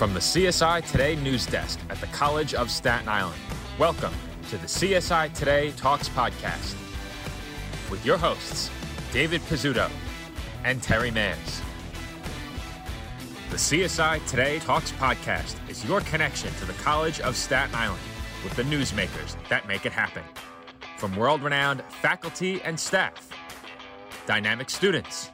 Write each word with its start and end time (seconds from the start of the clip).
From 0.00 0.14
the 0.14 0.20
CSI 0.20 0.90
Today 0.90 1.14
news 1.14 1.44
desk 1.44 1.78
at 1.90 2.00
the 2.00 2.06
College 2.06 2.54
of 2.54 2.70
Staten 2.70 3.06
Island, 3.06 3.38
welcome 3.78 4.14
to 4.48 4.56
the 4.56 4.66
CSI 4.66 5.30
Today 5.34 5.72
Talks 5.72 6.08
podcast 6.08 6.74
with 7.90 8.02
your 8.06 8.16
hosts, 8.16 8.70
David 9.12 9.42
Pizzuto 9.42 9.90
and 10.64 10.82
Terry 10.82 11.10
Mans. 11.10 11.60
The 13.50 13.58
CSI 13.58 14.26
Today 14.26 14.58
Talks 14.60 14.90
podcast 14.92 15.56
is 15.68 15.84
your 15.84 16.00
connection 16.00 16.50
to 16.54 16.64
the 16.64 16.72
College 16.82 17.20
of 17.20 17.36
Staten 17.36 17.74
Island 17.74 18.00
with 18.42 18.56
the 18.56 18.62
newsmakers 18.62 19.36
that 19.50 19.68
make 19.68 19.84
it 19.84 19.92
happen. 19.92 20.22
From 20.96 21.14
world 21.14 21.42
renowned 21.42 21.82
faculty 22.00 22.62
and 22.62 22.80
staff, 22.80 23.28
dynamic 24.26 24.70
students, 24.70 25.30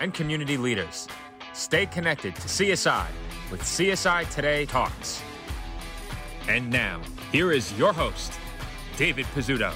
and 0.00 0.12
community 0.12 0.56
leaders, 0.56 1.06
stay 1.52 1.86
connected 1.86 2.34
to 2.34 2.48
CSI 2.48 3.06
with 3.50 3.62
CSI 3.62 4.28
Today 4.34 4.66
Talks. 4.66 5.22
And 6.48 6.70
now, 6.70 7.00
here 7.32 7.52
is 7.52 7.76
your 7.78 7.92
host, 7.92 8.32
David 8.96 9.26
Pizzuto. 9.34 9.72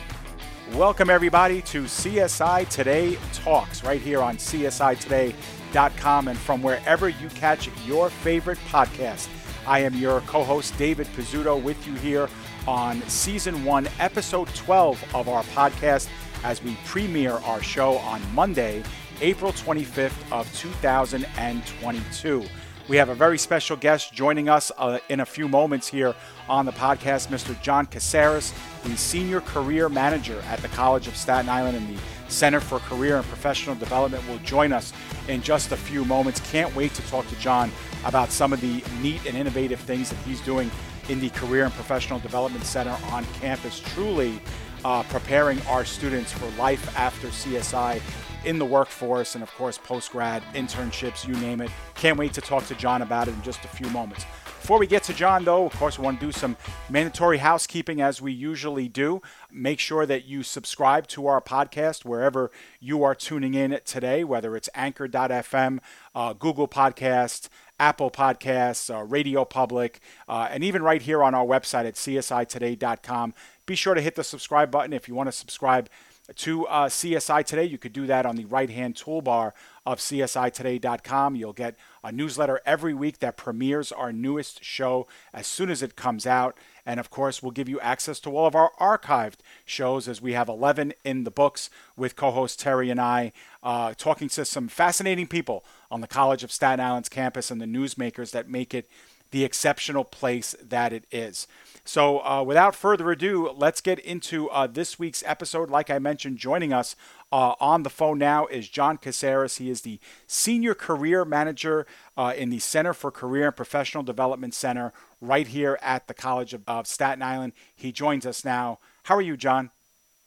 Welcome, 0.72 1.10
everybody, 1.10 1.62
to 1.62 1.82
CSI 1.82 2.68
Today 2.68 3.18
Talks 3.32 3.82
right 3.84 4.00
here 4.00 4.22
on 4.22 4.36
CSIToday.com 4.36 6.28
and 6.28 6.38
from 6.38 6.62
wherever 6.62 7.08
you 7.08 7.28
catch 7.30 7.68
your 7.86 8.08
favorite 8.10 8.58
podcast. 8.68 9.28
I 9.66 9.80
am 9.80 9.94
your 9.94 10.20
co 10.22 10.42
host, 10.44 10.76
David 10.78 11.06
Pizzuto, 11.08 11.60
with 11.60 11.86
you 11.86 11.94
here 11.94 12.28
on 12.66 13.02
season 13.02 13.64
one, 13.64 13.88
episode 13.98 14.48
12 14.54 15.14
of 15.14 15.28
our 15.28 15.42
podcast 15.44 16.08
as 16.44 16.62
we 16.62 16.76
premiere 16.86 17.34
our 17.44 17.62
show 17.62 17.98
on 17.98 18.22
Monday, 18.34 18.82
April 19.20 19.52
25th 19.52 20.32
of 20.32 20.52
2022. 20.56 22.44
We 22.90 22.96
have 22.96 23.08
a 23.08 23.14
very 23.14 23.38
special 23.38 23.76
guest 23.76 24.12
joining 24.12 24.48
us 24.48 24.72
uh, 24.76 24.98
in 25.08 25.20
a 25.20 25.24
few 25.24 25.46
moments 25.46 25.86
here 25.86 26.12
on 26.48 26.66
the 26.66 26.72
podcast, 26.72 27.28
Mr. 27.28 27.54
John 27.62 27.86
Kesaris, 27.86 28.52
the 28.82 28.96
Senior 28.96 29.40
Career 29.42 29.88
Manager 29.88 30.42
at 30.48 30.58
the 30.58 30.66
College 30.66 31.06
of 31.06 31.14
Staten 31.14 31.48
Island 31.48 31.76
and 31.76 31.96
the 31.96 32.02
Center 32.26 32.58
for 32.58 32.80
Career 32.80 33.18
and 33.18 33.26
Professional 33.26 33.76
Development, 33.76 34.26
will 34.26 34.38
join 34.38 34.72
us 34.72 34.92
in 35.28 35.40
just 35.40 35.70
a 35.70 35.76
few 35.76 36.04
moments. 36.04 36.40
Can't 36.50 36.74
wait 36.74 36.92
to 36.94 37.02
talk 37.02 37.28
to 37.28 37.36
John 37.36 37.70
about 38.04 38.32
some 38.32 38.52
of 38.52 38.60
the 38.60 38.82
neat 39.00 39.24
and 39.24 39.36
innovative 39.36 39.78
things 39.78 40.10
that 40.10 40.18
he's 40.26 40.40
doing 40.40 40.68
in 41.08 41.20
the 41.20 41.30
Career 41.30 41.66
and 41.66 41.72
Professional 41.74 42.18
Development 42.18 42.64
Center 42.64 42.96
on 43.12 43.24
campus. 43.40 43.78
Truly 43.78 44.40
uh, 44.84 45.04
preparing 45.04 45.62
our 45.68 45.84
students 45.84 46.32
for 46.32 46.46
life 46.60 46.98
after 46.98 47.28
CSI 47.28 48.00
in 48.44 48.58
the 48.58 48.64
workforce 48.64 49.34
and, 49.34 49.42
of 49.42 49.52
course, 49.54 49.78
post 49.78 50.12
grad 50.12 50.42
internships, 50.54 51.26
you 51.26 51.34
name 51.34 51.60
it. 51.60 51.70
Can't 51.94 52.18
wait 52.18 52.32
to 52.34 52.40
talk 52.40 52.66
to 52.66 52.74
John 52.74 53.02
about 53.02 53.28
it 53.28 53.34
in 53.34 53.42
just 53.42 53.64
a 53.64 53.68
few 53.68 53.88
moments. 53.90 54.24
Before 54.44 54.78
we 54.78 54.86
get 54.86 55.02
to 55.04 55.14
John, 55.14 55.44
though, 55.44 55.64
of 55.64 55.72
course, 55.72 55.98
we 55.98 56.04
want 56.04 56.20
to 56.20 56.26
do 56.26 56.32
some 56.32 56.56
mandatory 56.88 57.38
housekeeping 57.38 58.00
as 58.00 58.20
we 58.20 58.32
usually 58.32 58.88
do. 58.88 59.22
Make 59.50 59.80
sure 59.80 60.04
that 60.06 60.26
you 60.26 60.42
subscribe 60.42 61.06
to 61.08 61.26
our 61.26 61.40
podcast 61.40 62.04
wherever 62.04 62.50
you 62.78 63.02
are 63.02 63.14
tuning 63.14 63.54
in 63.54 63.80
today, 63.84 64.22
whether 64.22 64.56
it's 64.56 64.68
anchor.fm, 64.74 65.78
uh, 66.14 66.34
Google 66.34 66.68
Podcasts, 66.68 67.48
Apple 67.80 68.10
Podcasts, 68.10 68.94
uh, 68.94 69.04
RadioPublic, 69.06 69.96
uh, 70.28 70.48
and 70.50 70.62
even 70.62 70.82
right 70.82 71.02
here 71.02 71.22
on 71.22 71.34
our 71.34 71.46
website 71.46 71.86
at 71.86 71.94
csitoday.com. 71.94 73.34
Be 73.64 73.74
sure 73.74 73.94
to 73.94 74.00
hit 74.02 74.14
the 74.14 74.24
subscribe 74.24 74.70
button 74.70 74.92
if 74.92 75.08
you 75.08 75.14
want 75.14 75.28
to 75.28 75.32
subscribe 75.32 75.88
to 76.36 76.66
uh, 76.66 76.88
CSI 76.88 77.44
Today. 77.44 77.64
You 77.64 77.78
could 77.78 77.92
do 77.92 78.06
that 78.06 78.26
on 78.26 78.36
the 78.36 78.44
right 78.44 78.70
hand 78.70 78.94
toolbar 78.94 79.52
of 79.86 79.98
csitoday.com. 79.98 81.36
You'll 81.36 81.52
get 81.52 81.76
a 82.04 82.12
newsletter 82.12 82.60
every 82.64 82.94
week 82.94 83.18
that 83.18 83.36
premieres 83.36 83.92
our 83.92 84.12
newest 84.12 84.62
show 84.62 85.06
as 85.32 85.46
soon 85.46 85.70
as 85.70 85.82
it 85.82 85.96
comes 85.96 86.26
out. 86.26 86.56
And 86.86 87.00
of 87.00 87.10
course, 87.10 87.42
we'll 87.42 87.52
give 87.52 87.68
you 87.68 87.80
access 87.80 88.20
to 88.20 88.36
all 88.36 88.46
of 88.46 88.54
our 88.54 88.72
archived 88.80 89.38
shows 89.64 90.08
as 90.08 90.22
we 90.22 90.32
have 90.32 90.48
11 90.48 90.94
in 91.04 91.24
the 91.24 91.30
books 91.30 91.70
with 91.96 92.16
co 92.16 92.30
host 92.30 92.60
Terry 92.60 92.90
and 92.90 93.00
I 93.00 93.32
uh, 93.62 93.94
talking 93.96 94.28
to 94.30 94.44
some 94.44 94.68
fascinating 94.68 95.26
people 95.26 95.64
on 95.90 96.00
the 96.00 96.06
College 96.06 96.44
of 96.44 96.52
Staten 96.52 96.80
Island's 96.84 97.08
campus 97.08 97.50
and 97.50 97.60
the 97.60 97.66
newsmakers 97.66 98.30
that 98.32 98.48
make 98.48 98.74
it 98.74 98.88
the 99.30 99.44
exceptional 99.44 100.04
place 100.04 100.54
that 100.62 100.92
it 100.92 101.04
is. 101.10 101.46
So, 101.84 102.24
uh, 102.24 102.42
without 102.42 102.74
further 102.74 103.10
ado, 103.10 103.50
let's 103.56 103.80
get 103.80 103.98
into 103.98 104.48
uh, 104.50 104.66
this 104.66 104.98
week's 104.98 105.24
episode. 105.26 105.70
Like 105.70 105.90
I 105.90 105.98
mentioned, 105.98 106.38
joining 106.38 106.72
us 106.72 106.94
uh, 107.32 107.54
on 107.58 107.82
the 107.82 107.90
phone 107.90 108.18
now 108.18 108.46
is 108.46 108.68
John 108.68 108.98
Kesaris. 108.98 109.58
He 109.58 109.70
is 109.70 109.80
the 109.80 109.98
Senior 110.26 110.74
Career 110.74 111.24
Manager 111.24 111.86
uh, 112.16 112.34
in 112.36 112.50
the 112.50 112.58
Center 112.58 112.92
for 112.92 113.10
Career 113.10 113.46
and 113.46 113.56
Professional 113.56 114.02
Development 114.02 114.54
Center 114.54 114.92
right 115.20 115.46
here 115.46 115.78
at 115.82 116.06
the 116.06 116.14
College 116.14 116.54
of, 116.54 116.62
of 116.68 116.86
Staten 116.86 117.22
Island. 117.22 117.54
He 117.74 117.92
joins 117.92 118.26
us 118.26 118.44
now. 118.44 118.78
How 119.04 119.16
are 119.16 119.22
you, 119.22 119.36
John? 119.36 119.70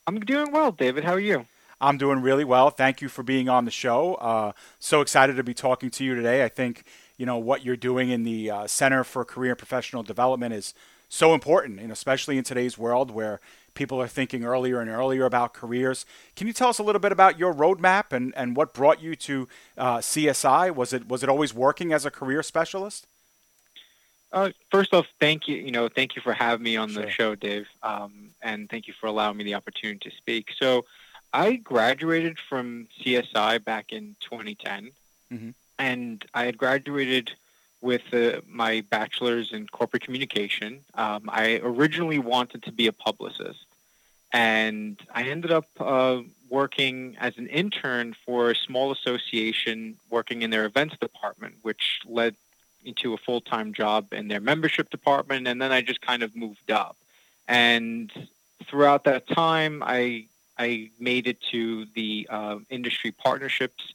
I'm 0.08 0.20
doing 0.20 0.52
well, 0.52 0.72
David. 0.72 1.04
How 1.04 1.14
are 1.14 1.20
you? 1.20 1.46
I'm 1.80 1.98
doing 1.98 2.22
really 2.22 2.46
well. 2.46 2.70
Thank 2.70 3.02
you 3.02 3.10
for 3.10 3.24
being 3.24 3.50
on 3.50 3.66
the 3.66 3.72
show. 3.72 4.16
Uh, 4.16 4.54
so 4.80 5.02
excited 5.02 5.36
to 5.36 5.44
be 5.44 5.54
talking 5.54 5.90
to 5.92 6.04
you 6.04 6.16
today. 6.16 6.44
I 6.44 6.48
think 6.48 6.86
you 7.18 7.26
know 7.26 7.38
what 7.38 7.64
you're 7.64 7.76
doing 7.76 8.10
in 8.10 8.24
the 8.24 8.50
uh, 8.50 8.68
Center 8.68 9.04
for 9.04 9.24
Career 9.26 9.52
and 9.52 9.58
Professional 9.58 10.04
Development 10.04 10.54
is 10.54 10.74
so 11.10 11.34
important, 11.34 11.80
and 11.80 11.92
especially 11.92 12.38
in 12.38 12.44
today's 12.44 12.78
world 12.78 13.12
where 13.12 13.40
people 13.74 14.02
are 14.02 14.08
thinking 14.08 14.44
earlier 14.44 14.80
and 14.80 14.90
earlier 14.90 15.26
about 15.26 15.54
careers. 15.54 16.06
Can 16.36 16.48
you 16.48 16.54
tell 16.54 16.70
us 16.70 16.80
a 16.80 16.84
little 16.84 17.00
bit 17.00 17.12
about 17.12 17.38
your 17.38 17.54
roadmap 17.54 18.12
and, 18.12 18.34
and 18.36 18.56
what 18.56 18.74
brought 18.74 19.02
you 19.02 19.16
to 19.18 19.48
uh, 19.78 19.98
CSI? 19.98 20.74
Was 20.74 20.94
it 20.94 21.08
was 21.08 21.24
it 21.24 21.30
always 21.30 21.54
working 21.54 21.94
as 21.94 22.06
a 22.06 22.12
career 22.12 22.44
specialist? 22.44 23.08
Uh, 24.32 24.50
first 24.72 24.94
off, 24.94 25.06
thank 25.20 25.48
you. 25.48 25.58
You 25.58 25.72
know, 25.72 25.88
thank 25.88 26.16
you 26.16 26.22
for 26.24 26.34
having 26.34 26.64
me 26.64 26.76
on 26.76 26.90
sure. 26.90 27.04
the 27.04 27.10
show, 27.12 27.36
Dave, 27.36 27.68
um, 27.84 28.32
and 28.42 28.68
thank 28.68 28.88
you 28.88 28.94
for 29.00 29.06
allowing 29.06 29.38
me 29.38 29.44
the 29.44 29.54
opportunity 29.54 30.10
to 30.10 30.16
speak. 30.16 30.50
So, 30.60 30.86
I 31.32 31.56
graduated 31.56 32.38
from 32.50 32.88
CSI 33.00 33.64
back 33.64 33.92
in 33.92 34.16
2010, 34.22 34.92
mm-hmm. 35.32 35.50
And 35.80 36.24
I 36.34 36.46
had 36.46 36.58
graduated 36.58 37.32
with 37.82 38.02
uh, 38.14 38.40
my 38.48 38.82
bachelor's 38.90 39.52
in 39.52 39.68
corporate 39.68 40.04
communication. 40.04 40.82
Um, 40.94 41.30
I 41.30 41.60
originally 41.64 42.20
wanted 42.20 42.64
to 42.64 42.72
be 42.72 42.88
a 42.88 42.94
publicist, 42.94 43.66
and 44.32 45.00
I 45.14 45.24
ended 45.24 45.52
up 45.52 45.66
uh, 45.80 46.22
working 46.50 47.18
as 47.20 47.38
an 47.38 47.48
intern 47.48 48.16
for 48.26 48.52
a 48.52 48.56
small 48.56 48.92
association 48.92 49.98
working 50.10 50.44
in 50.44 50.50
their 50.50 50.66
events 50.66 50.96
department, 50.98 51.56
which 51.62 52.00
led 52.06 52.36
into 52.86 53.14
a 53.14 53.18
full-time 53.18 53.74
job 53.74 54.14
in 54.14 54.28
their 54.28 54.40
membership 54.40 54.90
department, 54.90 55.48
and 55.48 55.62
then 55.62 55.72
I 55.72 55.82
just 55.82 56.02
kind 56.02 56.24
of 56.24 56.36
moved 56.36 56.72
up. 56.72 56.96
And 57.48 58.12
throughout 58.68 59.04
that 59.06 59.28
time, 59.28 59.84
I 59.86 60.28
I 60.58 60.92
made 61.00 61.28
it 61.28 61.40
to 61.52 61.86
the 61.96 62.28
uh, 62.30 62.60
industry 62.70 63.12
partnerships 63.12 63.94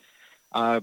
uh, 0.53 0.81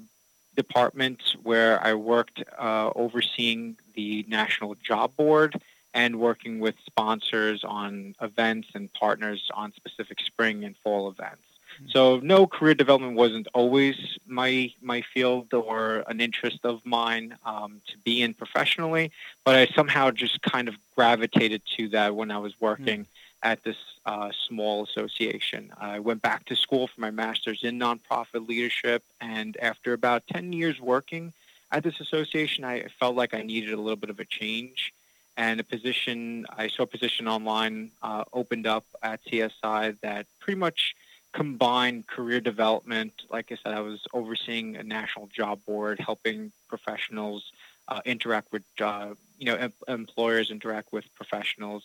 department 0.56 1.22
where 1.44 1.84
I 1.84 1.94
worked 1.94 2.44
uh, 2.58 2.92
overseeing 2.96 3.78
the 3.96 4.26
National 4.28 4.76
Job 4.76 5.16
Board 5.16 5.62
and 5.94 6.20
working 6.20 6.60
with 6.60 6.76
sponsors 6.86 7.64
on 7.64 8.16
events 8.22 8.70
and 8.74 8.92
partners 8.94 9.50
on 9.54 9.74
specific 9.74 10.20
spring 10.20 10.66
and 10.66 10.76
fall 10.84 11.10
events. 11.10 11.42
Mm-hmm. 11.76 11.90
So 11.90 12.20
no 12.22 12.48
career 12.48 12.74
development 12.74 13.16
wasn't 13.16 13.48
always 13.54 13.96
my 14.28 14.74
my 14.82 15.02
field 15.14 15.54
or 15.54 16.04
an 16.08 16.20
interest 16.22 16.60
of 16.64 16.86
mine 16.86 17.38
um, 17.46 17.82
to 17.88 17.98
be 18.00 18.22
in 18.22 18.34
professionally, 18.34 19.12
but 19.44 19.56
I 19.56 19.68
somehow 19.68 20.12
just 20.12 20.42
kind 20.42 20.68
of 20.68 20.76
gravitated 20.96 21.62
to 21.78 21.90
that 21.90 22.16
when 22.16 22.32
I 22.32 22.38
was 22.38 22.54
working 22.60 23.02
mm-hmm 23.02 23.12
at 23.46 23.64
this 23.64 23.78
uh, 24.08 24.32
small 24.48 24.84
association. 24.84 25.72
I 25.80 26.00
went 26.00 26.24
back 26.24 26.46
to 26.46 26.56
school 26.56 26.88
for 26.88 27.00
my 27.00 27.12
master's 27.12 27.64
in 27.64 27.78
nonprofit 27.80 28.48
leadership, 28.50 29.04
and 29.22 29.56
after 29.62 29.94
about 29.94 30.26
10 30.34 30.52
years 30.52 30.82
working 30.82 31.32
at 31.72 31.84
this 31.84 32.00
association, 32.00 32.64
I 32.64 32.88
felt 33.00 33.16
like 33.16 33.36
I 33.36 33.44
needed 33.44 33.72
a 33.74 33.78
little 33.78 33.98
bit 33.98 34.10
of 34.10 34.20
a 34.20 34.26
change. 34.26 34.94
And 35.38 35.60
a 35.60 35.64
position, 35.64 36.48
I 36.58 36.70
saw 36.70 36.84
a 36.84 36.88
position 36.88 37.28
online 37.28 37.92
uh, 38.02 38.24
opened 38.34 38.66
up 38.66 38.86
at 39.04 39.24
CSI 39.26 40.00
that 40.02 40.26
pretty 40.40 40.60
much 40.60 40.96
combined 41.34 42.08
career 42.08 42.40
development. 42.40 43.14
Like 43.30 43.52
I 43.52 43.58
said, 43.62 43.74
I 43.74 43.82
was 43.82 44.00
overseeing 44.12 44.76
a 44.78 44.84
national 44.84 45.28
job 45.28 45.60
board, 45.68 46.00
helping 46.00 46.52
professionals 46.68 47.52
uh, 47.90 48.02
interact 48.06 48.52
with, 48.52 48.64
uh, 48.82 49.10
you 49.38 49.46
know, 49.46 49.56
em- 49.56 49.74
employers 49.88 50.50
interact 50.50 50.92
with 50.94 51.06
professionals 51.14 51.84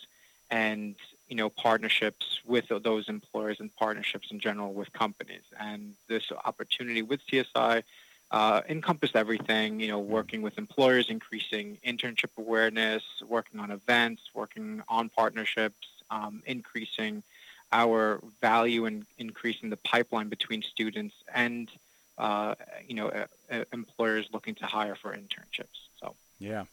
and 0.51 0.95
you 1.31 1.37
know 1.37 1.49
partnerships 1.49 2.41
with 2.45 2.65
those 2.83 3.07
employers 3.07 3.61
and 3.61 3.73
partnerships 3.77 4.31
in 4.31 4.39
general 4.39 4.73
with 4.73 4.91
companies. 4.91 5.43
And 5.57 5.93
this 6.09 6.29
opportunity 6.43 7.01
with 7.01 7.21
CSI 7.25 7.83
uh, 8.31 8.61
encompassed 8.67 9.15
everything. 9.15 9.79
You 9.79 9.87
know, 9.87 9.99
working 9.99 10.41
with 10.41 10.57
employers, 10.57 11.09
increasing 11.09 11.77
internship 11.87 12.31
awareness, 12.37 13.03
working 13.25 13.61
on 13.61 13.71
events, 13.71 14.23
working 14.33 14.83
on 14.89 15.07
partnerships, 15.07 15.87
um, 16.11 16.43
increasing 16.45 17.23
our 17.71 18.19
value 18.41 18.85
and 18.85 19.05
increasing 19.17 19.69
the 19.69 19.77
pipeline 19.77 20.27
between 20.27 20.61
students 20.61 21.15
and 21.33 21.69
uh, 22.17 22.55
you 22.85 22.95
know 22.95 23.07
uh, 23.07 23.63
employers 23.71 24.27
looking 24.33 24.55
to 24.55 24.65
hire 24.65 24.95
for 24.95 25.15
internships. 25.15 25.79
So 26.01 26.13
yeah. 26.39 26.65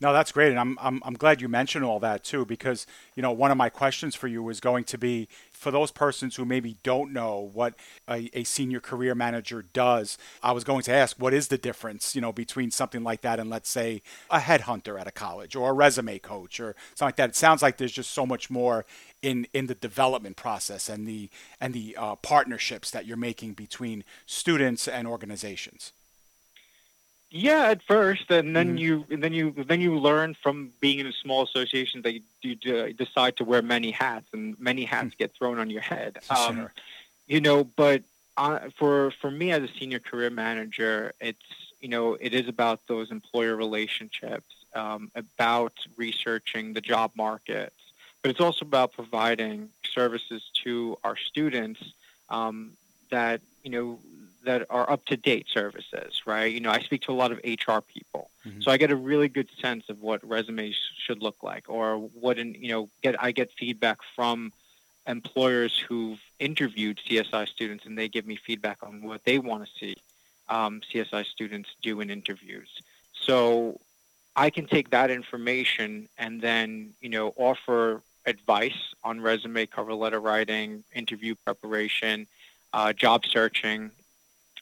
No, 0.00 0.12
that's 0.12 0.30
great, 0.30 0.50
and 0.50 0.60
I'm, 0.60 0.78
I'm 0.80 1.02
I'm 1.04 1.14
glad 1.14 1.40
you 1.40 1.48
mentioned 1.48 1.84
all 1.84 1.98
that 2.00 2.22
too, 2.22 2.44
because 2.44 2.86
you 3.16 3.22
know 3.22 3.32
one 3.32 3.50
of 3.50 3.56
my 3.56 3.68
questions 3.68 4.14
for 4.14 4.28
you 4.28 4.44
was 4.44 4.60
going 4.60 4.84
to 4.84 4.98
be 4.98 5.26
for 5.52 5.72
those 5.72 5.90
persons 5.90 6.36
who 6.36 6.44
maybe 6.44 6.76
don't 6.84 7.12
know 7.12 7.50
what 7.52 7.74
a, 8.08 8.30
a, 8.32 8.44
senior 8.44 8.78
career 8.78 9.16
manager 9.16 9.62
does. 9.72 10.16
I 10.40 10.52
was 10.52 10.62
going 10.62 10.82
to 10.82 10.92
ask, 10.92 11.16
what 11.16 11.34
is 11.34 11.48
the 11.48 11.58
difference, 11.58 12.14
you 12.14 12.20
know, 12.20 12.32
between 12.32 12.70
something 12.70 13.02
like 13.02 13.22
that 13.22 13.40
and 13.40 13.50
let's 13.50 13.68
say 13.68 14.02
a 14.30 14.38
headhunter 14.38 15.00
at 15.00 15.08
a 15.08 15.10
college 15.10 15.56
or 15.56 15.70
a 15.70 15.72
resume 15.72 16.20
coach 16.20 16.60
or 16.60 16.76
something 16.94 17.08
like 17.08 17.16
that. 17.16 17.30
It 17.30 17.36
sounds 17.36 17.60
like 17.60 17.76
there's 17.76 17.90
just 17.90 18.12
so 18.12 18.24
much 18.24 18.50
more 18.50 18.86
in 19.20 19.48
in 19.52 19.66
the 19.66 19.74
development 19.74 20.36
process 20.36 20.88
and 20.88 21.08
the 21.08 21.28
and 21.60 21.74
the 21.74 21.96
uh, 21.98 22.14
partnerships 22.14 22.92
that 22.92 23.04
you're 23.04 23.16
making 23.16 23.54
between 23.54 24.04
students 24.26 24.86
and 24.86 25.08
organizations. 25.08 25.92
Yeah, 27.30 27.66
at 27.66 27.82
first, 27.82 28.30
and 28.30 28.56
then 28.56 28.76
mm. 28.76 28.80
you 28.80 29.04
and 29.10 29.22
then 29.22 29.34
you 29.34 29.54
then 29.66 29.82
you 29.82 29.98
learn 29.98 30.34
from 30.42 30.70
being 30.80 30.98
in 30.98 31.06
a 31.06 31.12
small 31.12 31.42
association 31.42 32.00
that 32.02 32.14
you, 32.14 32.22
you 32.40 32.92
decide 32.94 33.36
to 33.36 33.44
wear 33.44 33.60
many 33.60 33.90
hats, 33.90 34.26
and 34.32 34.58
many 34.58 34.84
hats 34.84 35.14
mm. 35.14 35.18
get 35.18 35.34
thrown 35.34 35.58
on 35.58 35.68
your 35.68 35.82
head. 35.82 36.18
Um, 36.30 36.56
sure. 36.56 36.72
You 37.26 37.42
know, 37.42 37.64
but 37.64 38.02
uh, 38.38 38.70
for 38.78 39.10
for 39.20 39.30
me 39.30 39.50
as 39.52 39.62
a 39.62 39.68
senior 39.78 39.98
career 39.98 40.30
manager, 40.30 41.12
it's 41.20 41.38
you 41.80 41.88
know 41.88 42.16
it 42.18 42.32
is 42.32 42.48
about 42.48 42.86
those 42.86 43.10
employer 43.10 43.56
relationships, 43.56 44.54
um, 44.74 45.10
about 45.14 45.74
researching 45.98 46.72
the 46.72 46.80
job 46.80 47.10
market, 47.14 47.74
but 48.22 48.30
it's 48.30 48.40
also 48.40 48.64
about 48.64 48.92
providing 48.92 49.68
services 49.92 50.50
to 50.64 50.96
our 51.04 51.16
students 51.16 51.80
um, 52.30 52.72
that 53.10 53.42
you 53.62 53.70
know 53.70 53.98
that 54.44 54.66
are 54.70 54.90
up 54.90 55.04
to 55.06 55.16
date 55.16 55.46
services, 55.52 56.22
right? 56.26 56.52
You 56.52 56.60
know, 56.60 56.70
I 56.70 56.80
speak 56.80 57.02
to 57.02 57.12
a 57.12 57.14
lot 57.14 57.32
of 57.32 57.38
HR 57.38 57.80
people, 57.80 58.30
mm-hmm. 58.46 58.60
so 58.60 58.70
I 58.70 58.76
get 58.76 58.90
a 58.90 58.96
really 58.96 59.28
good 59.28 59.48
sense 59.60 59.88
of 59.88 60.00
what 60.00 60.26
resumes 60.26 60.76
should 60.96 61.22
look 61.22 61.42
like, 61.42 61.64
or 61.68 61.98
what, 61.98 62.38
in, 62.38 62.54
you 62.54 62.68
know, 62.68 62.88
get 63.02 63.22
I 63.22 63.32
get 63.32 63.50
feedback 63.58 63.98
from 64.14 64.52
employers 65.06 65.78
who've 65.88 66.20
interviewed 66.38 67.00
CSI 67.08 67.48
students, 67.48 67.86
and 67.86 67.96
they 67.96 68.08
give 68.08 68.26
me 68.26 68.36
feedback 68.36 68.78
on 68.82 69.02
what 69.02 69.24
they 69.24 69.38
want 69.38 69.64
to 69.64 69.70
see 69.78 69.96
um, 70.48 70.80
CSI 70.92 71.24
students 71.26 71.70
do 71.82 72.00
in 72.00 72.10
interviews. 72.10 72.68
So 73.12 73.80
I 74.36 74.50
can 74.50 74.66
take 74.66 74.90
that 74.90 75.10
information 75.10 76.08
and 76.16 76.40
then, 76.40 76.94
you 77.00 77.08
know, 77.08 77.32
offer 77.36 78.02
advice 78.24 78.94
on 79.02 79.20
resume, 79.20 79.66
cover 79.66 79.94
letter 79.94 80.20
writing, 80.20 80.84
interview 80.94 81.34
preparation, 81.34 82.26
uh, 82.72 82.92
job 82.92 83.24
searching, 83.26 83.90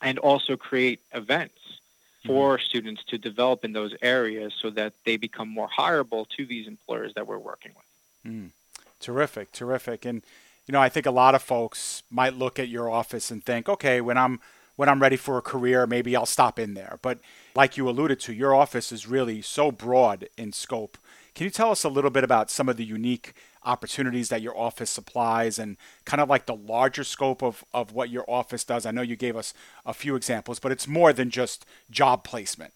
and 0.02 0.18
also 0.18 0.56
create 0.56 1.00
events 1.12 1.80
for 2.26 2.56
mm-hmm. 2.56 2.64
students 2.64 3.04
to 3.04 3.18
develop 3.18 3.64
in 3.64 3.72
those 3.72 3.94
areas 4.02 4.52
so 4.60 4.70
that 4.70 4.92
they 5.04 5.16
become 5.16 5.48
more 5.48 5.68
hireable 5.68 6.28
to 6.36 6.44
these 6.44 6.66
employers 6.66 7.12
that 7.14 7.26
we're 7.26 7.38
working 7.38 7.72
with. 7.76 8.32
Mm. 8.32 8.50
Terrific, 8.98 9.52
terrific. 9.52 10.04
And 10.04 10.22
you 10.66 10.72
know, 10.72 10.80
I 10.80 10.88
think 10.88 11.06
a 11.06 11.12
lot 11.12 11.34
of 11.34 11.42
folks 11.42 12.02
might 12.10 12.34
look 12.34 12.58
at 12.58 12.68
your 12.68 12.90
office 12.90 13.30
and 13.30 13.44
think, 13.44 13.68
okay, 13.68 14.00
when 14.00 14.18
I'm 14.18 14.40
when 14.74 14.88
I'm 14.88 15.00
ready 15.00 15.16
for 15.16 15.38
a 15.38 15.42
career, 15.42 15.86
maybe 15.86 16.14
I'll 16.14 16.26
stop 16.26 16.58
in 16.58 16.74
there. 16.74 16.98
But 17.02 17.18
like 17.54 17.76
you 17.76 17.88
alluded 17.88 18.20
to, 18.20 18.34
your 18.34 18.54
office 18.54 18.92
is 18.92 19.06
really 19.06 19.40
so 19.40 19.70
broad 19.70 20.28
in 20.36 20.52
scope. 20.52 20.98
Can 21.34 21.44
you 21.44 21.50
tell 21.50 21.70
us 21.70 21.84
a 21.84 21.88
little 21.88 22.10
bit 22.10 22.24
about 22.24 22.50
some 22.50 22.68
of 22.68 22.76
the 22.76 22.84
unique 22.84 23.34
opportunities 23.66 24.28
that 24.30 24.40
your 24.40 24.56
office 24.56 24.90
supplies 24.90 25.58
and 25.58 25.76
kind 26.04 26.20
of 26.20 26.28
like 26.28 26.46
the 26.46 26.54
larger 26.54 27.04
scope 27.04 27.42
of, 27.42 27.64
of 27.74 27.92
what 27.92 28.08
your 28.08 28.24
office 28.28 28.64
does? 28.64 28.86
I 28.86 28.92
know 28.92 29.02
you 29.02 29.16
gave 29.16 29.36
us 29.36 29.52
a 29.84 29.92
few 29.92 30.14
examples, 30.16 30.58
but 30.58 30.72
it's 30.72 30.88
more 30.88 31.12
than 31.12 31.28
just 31.28 31.66
job 31.90 32.24
placement. 32.24 32.72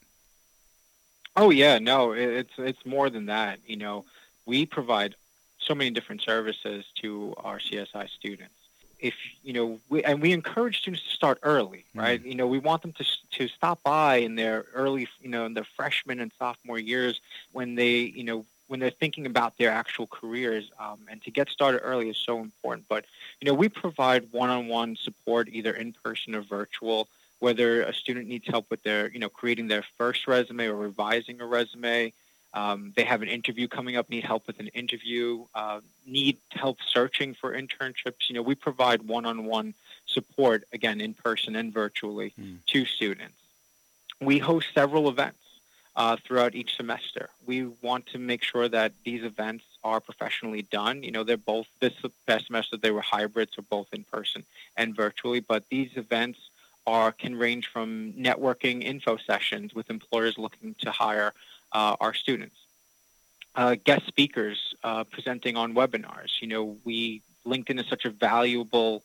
Oh 1.37 1.50
yeah, 1.50 1.78
no, 1.78 2.12
it's 2.12 2.52
it's 2.58 2.84
more 2.84 3.08
than 3.08 3.26
that. 3.26 3.60
You 3.66 3.76
know, 3.76 4.04
we 4.46 4.66
provide 4.66 5.14
so 5.58 5.75
many 5.75 5.90
different 5.90 6.22
services 6.22 6.84
to 7.02 7.34
our 7.38 7.58
CSI 7.58 8.08
students. 8.08 8.54
If 8.98 9.14
you 9.43 9.52
know, 9.52 9.81
we, 9.88 10.02
and 10.02 10.20
we 10.20 10.32
encourage 10.32 10.81
students 10.81 11.04
to 11.04 11.10
start 11.14 11.38
early, 11.43 11.84
right? 11.94 12.20
Mm-hmm. 12.20 12.28
You 12.28 12.34
know, 12.34 12.46
we 12.46 12.58
want 12.58 12.82
them 12.82 12.93
to 12.94 13.04
to 13.38 13.48
stop 13.48 13.82
by 13.82 14.16
in 14.16 14.34
their 14.34 14.66
early, 14.75 15.08
you 15.22 15.31
know, 15.31 15.46
in 15.46 15.54
their 15.54 15.66
freshman 15.76 16.20
and 16.20 16.32
sophomore 16.38 16.78
years 16.78 17.20
when 17.52 17.76
they, 17.76 18.00
you 18.00 18.25
know, 18.25 18.44
when 18.70 18.78
they're 18.78 18.90
thinking 18.90 19.26
about 19.26 19.58
their 19.58 19.72
actual 19.72 20.06
careers 20.06 20.70
um, 20.78 21.00
and 21.11 21.20
to 21.25 21.31
get 21.32 21.49
started 21.49 21.81
early 21.81 22.08
is 22.08 22.17
so 22.17 22.38
important. 22.38 22.87
But 22.88 23.05
you 23.40 23.46
know 23.46 23.55
we 23.55 23.69
provide 23.69 24.28
one-on-one 24.31 24.94
support 24.94 25.49
either 25.50 25.72
in 25.72 25.93
person 26.05 26.37
or 26.37 26.40
virtual 26.40 27.08
whether 27.40 27.82
a 27.82 27.93
student 27.93 28.28
needs 28.28 28.46
help 28.46 28.70
with 28.70 28.82
their 28.84 29.11
you 29.11 29.19
know 29.19 29.28
creating 29.28 29.67
their 29.67 29.84
first 29.99 30.28
resume 30.28 30.67
or 30.67 30.76
revising 30.76 31.40
a 31.40 31.46
resume. 31.46 32.12
Um, 32.55 32.93
they 32.96 33.02
have 33.05 33.22
an 33.22 33.28
interview 33.28 33.67
coming 33.67 33.96
up 33.96 34.08
need 34.08 34.25
help 34.25 34.46
with 34.46 34.61
an 34.61 34.69
interview 34.69 35.46
uh, 35.52 35.81
need 36.06 36.37
help 36.50 36.78
searching 36.81 37.34
for 37.34 37.52
internships. 37.52 38.28
You 38.28 38.37
know 38.37 38.43
we 38.43 38.55
provide 38.55 39.02
one-on-one 39.02 39.75
support 40.06 40.62
again 40.72 41.00
in 41.00 41.14
person 41.14 41.56
and 41.56 41.72
virtually 41.72 42.32
mm. 42.40 42.58
to 42.67 42.84
students. 42.84 43.34
We 44.20 44.38
host 44.38 44.69
several 44.72 45.08
events 45.08 45.38
uh, 45.96 46.16
throughout 46.25 46.54
each 46.54 46.76
semester. 46.76 47.28
We 47.46 47.66
want 47.82 48.06
to 48.08 48.19
make 48.19 48.42
sure 48.42 48.69
that 48.69 48.92
these 49.04 49.25
events 49.25 49.64
are 49.82 50.00
professionally 50.00 50.62
done. 50.62 51.02
You 51.02 51.10
know, 51.10 51.25
they're 51.25 51.37
both 51.37 51.66
this 51.81 51.94
past 52.26 52.46
semester 52.46 52.76
they 52.76 52.90
were 52.90 53.00
hybrids, 53.00 53.52
so 53.56 53.62
both 53.69 53.88
in 53.92 54.04
person 54.04 54.44
and 54.76 54.94
virtually. 54.94 55.40
But 55.40 55.69
these 55.69 55.90
events 55.96 56.38
are 56.87 57.12
can 57.12 57.37
range 57.37 57.66
from 57.69 58.12
networking 58.14 58.82
info 58.82 59.16
sessions 59.16 59.75
with 59.75 59.90
employers 59.90 60.38
looking 60.38 60.75
to 60.81 60.90
hire 60.90 61.32
uh, 61.72 61.96
our 62.00 62.14
students, 62.14 62.56
uh, 63.54 63.76
guest 63.84 64.06
speakers 64.06 64.75
uh, 64.82 65.04
presenting 65.04 65.56
on 65.56 65.75
webinars. 65.75 66.40
You 66.40 66.48
know, 66.48 66.76
we 66.84 67.22
LinkedIn 67.46 67.81
is 67.81 67.86
such 67.88 68.04
a 68.04 68.10
valuable 68.10 69.02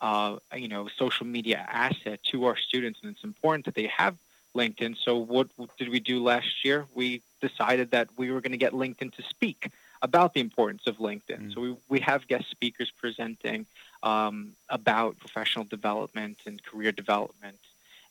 uh, 0.00 0.36
you 0.54 0.68
know, 0.68 0.88
social 0.96 1.26
media 1.26 1.64
asset 1.68 2.22
to 2.24 2.44
our 2.44 2.56
students, 2.56 3.00
and 3.02 3.12
it's 3.12 3.24
important 3.24 3.64
that 3.64 3.74
they 3.74 3.86
have 3.86 4.16
LinkedIn. 4.60 4.96
So 5.06 5.16
what 5.16 5.48
did 5.78 5.88
we 5.88 6.00
do 6.00 6.16
last 6.32 6.64
year? 6.64 6.86
We 6.94 7.22
decided 7.40 7.90
that 7.90 8.08
we 8.16 8.26
were 8.32 8.40
going 8.40 8.56
to 8.58 8.64
get 8.66 8.72
LinkedIn 8.72 9.10
to 9.18 9.22
speak 9.22 9.70
about 10.02 10.34
the 10.34 10.40
importance 10.40 10.86
of 10.86 10.94
LinkedIn. 10.98 11.42
Mm. 11.42 11.54
So 11.54 11.60
we, 11.60 11.76
we 11.88 12.00
have 12.00 12.28
guest 12.32 12.46
speakers 12.50 12.90
presenting 13.02 13.66
um, 14.02 14.52
about 14.68 15.18
professional 15.18 15.64
development 15.64 16.38
and 16.46 16.62
career 16.62 16.92
development. 16.92 17.58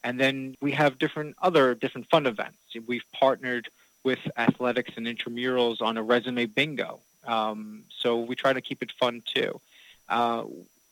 And 0.03 0.19
then 0.19 0.55
we 0.61 0.71
have 0.71 0.99
different 0.99 1.35
other 1.41 1.65
different 1.73 2.07
fun 2.09 2.25
events. 2.27 2.57
We've 2.91 3.09
partnered 3.11 3.69
with 4.03 4.19
athletics 4.37 4.91
and 4.97 5.07
intramurals 5.07 5.81
on 5.81 5.97
a 5.97 6.03
resume 6.03 6.45
bingo. 6.45 6.99
Um, 7.25 7.83
so 8.01 8.19
we 8.19 8.35
try 8.35 8.53
to 8.53 8.61
keep 8.61 8.83
it 8.83 8.91
fun 8.91 9.23
too. 9.33 9.59
Uh, 10.07 10.43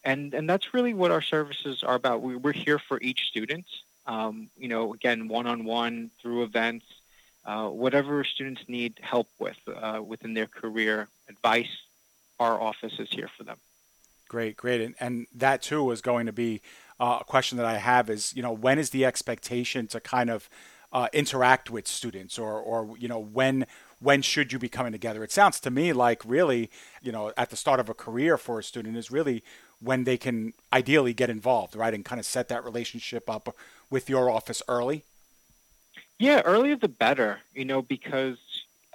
and, 0.03 0.33
and 0.33 0.49
that's 0.49 0.73
really 0.73 0.93
what 0.93 1.11
our 1.11 1.21
services 1.21 1.83
are 1.83 1.95
about. 1.95 2.21
We, 2.21 2.35
we're 2.35 2.53
here 2.67 2.79
for 2.79 2.99
each 3.01 3.27
student 3.27 3.65
um, 4.05 4.49
you 4.57 4.67
know, 4.67 4.93
again, 4.93 5.27
one-on-one 5.27 6.11
through 6.21 6.43
events, 6.43 6.85
uh, 7.45 7.67
whatever 7.67 8.23
students 8.23 8.61
need 8.67 8.99
help 9.01 9.27
with 9.39 9.57
uh, 9.67 10.01
within 10.05 10.33
their 10.33 10.47
career, 10.47 11.07
advice, 11.29 11.69
our 12.39 12.59
office 12.61 12.93
is 12.99 13.09
here 13.11 13.29
for 13.37 13.43
them. 13.43 13.57
Great, 14.27 14.57
great, 14.57 14.81
and, 14.81 14.95
and 14.99 15.27
that 15.35 15.61
too 15.61 15.91
is 15.91 16.01
going 16.01 16.25
to 16.25 16.33
be 16.33 16.61
uh, 16.99 17.19
a 17.21 17.23
question 17.23 17.57
that 17.57 17.67
I 17.67 17.77
have 17.77 18.09
is, 18.09 18.33
you 18.35 18.41
know, 18.41 18.51
when 18.51 18.79
is 18.79 18.89
the 18.89 19.05
expectation 19.05 19.87
to 19.87 19.99
kind 19.99 20.29
of 20.29 20.49
uh, 20.91 21.07
interact 21.11 21.69
with 21.69 21.87
students, 21.87 22.37
or, 22.37 22.59
or 22.59 22.97
you 22.97 23.07
know, 23.07 23.19
when 23.19 23.65
when 23.99 24.21
should 24.21 24.51
you 24.51 24.59
be 24.59 24.69
coming 24.69 24.91
together? 24.91 25.23
It 25.23 25.31
sounds 25.31 25.59
to 25.61 25.71
me 25.71 25.93
like 25.93 26.21
really, 26.25 26.69
you 27.01 27.11
know, 27.11 27.31
at 27.37 27.49
the 27.49 27.55
start 27.55 27.79
of 27.79 27.89
a 27.89 27.93
career 27.93 28.37
for 28.37 28.59
a 28.59 28.63
student 28.63 28.97
is 28.97 29.09
really 29.09 29.43
when 29.83 30.03
they 30.03 30.17
can 30.17 30.53
ideally 30.71 31.13
get 31.13 31.29
involved, 31.29 31.75
right, 31.75 31.93
and 31.93 32.05
kind 32.05 32.19
of 32.19 32.25
set 32.25 32.47
that 32.49 32.63
relationship 32.63 33.29
up 33.29 33.55
with 33.89 34.09
your 34.09 34.29
office 34.29 34.61
early? 34.67 35.03
Yeah, 36.19 36.41
earlier 36.45 36.75
the 36.75 36.87
better. 36.87 37.39
You 37.53 37.65
know, 37.65 37.81
because 37.81 38.37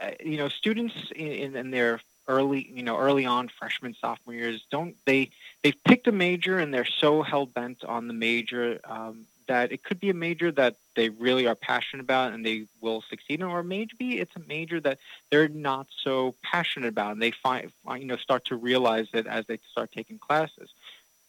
uh, 0.01 0.11
you 0.25 0.37
know 0.39 0.49
students 0.49 0.95
in, 1.15 1.57
in 1.57 1.71
their 1.71 2.01
early, 2.29 2.71
you 2.73 2.83
know, 2.83 2.99
early 2.99 3.27
on 3.27 3.49
freshman 3.49 3.95
sophomore 3.95 4.35
years 4.35 4.65
don't 4.71 4.95
they 5.07 5.31
they've 5.63 5.83
picked 5.85 6.07
a 6.07 6.13
major 6.13 6.59
and 6.59 6.73
they're 6.73 6.85
so 6.85 7.23
hell 7.23 7.47
bent 7.47 7.85
on 7.85 8.07
the 8.07 8.15
major 8.15 8.79
um, 8.85 9.25
that 9.49 9.73
it 9.73 9.83
could 9.83 9.99
be 9.99 10.11
a 10.11 10.15
major 10.15 10.53
that 10.53 10.77
they 10.95 11.09
really 11.09 11.47
are 11.47 11.55
passionate 11.55 12.03
about 12.03 12.33
and 12.33 12.45
they 12.45 12.67
will 12.81 13.03
succeed 13.09 13.41
in, 13.41 13.47
or 13.47 13.63
maybe 13.63 14.21
it's 14.21 14.37
a 14.37 14.41
major 14.47 14.79
that 14.79 14.99
they're 15.31 15.49
not 15.49 15.87
so 16.05 16.35
passionate 16.43 16.89
about 16.89 17.13
and 17.13 17.23
they 17.23 17.31
find 17.31 17.73
you 17.97 18.05
know 18.05 18.17
start 18.17 18.45
to 18.45 18.57
realize 18.57 19.09
it 19.15 19.27
as 19.27 19.47
they 19.47 19.59
start 19.73 19.91
taking 19.91 20.19
classes. 20.19 20.71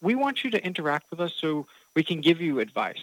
We 0.02 0.14
want 0.14 0.44
you 0.44 0.50
to 0.52 0.64
interact 0.64 1.10
with 1.10 1.20
us 1.20 1.34
so 1.34 1.66
we 1.94 2.02
can 2.02 2.20
give 2.20 2.40
you 2.40 2.60
advice 2.60 3.02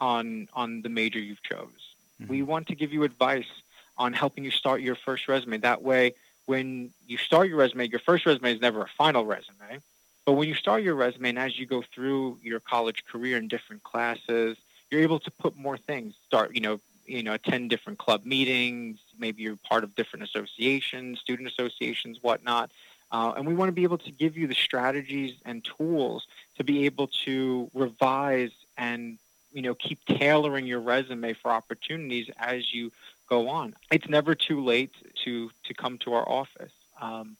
on 0.00 0.48
on 0.54 0.82
the 0.82 0.88
major 0.88 1.18
you've 1.18 1.42
chose. 1.42 1.94
Mm-hmm. 2.20 2.30
We 2.30 2.42
want 2.42 2.68
to 2.68 2.74
give 2.74 2.92
you 2.92 3.04
advice 3.04 3.48
on 3.96 4.12
helping 4.12 4.44
you 4.44 4.50
start 4.50 4.80
your 4.80 4.94
first 4.94 5.28
resume. 5.28 5.58
That 5.58 5.82
way, 5.82 6.14
when 6.46 6.90
you 7.06 7.18
start 7.18 7.48
your 7.48 7.58
resume, 7.58 7.88
your 7.88 8.00
first 8.00 8.24
resume 8.24 8.54
is 8.54 8.60
never 8.60 8.82
a 8.82 8.88
final 8.96 9.26
resume. 9.26 9.80
But 10.24 10.32
when 10.32 10.48
you 10.48 10.54
start 10.54 10.82
your 10.82 10.94
resume 10.94 11.30
and 11.30 11.38
as 11.38 11.58
you 11.58 11.66
go 11.66 11.82
through 11.82 12.38
your 12.42 12.60
college 12.60 13.04
career 13.06 13.38
in 13.38 13.48
different 13.48 13.82
classes, 13.82 14.56
you're 14.90 15.00
able 15.00 15.18
to 15.20 15.30
put 15.30 15.56
more 15.56 15.78
things, 15.78 16.14
start, 16.26 16.54
you 16.54 16.60
know, 16.60 16.80
you 17.06 17.22
know, 17.22 17.32
attend 17.32 17.70
different 17.70 17.98
club 17.98 18.26
meetings. 18.26 18.98
Maybe 19.18 19.42
you're 19.42 19.56
part 19.56 19.84
of 19.84 19.94
different 19.94 20.24
associations, 20.24 21.20
student 21.20 21.48
associations, 21.48 22.18
whatnot. 22.22 22.70
Uh, 23.10 23.32
and 23.36 23.46
we 23.46 23.54
want 23.54 23.68
to 23.68 23.72
be 23.72 23.84
able 23.84 23.98
to 23.98 24.10
give 24.10 24.36
you 24.36 24.46
the 24.46 24.54
strategies 24.54 25.34
and 25.44 25.64
tools 25.64 26.26
to 26.56 26.64
be 26.64 26.84
able 26.84 27.06
to 27.24 27.70
revise 27.74 28.52
and 28.76 29.18
you 29.52 29.62
know 29.62 29.74
keep 29.74 29.98
tailoring 30.04 30.66
your 30.66 30.80
resume 30.80 31.32
for 31.32 31.50
opportunities 31.50 32.30
as 32.38 32.72
you 32.72 32.92
go 33.28 33.48
on. 33.48 33.74
It's 33.90 34.08
never 34.08 34.34
too 34.34 34.62
late 34.64 34.92
to 35.24 35.50
to 35.64 35.74
come 35.74 35.98
to 35.98 36.14
our 36.14 36.28
office, 36.28 36.72
um, 37.00 37.36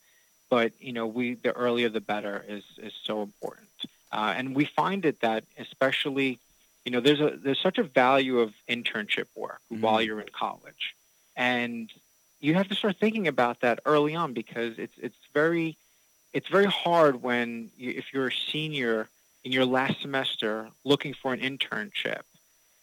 but 0.49 0.71
you 0.79 0.93
know 0.93 1.07
we 1.07 1.35
the 1.35 1.51
earlier 1.51 1.89
the 1.89 2.01
better 2.01 2.43
is 2.47 2.63
is 2.77 2.93
so 3.03 3.21
important. 3.21 3.67
Uh, 4.11 4.33
and 4.35 4.55
we 4.55 4.65
find 4.65 5.05
it 5.05 5.21
that 5.21 5.43
especially 5.59 6.39
you 6.83 6.91
know 6.91 6.99
there's 6.99 7.21
a 7.21 7.37
there's 7.37 7.59
such 7.59 7.77
a 7.77 7.83
value 7.83 8.39
of 8.39 8.53
internship 8.67 9.27
work 9.35 9.61
mm-hmm. 9.71 9.81
while 9.81 10.01
you're 10.01 10.21
in 10.21 10.29
college, 10.29 10.95
and 11.35 11.91
you 12.39 12.53
have 12.55 12.67
to 12.69 12.75
start 12.75 12.97
thinking 12.97 13.27
about 13.27 13.61
that 13.61 13.79
early 13.85 14.15
on 14.15 14.33
because 14.33 14.77
it's 14.77 14.97
it's 14.97 15.17
very 15.33 15.77
it's 16.33 16.47
very 16.47 16.65
hard 16.65 17.21
when 17.21 17.69
you, 17.77 17.91
if 17.91 18.13
you're 18.13 18.27
a 18.27 18.33
senior 18.51 19.09
in 19.43 19.51
your 19.51 19.65
last 19.65 20.01
semester 20.01 20.69
looking 20.83 21.13
for 21.13 21.33
an 21.33 21.39
internship 21.39 22.21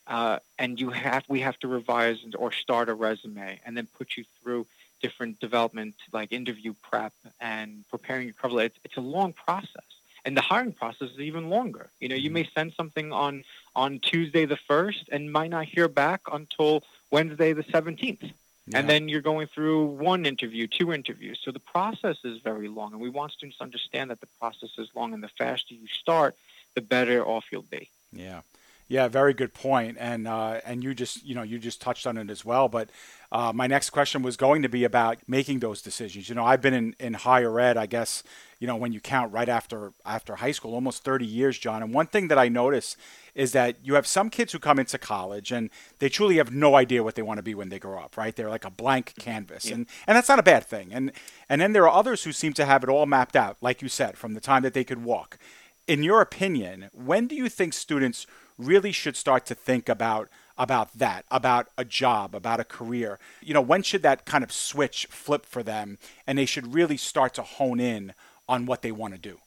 uh, 0.06 0.38
and 0.58 0.80
you 0.80 0.90
have 0.90 1.24
we 1.28 1.40
have 1.40 1.58
to 1.58 1.68
revise 1.68 2.18
or 2.36 2.52
start 2.52 2.88
a 2.88 2.94
resume 2.94 3.60
and 3.64 3.76
then 3.76 3.86
put 3.98 4.16
you 4.16 4.24
through 4.42 4.66
different 5.02 5.38
development 5.40 5.94
like 6.12 6.32
interview 6.32 6.74
prep 6.82 7.12
and 7.40 7.84
preparing 7.90 8.26
your 8.26 8.34
cover 8.34 8.54
letter. 8.54 8.66
It's, 8.66 8.78
it's 8.84 8.96
a 8.96 9.00
long 9.00 9.32
process 9.32 9.84
and 10.26 10.36
the 10.36 10.42
hiring 10.42 10.72
process 10.72 11.10
is 11.12 11.20
even 11.20 11.48
longer. 11.48 11.88
You 12.00 12.08
know, 12.08 12.16
you 12.16 12.28
mm-hmm. 12.28 12.34
may 12.34 12.50
send 12.54 12.74
something 12.74 13.12
on 13.12 13.44
on 13.74 14.00
Tuesday 14.00 14.44
the 14.44 14.56
first 14.56 15.08
and 15.10 15.32
might 15.32 15.50
not 15.50 15.66
hear 15.66 15.88
back 15.88 16.22
until 16.30 16.82
Wednesday 17.10 17.54
the 17.54 17.64
seventeenth. 17.70 18.24
Yeah. 18.68 18.78
And 18.78 18.88
then 18.88 19.08
you're 19.08 19.20
going 19.20 19.46
through 19.46 19.86
one 19.86 20.26
interview, 20.26 20.66
two 20.66 20.92
interviews. 20.92 21.38
So 21.44 21.52
the 21.52 21.60
process 21.60 22.16
is 22.24 22.40
very 22.42 22.68
long. 22.68 22.92
And 22.92 23.00
we 23.00 23.10
want 23.10 23.32
students 23.32 23.58
to 23.58 23.64
understand 23.64 24.10
that 24.10 24.20
the 24.20 24.28
process 24.40 24.70
is 24.78 24.88
long. 24.94 25.14
And 25.14 25.22
the 25.22 25.28
faster 25.28 25.74
you 25.74 25.86
start, 25.86 26.36
the 26.74 26.80
better 26.80 27.24
off 27.24 27.44
you'll 27.52 27.62
be. 27.62 27.88
Yeah. 28.12 28.40
Yeah, 28.88 29.08
very 29.08 29.34
good 29.34 29.52
point, 29.52 29.96
and 29.98 30.28
uh, 30.28 30.60
and 30.64 30.84
you 30.84 30.94
just 30.94 31.24
you 31.24 31.34
know 31.34 31.42
you 31.42 31.58
just 31.58 31.80
touched 31.80 32.06
on 32.06 32.16
it 32.16 32.30
as 32.30 32.44
well. 32.44 32.68
But 32.68 32.88
uh, 33.32 33.52
my 33.52 33.66
next 33.66 33.90
question 33.90 34.22
was 34.22 34.36
going 34.36 34.62
to 34.62 34.68
be 34.68 34.84
about 34.84 35.18
making 35.26 35.58
those 35.58 35.82
decisions. 35.82 36.28
You 36.28 36.36
know, 36.36 36.44
I've 36.44 36.62
been 36.62 36.74
in, 36.74 36.94
in 37.00 37.14
higher 37.14 37.58
ed, 37.58 37.76
I 37.76 37.86
guess, 37.86 38.22
you 38.58 38.66
know, 38.66 38.76
when 38.76 38.92
you 38.92 39.00
count 39.00 39.32
right 39.32 39.48
after 39.48 39.92
after 40.04 40.36
high 40.36 40.52
school, 40.52 40.74
almost 40.74 41.04
30 41.04 41.26
years, 41.26 41.58
John. 41.58 41.82
And 41.82 41.92
one 41.92 42.06
thing 42.06 42.28
that 42.28 42.38
I 42.38 42.48
notice 42.48 42.96
is 43.34 43.52
that 43.52 43.76
you 43.82 43.94
have 43.94 44.06
some 44.06 44.30
kids 44.30 44.52
who 44.52 44.58
come 44.58 44.78
into 44.78 44.98
college 44.98 45.52
and 45.52 45.68
they 45.98 46.08
truly 46.08 46.36
have 46.36 46.52
no 46.52 46.74
idea 46.74 47.02
what 47.02 47.14
they 47.14 47.22
want 47.22 47.38
to 47.38 47.42
be 47.42 47.54
when 47.54 47.68
they 47.68 47.78
grow 47.78 47.98
up, 47.98 48.16
right? 48.16 48.34
They're 48.34 48.48
like 48.48 48.64
a 48.64 48.70
blank 48.70 49.10
mm-hmm. 49.10 49.20
canvas, 49.20 49.66
yeah. 49.66 49.74
and 49.74 49.86
and 50.06 50.16
that's 50.16 50.28
not 50.28 50.38
a 50.38 50.44
bad 50.44 50.64
thing. 50.64 50.92
And 50.92 51.12
and 51.48 51.60
then 51.60 51.72
there 51.72 51.88
are 51.88 51.98
others 51.98 52.24
who 52.24 52.32
seem 52.32 52.52
to 52.54 52.64
have 52.64 52.82
it 52.82 52.88
all 52.88 53.06
mapped 53.06 53.36
out, 53.36 53.56
like 53.60 53.82
you 53.82 53.88
said, 53.88 54.16
from 54.16 54.34
the 54.34 54.40
time 54.40 54.62
that 54.62 54.74
they 54.74 54.84
could 54.84 55.04
walk. 55.04 55.38
In 55.86 56.02
your 56.02 56.20
opinion, 56.20 56.90
when 56.92 57.28
do 57.28 57.36
you 57.36 57.48
think 57.48 57.72
students 57.72 58.26
really 58.58 58.92
should 58.92 59.16
start 59.16 59.46
to 59.46 59.54
think 59.54 59.88
about 59.88 60.28
about 60.58 60.96
that, 60.98 61.24
about 61.30 61.68
a 61.76 61.84
job, 61.84 62.34
about 62.34 62.60
a 62.60 62.64
career. 62.64 63.18
You 63.42 63.54
know, 63.54 63.60
when 63.60 63.82
should 63.82 64.02
that 64.02 64.24
kind 64.24 64.42
of 64.42 64.50
switch 64.50 65.06
flip 65.10 65.44
for 65.44 65.62
them 65.62 65.98
and 66.26 66.38
they 66.38 66.46
should 66.46 66.72
really 66.72 66.96
start 66.96 67.34
to 67.34 67.42
hone 67.42 67.78
in 67.80 68.14
on 68.48 68.66
what 68.66 68.82
they 68.82 68.92
want 68.92 69.14
to 69.14 69.20
do? 69.20 69.38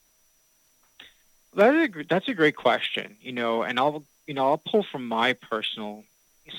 That 1.55 1.75
is 1.75 1.89
a, 1.89 2.03
that's 2.03 2.27
a 2.27 2.33
great 2.33 2.55
question, 2.55 3.15
you 3.21 3.31
know, 3.31 3.63
and 3.63 3.79
I'll 3.79 4.03
you 4.27 4.33
know, 4.35 4.45
I'll 4.45 4.61
pull 4.63 4.83
from 4.83 5.07
my 5.07 5.33
personal 5.33 6.03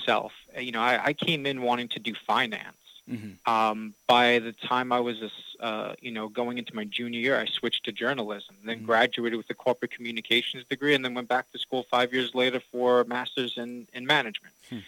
self. 0.05 0.33
You 0.57 0.73
know, 0.73 0.81
I, 0.81 1.05
I 1.05 1.13
came 1.13 1.45
in 1.45 1.61
wanting 1.61 1.87
to 1.89 1.99
do 1.99 2.13
finance 2.13 2.75
Mm-hmm. 3.09 3.51
Um, 3.51 3.93
by 4.07 4.39
the 4.39 4.51
time 4.53 4.91
I 4.91 4.99
was, 4.99 5.17
uh, 5.59 5.93
you 5.99 6.11
know, 6.11 6.27
going 6.29 6.57
into 6.57 6.75
my 6.75 6.85
junior 6.85 7.19
year, 7.19 7.39
I 7.39 7.45
switched 7.45 7.85
to 7.85 7.91
journalism, 7.91 8.55
then 8.63 8.77
mm-hmm. 8.77 8.85
graduated 8.85 9.37
with 9.37 9.49
a 9.49 9.53
corporate 9.53 9.91
communications 9.91 10.63
degree, 10.69 10.93
and 10.93 11.03
then 11.03 11.13
went 11.13 11.27
back 11.27 11.51
to 11.51 11.59
school 11.59 11.83
five 11.89 12.13
years 12.13 12.33
later 12.33 12.61
for 12.71 13.01
a 13.01 13.05
master's 13.05 13.57
in, 13.57 13.87
in 13.93 14.05
management. 14.05 14.53
Hmm. 14.69 14.79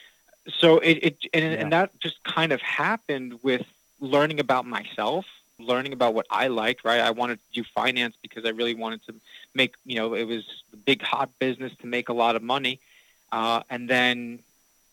So 0.50 0.79
it, 0.79 1.00
it 1.01 1.17
and, 1.33 1.43
yeah. 1.43 1.60
and 1.60 1.74
that 1.74 2.00
just 2.00 2.24
kind 2.24 2.51
of 2.51 2.62
happened 2.62 3.39
with 3.43 3.65
learning 4.00 4.39
about 4.39 4.65
myself, 4.65 5.25
learning 5.63 5.93
about 5.93 6.13
what 6.13 6.25
I 6.29 6.48
liked. 6.48 6.84
Right, 6.84 7.00
I 7.00 7.12
wanted 7.12 7.39
to 7.39 7.62
do 7.62 7.63
finance 7.63 8.15
because 8.22 8.46
I 8.46 8.50
really 8.50 8.75
wanted 8.75 9.05
to 9.08 9.15
make, 9.53 9.75
you 9.86 9.96
know, 9.96 10.13
it 10.13 10.25
was 10.25 10.43
the 10.72 10.77
big 10.77 11.01
hot 11.01 11.29
business 11.39 11.72
to 11.82 11.88
make 11.88 12.10
a 12.10 12.13
lot 12.13 12.36
of 12.36 12.43
money, 12.43 12.79
uh, 13.32 13.62
and 13.70 13.89
then 13.89 14.39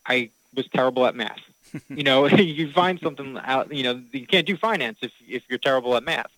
I 0.05 0.29
was 0.55 0.67
terrible 0.67 1.05
at 1.05 1.15
math. 1.15 1.41
you 1.89 2.03
know, 2.03 2.27
you 2.57 2.71
find 2.71 2.99
something 2.99 3.37
out. 3.43 3.73
You 3.73 3.83
know, 3.83 4.01
you 4.11 4.27
can't 4.27 4.47
do 4.47 4.57
finance 4.57 4.99
if 5.01 5.11
if 5.27 5.43
you're 5.49 5.59
terrible 5.59 5.95
at 5.95 6.03
math. 6.03 6.31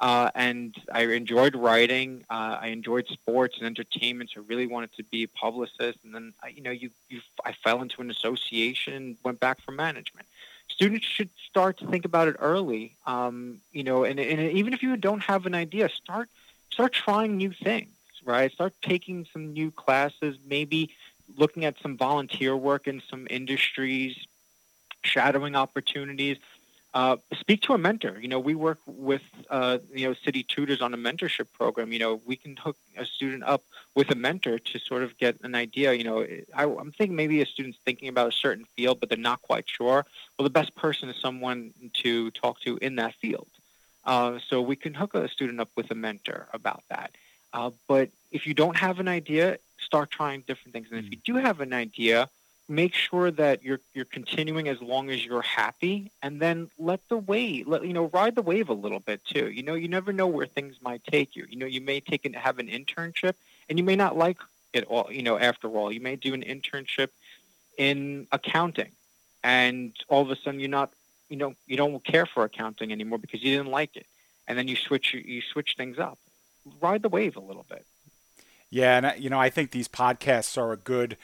Uh, 0.00 0.30
and 0.34 0.76
I 0.92 1.02
enjoyed 1.06 1.56
writing. 1.56 2.24
Uh, 2.30 2.58
I 2.60 2.68
enjoyed 2.68 3.08
sports 3.08 3.56
and 3.58 3.66
entertainment. 3.66 4.30
So 4.32 4.40
I 4.40 4.44
really 4.46 4.66
wanted 4.66 4.92
to 4.96 5.02
be 5.02 5.24
a 5.24 5.28
publicist. 5.28 5.98
And 6.04 6.14
then, 6.14 6.34
I, 6.42 6.48
you 6.48 6.62
know, 6.62 6.70
you, 6.70 6.90
you 7.08 7.20
I 7.44 7.52
fell 7.52 7.82
into 7.82 8.00
an 8.00 8.10
association 8.10 8.94
and 8.94 9.16
went 9.24 9.40
back 9.40 9.60
for 9.60 9.72
management. 9.72 10.26
Students 10.78 11.06
should 11.06 11.30
start 11.44 11.78
to 11.78 11.88
think 11.88 12.04
about 12.04 12.28
it 12.28 12.36
early. 12.38 12.94
Um, 13.04 13.58
you 13.72 13.82
know, 13.82 14.04
and, 14.04 14.20
and 14.20 14.52
even 14.52 14.72
if 14.72 14.80
you 14.80 14.96
don't 14.96 15.24
have 15.24 15.44
an 15.44 15.54
idea, 15.54 15.88
start 15.88 16.28
start 16.70 16.92
trying 16.92 17.36
new 17.36 17.52
things. 17.52 17.90
Right? 18.24 18.52
Start 18.52 18.74
taking 18.80 19.26
some 19.32 19.52
new 19.52 19.72
classes. 19.72 20.36
Maybe 20.46 20.90
looking 21.36 21.64
at 21.64 21.74
some 21.82 21.96
volunteer 21.96 22.56
work 22.56 22.86
in 22.86 23.02
some 23.10 23.26
industries 23.28 24.16
shadowing 25.02 25.56
opportunities. 25.56 26.36
Uh, 26.94 27.16
speak 27.38 27.60
to 27.62 27.74
a 27.74 27.78
mentor. 27.78 28.18
You 28.18 28.28
know, 28.28 28.40
we 28.40 28.54
work 28.54 28.78
with 28.86 29.22
uh, 29.50 29.78
you 29.94 30.08
know 30.08 30.14
city 30.14 30.42
tutors 30.42 30.80
on 30.80 30.94
a 30.94 30.96
mentorship 30.96 31.52
program. 31.52 31.92
You 31.92 31.98
know, 31.98 32.20
we 32.24 32.36
can 32.36 32.56
hook 32.56 32.76
a 32.96 33.04
student 33.04 33.42
up 33.44 33.62
with 33.94 34.10
a 34.10 34.14
mentor 34.14 34.58
to 34.58 34.78
sort 34.78 35.02
of 35.02 35.16
get 35.18 35.36
an 35.42 35.54
idea. 35.54 35.92
You 35.92 36.04
know, 36.04 36.26
I, 36.54 36.64
am 36.64 36.92
thinking 36.92 37.14
maybe 37.14 37.42
a 37.42 37.46
student's 37.46 37.78
thinking 37.84 38.08
about 38.08 38.28
a 38.28 38.32
certain 38.32 38.64
field, 38.76 39.00
but 39.00 39.10
they're 39.10 39.18
not 39.18 39.42
quite 39.42 39.68
sure. 39.68 40.06
Well, 40.38 40.44
the 40.44 40.50
best 40.50 40.74
person 40.76 41.10
is 41.10 41.16
someone 41.20 41.74
to 42.04 42.30
talk 42.30 42.60
to 42.62 42.78
in 42.78 42.96
that 42.96 43.14
field. 43.14 43.48
Uh, 44.04 44.38
so 44.48 44.62
we 44.62 44.74
can 44.74 44.94
hook 44.94 45.14
a 45.14 45.28
student 45.28 45.60
up 45.60 45.68
with 45.76 45.90
a 45.90 45.94
mentor 45.94 46.48
about 46.54 46.82
that. 46.88 47.10
Uh, 47.52 47.70
but 47.86 48.08
if 48.32 48.46
you 48.46 48.54
don't 48.54 48.76
have 48.76 49.00
an 49.00 49.08
idea, 49.08 49.58
start 49.78 50.10
trying 50.10 50.42
different 50.46 50.72
things. 50.72 50.88
And 50.90 51.04
if 51.04 51.10
you 51.10 51.18
do 51.24 51.36
have 51.36 51.60
an 51.60 51.72
idea, 51.72 52.30
make 52.68 52.94
sure 52.94 53.30
that 53.30 53.62
you're 53.62 53.80
you're 53.94 54.04
continuing 54.04 54.68
as 54.68 54.80
long 54.82 55.08
as 55.08 55.24
you're 55.24 55.42
happy 55.42 56.10
and 56.22 56.40
then 56.40 56.70
let 56.78 57.00
the 57.08 57.16
wave 57.16 57.66
let 57.66 57.84
you 57.84 57.94
know 57.94 58.10
ride 58.12 58.34
the 58.34 58.42
wave 58.42 58.68
a 58.68 58.74
little 58.74 59.00
bit 59.00 59.24
too. 59.24 59.50
You 59.50 59.62
know 59.62 59.74
you 59.74 59.88
never 59.88 60.12
know 60.12 60.26
where 60.26 60.46
things 60.46 60.76
might 60.82 61.02
take 61.04 61.34
you. 61.34 61.46
You 61.48 61.56
know 61.56 61.66
you 61.66 61.80
may 61.80 62.00
take 62.00 62.26
and 62.26 62.36
have 62.36 62.58
an 62.58 62.68
internship 62.68 63.34
and 63.68 63.78
you 63.78 63.84
may 63.84 63.96
not 63.96 64.16
like 64.16 64.36
it 64.74 64.84
all 64.84 65.08
you 65.10 65.22
know 65.22 65.38
after 65.38 65.68
all. 65.68 65.90
You 65.90 66.00
may 66.00 66.16
do 66.16 66.34
an 66.34 66.42
internship 66.42 67.08
in 67.78 68.26
accounting 68.32 68.92
and 69.42 69.94
all 70.08 70.22
of 70.22 70.30
a 70.30 70.36
sudden 70.36 70.60
you're 70.60 70.68
not 70.68 70.92
you 71.30 71.36
know 71.36 71.54
you 71.66 71.76
don't 71.76 72.04
care 72.04 72.26
for 72.26 72.44
accounting 72.44 72.92
anymore 72.92 73.18
because 73.18 73.42
you 73.42 73.56
didn't 73.56 73.70
like 73.70 73.96
it. 73.96 74.06
And 74.46 74.58
then 74.58 74.68
you 74.68 74.76
switch 74.76 75.14
you 75.14 75.40
switch 75.40 75.74
things 75.76 75.98
up. 75.98 76.18
Ride 76.82 77.00
the 77.00 77.08
wave 77.08 77.36
a 77.36 77.40
little 77.40 77.64
bit. 77.68 77.86
Yeah 78.68 78.98
and 78.98 79.24
you 79.24 79.30
know 79.30 79.40
i 79.40 79.48
think 79.48 79.70
these 79.70 79.88
podcasts 79.88 80.58
are 80.58 80.72
a 80.72 80.76
good 80.76 81.16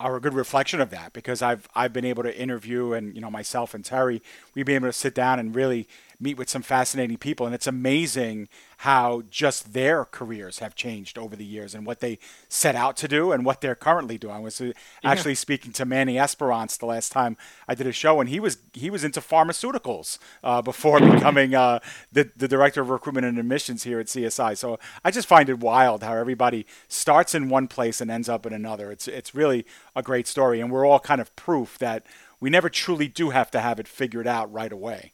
are 0.00 0.16
a 0.16 0.20
good 0.20 0.34
reflection 0.34 0.80
of 0.80 0.90
that 0.90 1.12
because 1.12 1.42
I've 1.42 1.68
I've 1.74 1.92
been 1.92 2.04
able 2.04 2.22
to 2.24 2.36
interview 2.36 2.92
and 2.92 3.14
you 3.14 3.20
know 3.20 3.30
myself 3.30 3.74
and 3.74 3.84
Terry 3.84 4.22
we've 4.54 4.66
been 4.66 4.76
able 4.76 4.88
to 4.88 4.92
sit 4.92 5.14
down 5.14 5.38
and 5.38 5.54
really 5.54 5.88
meet 6.22 6.38
with 6.38 6.48
some 6.48 6.62
fascinating 6.62 7.16
people 7.16 7.46
and 7.46 7.54
it's 7.54 7.66
amazing 7.66 8.48
how 8.78 9.22
just 9.30 9.72
their 9.72 10.04
careers 10.04 10.60
have 10.60 10.74
changed 10.74 11.18
over 11.18 11.36
the 11.36 11.44
years 11.44 11.74
and 11.74 11.86
what 11.86 12.00
they 12.00 12.18
set 12.48 12.74
out 12.74 12.96
to 12.96 13.08
do 13.08 13.32
and 13.32 13.44
what 13.44 13.60
they're 13.60 13.74
currently 13.74 14.18
doing. 14.18 14.34
I 14.34 14.38
was 14.38 14.60
uh, 14.60 14.72
actually 15.04 15.32
yeah. 15.32 15.36
speaking 15.36 15.72
to 15.72 15.84
Manny 15.84 16.18
Esperance 16.18 16.76
the 16.76 16.86
last 16.86 17.12
time 17.12 17.36
I 17.68 17.74
did 17.74 17.86
a 17.86 17.92
show 17.92 18.20
and 18.20 18.28
he 18.28 18.40
was 18.40 18.58
he 18.72 18.90
was 18.90 19.04
into 19.04 19.20
pharmaceuticals 19.20 20.18
uh, 20.42 20.62
before 20.62 21.00
becoming 21.00 21.54
uh, 21.54 21.80
the 22.12 22.30
the 22.36 22.48
director 22.48 22.80
of 22.80 22.90
recruitment 22.90 23.26
and 23.26 23.38
admissions 23.38 23.82
here 23.82 24.00
at 24.00 24.06
CSI. 24.06 24.56
So 24.56 24.78
I 25.04 25.10
just 25.10 25.28
find 25.28 25.48
it 25.48 25.58
wild 25.60 26.02
how 26.02 26.14
everybody 26.14 26.66
starts 26.88 27.34
in 27.34 27.48
one 27.48 27.68
place 27.68 28.00
and 28.00 28.10
ends 28.10 28.28
up 28.28 28.46
in 28.46 28.52
another. 28.52 28.90
It's 28.90 29.08
it's 29.08 29.34
really 29.34 29.66
a 29.96 30.02
great 30.02 30.26
story 30.26 30.60
and 30.60 30.70
we're 30.70 30.86
all 30.86 31.00
kind 31.00 31.20
of 31.20 31.34
proof 31.36 31.78
that 31.78 32.06
we 32.40 32.50
never 32.50 32.68
truly 32.68 33.06
do 33.06 33.30
have 33.30 33.50
to 33.52 33.60
have 33.60 33.78
it 33.78 33.86
figured 33.86 34.26
out 34.26 34.52
right 34.52 34.72
away. 34.72 35.12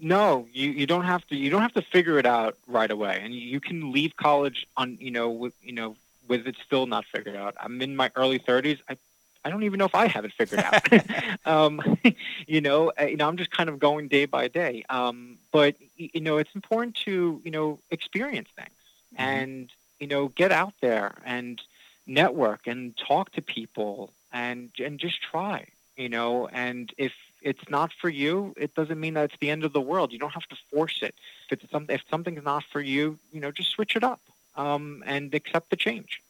No, 0.00 0.46
you, 0.52 0.70
you 0.70 0.86
don't 0.86 1.04
have 1.04 1.26
to. 1.28 1.36
You 1.36 1.50
don't 1.50 1.62
have 1.62 1.74
to 1.74 1.82
figure 1.82 2.18
it 2.18 2.26
out 2.26 2.56
right 2.66 2.90
away, 2.90 3.20
and 3.22 3.34
you 3.34 3.60
can 3.60 3.92
leave 3.92 4.16
college 4.16 4.66
on 4.76 4.98
you 5.00 5.10
know 5.10 5.30
with 5.30 5.54
you 5.62 5.72
know 5.72 5.96
with 6.28 6.46
it 6.46 6.56
still 6.64 6.86
not 6.86 7.04
figured 7.04 7.36
out. 7.36 7.54
I'm 7.60 7.80
in 7.80 7.96
my 7.96 8.10
early 8.16 8.38
30s. 8.38 8.80
I 8.88 8.96
I 9.44 9.50
don't 9.50 9.62
even 9.62 9.78
know 9.78 9.84
if 9.84 9.94
I 9.94 10.08
have 10.08 10.24
it 10.24 10.32
figured 10.32 10.60
out. 10.60 11.46
um, 11.46 11.98
you 12.46 12.60
know, 12.60 12.92
uh, 13.00 13.04
you 13.04 13.16
know, 13.16 13.28
I'm 13.28 13.36
just 13.36 13.52
kind 13.52 13.68
of 13.68 13.78
going 13.78 14.08
day 14.08 14.26
by 14.26 14.48
day. 14.48 14.84
Um, 14.88 15.38
but 15.52 15.76
you 15.96 16.20
know, 16.20 16.38
it's 16.38 16.54
important 16.54 16.96
to 17.04 17.40
you 17.44 17.50
know 17.50 17.78
experience 17.90 18.48
things 18.56 18.70
mm-hmm. 19.14 19.22
and 19.22 19.72
you 20.00 20.08
know 20.08 20.28
get 20.28 20.52
out 20.52 20.74
there 20.80 21.14
and 21.24 21.60
network 22.06 22.66
and 22.66 22.96
talk 22.96 23.32
to 23.32 23.42
people 23.42 24.12
and 24.32 24.70
and 24.78 24.98
just 24.98 25.22
try 25.22 25.68
you 25.96 26.10
know, 26.10 26.46
and 26.48 26.92
if 26.98 27.12
it's 27.46 27.70
not 27.70 27.92
for 27.92 28.08
you, 28.08 28.52
it 28.56 28.74
doesn't 28.74 28.98
mean 28.98 29.14
that 29.14 29.26
it's 29.26 29.38
the 29.40 29.50
end 29.50 29.62
of 29.62 29.72
the 29.72 29.80
world. 29.80 30.12
You 30.12 30.18
don't 30.18 30.32
have 30.32 30.48
to 30.48 30.56
force 30.72 30.98
it. 31.00 31.14
If 31.48 31.62
it's 31.62 31.70
some, 31.70 31.86
if 31.88 32.02
something's 32.10 32.44
not 32.44 32.64
for 32.72 32.80
you, 32.80 33.18
you 33.32 33.40
know, 33.40 33.52
just 33.52 33.70
switch 33.70 33.94
it 33.94 34.02
up 34.02 34.20
um, 34.56 35.04
and 35.06 35.32
accept 35.32 35.70
the 35.70 35.76
change. 35.76 36.20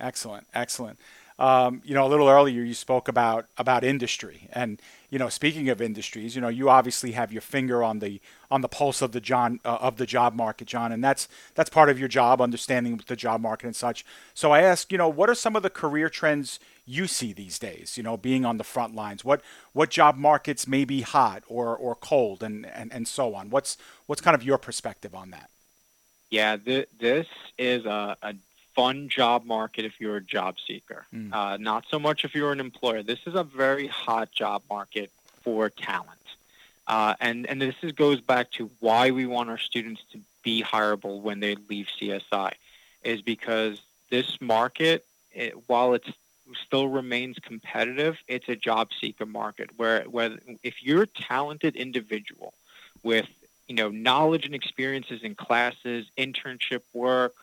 Excellent, 0.00 0.46
excellent. 0.54 0.98
Um, 1.38 1.82
you 1.84 1.94
know, 1.94 2.06
a 2.06 2.08
little 2.08 2.28
earlier 2.28 2.62
you 2.62 2.72
spoke 2.72 3.06
about 3.06 3.44
about 3.58 3.84
industry, 3.84 4.48
and 4.50 4.80
you 5.10 5.18
know, 5.18 5.28
speaking 5.28 5.68
of 5.68 5.80
industries, 5.80 6.34
you 6.34 6.40
know, 6.40 6.48
you 6.48 6.68
obviously 6.68 7.12
have 7.12 7.32
your 7.32 7.42
finger 7.42 7.82
on 7.82 8.00
the 8.00 8.20
on 8.50 8.60
the 8.60 8.68
pulse 8.68 9.02
of 9.02 9.12
the 9.12 9.20
John 9.20 9.60
uh, 9.64 9.78
of 9.80 9.96
the 9.96 10.06
job 10.06 10.34
market, 10.34 10.66
John, 10.66 10.92
and 10.92 11.02
that's 11.02 11.28
that's 11.54 11.70
part 11.70 11.88
of 11.88 11.98
your 11.98 12.08
job, 12.08 12.40
understanding 12.40 13.00
the 13.06 13.16
job 13.16 13.40
market 13.40 13.66
and 13.66 13.76
such. 13.76 14.04
So 14.34 14.52
I 14.52 14.62
ask, 14.62 14.90
you 14.90 14.98
know, 14.98 15.08
what 15.08 15.30
are 15.30 15.34
some 15.34 15.56
of 15.56 15.62
the 15.62 15.70
career 15.70 16.08
trends 16.08 16.58
you 16.84 17.06
see 17.06 17.32
these 17.32 17.58
days? 17.58 17.96
You 17.96 18.02
know, 18.02 18.16
being 18.16 18.44
on 18.44 18.58
the 18.58 18.64
front 18.64 18.94
lines, 18.94 19.24
what 19.24 19.42
what 19.72 19.90
job 19.90 20.16
markets 20.16 20.66
may 20.66 20.84
be 20.84 21.02
hot 21.02 21.44
or 21.48 21.76
or 21.76 21.94
cold, 21.94 22.42
and 22.42 22.66
and, 22.66 22.92
and 22.92 23.06
so 23.06 23.34
on. 23.34 23.50
What's 23.50 23.76
what's 24.06 24.20
kind 24.20 24.34
of 24.34 24.42
your 24.42 24.58
perspective 24.58 25.14
on 25.14 25.30
that? 25.30 25.50
Yeah, 26.30 26.56
th- 26.56 26.88
this 26.98 27.26
is 27.56 27.84
a, 27.86 28.16
a 28.22 28.34
fun 28.76 29.08
job 29.08 29.44
market 29.46 29.86
if 29.86 29.98
you're 29.98 30.16
a 30.16 30.22
job 30.22 30.56
seeker. 30.64 31.06
Mm. 31.12 31.32
Uh, 31.32 31.56
not 31.56 31.86
so 31.90 31.98
much 31.98 32.24
if 32.24 32.34
you're 32.34 32.52
an 32.52 32.60
employer. 32.60 33.02
This 33.02 33.20
is 33.26 33.34
a 33.34 33.42
very 33.42 33.86
hot 33.86 34.30
job 34.30 34.62
market 34.70 35.10
for 35.42 35.70
talent. 35.70 36.10
Uh, 36.86 37.14
and, 37.18 37.46
and 37.46 37.60
this 37.60 37.74
is, 37.82 37.92
goes 37.92 38.20
back 38.20 38.50
to 38.52 38.70
why 38.78 39.10
we 39.10 39.26
want 39.26 39.48
our 39.48 39.58
students 39.58 40.02
to 40.12 40.20
be 40.42 40.62
hireable 40.62 41.20
when 41.22 41.40
they 41.40 41.56
leave 41.68 41.88
CSI, 42.00 42.52
is 43.02 43.22
because 43.22 43.80
this 44.10 44.40
market, 44.40 45.04
it, 45.32 45.54
while 45.66 45.94
it 45.94 46.04
still 46.64 46.88
remains 46.88 47.38
competitive, 47.40 48.18
it's 48.28 48.48
a 48.48 48.54
job 48.54 48.90
seeker 49.00 49.26
market 49.26 49.70
where, 49.76 50.04
where 50.04 50.38
if 50.62 50.84
you're 50.84 51.02
a 51.02 51.08
talented 51.08 51.74
individual 51.74 52.54
with 53.02 53.26
you 53.66 53.74
know 53.74 53.88
knowledge 53.88 54.46
and 54.46 54.54
experiences 54.54 55.22
in 55.22 55.34
classes, 55.34 56.06
internship 56.16 56.82
work, 56.92 57.34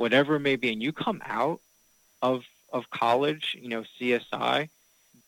whatever 0.00 0.36
it 0.36 0.40
may 0.40 0.56
be, 0.56 0.72
and 0.72 0.82
you 0.82 0.92
come 0.92 1.20
out 1.26 1.60
of 2.22 2.44
of 2.72 2.88
college, 2.90 3.56
you 3.60 3.68
know, 3.68 3.84
CSI, 4.00 4.68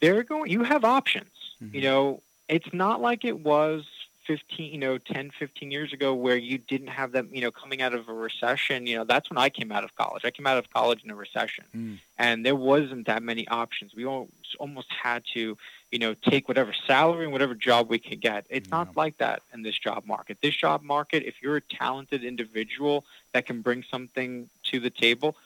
they're 0.00 0.22
going. 0.22 0.50
You 0.50 0.62
have 0.64 0.84
options. 0.84 1.32
Mm-hmm. 1.62 1.76
You 1.76 1.82
know, 1.82 2.22
it's 2.48 2.72
not 2.72 3.00
like 3.00 3.24
it 3.24 3.38
was 3.38 3.84
15, 4.26 4.72
you 4.72 4.78
know, 4.78 4.98
10, 4.98 5.30
15 5.38 5.70
years 5.70 5.92
ago 5.92 6.14
where 6.14 6.36
you 6.36 6.58
didn't 6.58 6.88
have 6.88 7.12
them, 7.12 7.28
you 7.32 7.40
know, 7.40 7.50
coming 7.50 7.82
out 7.82 7.94
of 7.94 8.08
a 8.08 8.12
recession. 8.12 8.86
You 8.86 8.96
know, 8.96 9.04
that's 9.04 9.28
when 9.28 9.38
I 9.38 9.48
came 9.48 9.72
out 9.72 9.84
of 9.84 9.94
college. 9.96 10.24
I 10.24 10.30
came 10.30 10.46
out 10.46 10.58
of 10.58 10.72
college 10.72 11.02
in 11.04 11.10
a 11.10 11.14
recession, 11.14 11.64
mm. 11.74 11.98
and 12.18 12.44
there 12.44 12.56
wasn't 12.56 13.06
that 13.06 13.22
many 13.22 13.46
options. 13.48 13.94
We 13.94 14.06
almost 14.06 14.90
had 14.90 15.24
to, 15.34 15.56
you 15.90 15.98
know, 15.98 16.14
take 16.14 16.48
whatever 16.48 16.72
salary 16.86 17.24
and 17.24 17.32
whatever 17.32 17.54
job 17.54 17.88
we 17.88 17.98
could 17.98 18.20
get. 18.20 18.46
It's 18.48 18.68
yeah. 18.68 18.76
not 18.76 18.96
like 18.96 19.18
that 19.18 19.42
in 19.52 19.62
this 19.62 19.78
job 19.78 20.04
market. 20.06 20.38
This 20.42 20.56
job 20.56 20.82
market, 20.82 21.24
if 21.24 21.42
you're 21.42 21.56
a 21.56 21.60
talented 21.60 22.24
individual 22.24 23.04
that 23.32 23.46
can 23.46 23.60
bring 23.60 23.82
something 23.90 24.48
to 24.64 24.80
the 24.80 24.90
table, 24.90 25.36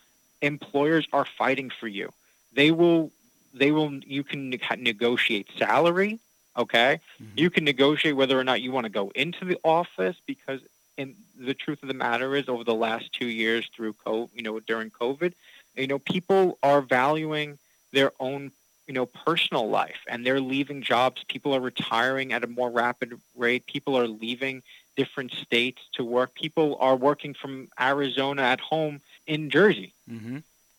employers 0.42 1.06
are 1.12 1.24
fighting 1.24 1.70
for 1.70 1.88
you. 1.88 2.12
They 2.52 2.70
will, 2.70 3.10
they 3.54 3.70
will. 3.70 3.92
You 4.04 4.22
can 4.22 4.50
negotiate 4.78 5.48
salary. 5.58 6.18
Okay, 6.56 7.00
mm-hmm. 7.22 7.38
you 7.38 7.50
can 7.50 7.64
negotiate 7.64 8.16
whether 8.16 8.38
or 8.38 8.44
not 8.44 8.62
you 8.62 8.72
want 8.72 8.84
to 8.84 8.90
go 8.90 9.10
into 9.14 9.44
the 9.44 9.58
office 9.62 10.16
because, 10.26 10.60
in 10.96 11.14
the 11.38 11.54
truth 11.54 11.82
of 11.82 11.88
the 11.88 11.94
matter 11.94 12.34
is, 12.34 12.48
over 12.48 12.64
the 12.64 12.74
last 12.74 13.12
two 13.12 13.26
years 13.26 13.68
through 13.74 13.92
COVID, 14.06 14.30
you 14.34 14.42
know, 14.42 14.58
during 14.60 14.90
COVID, 14.90 15.34
you 15.76 15.86
know, 15.86 15.98
people 15.98 16.58
are 16.62 16.80
valuing 16.80 17.58
their 17.92 18.12
own 18.18 18.52
you 18.86 18.94
know, 18.94 19.06
personal 19.06 19.68
life 19.68 19.98
and 20.08 20.24
they're 20.24 20.40
leaving 20.40 20.80
jobs. 20.80 21.24
People 21.24 21.54
are 21.54 21.60
retiring 21.60 22.32
at 22.32 22.44
a 22.44 22.46
more 22.46 22.70
rapid 22.70 23.20
rate. 23.36 23.66
People 23.66 23.98
are 23.98 24.06
leaving 24.06 24.62
different 24.96 25.32
states 25.32 25.82
to 25.94 26.04
work. 26.04 26.34
People 26.34 26.76
are 26.80 26.96
working 26.96 27.34
from 27.34 27.68
Arizona 27.78 28.42
at 28.42 28.60
home 28.60 29.00
in 29.26 29.50
Jersey. 29.50 29.92
Mm-hmm. 30.10 30.38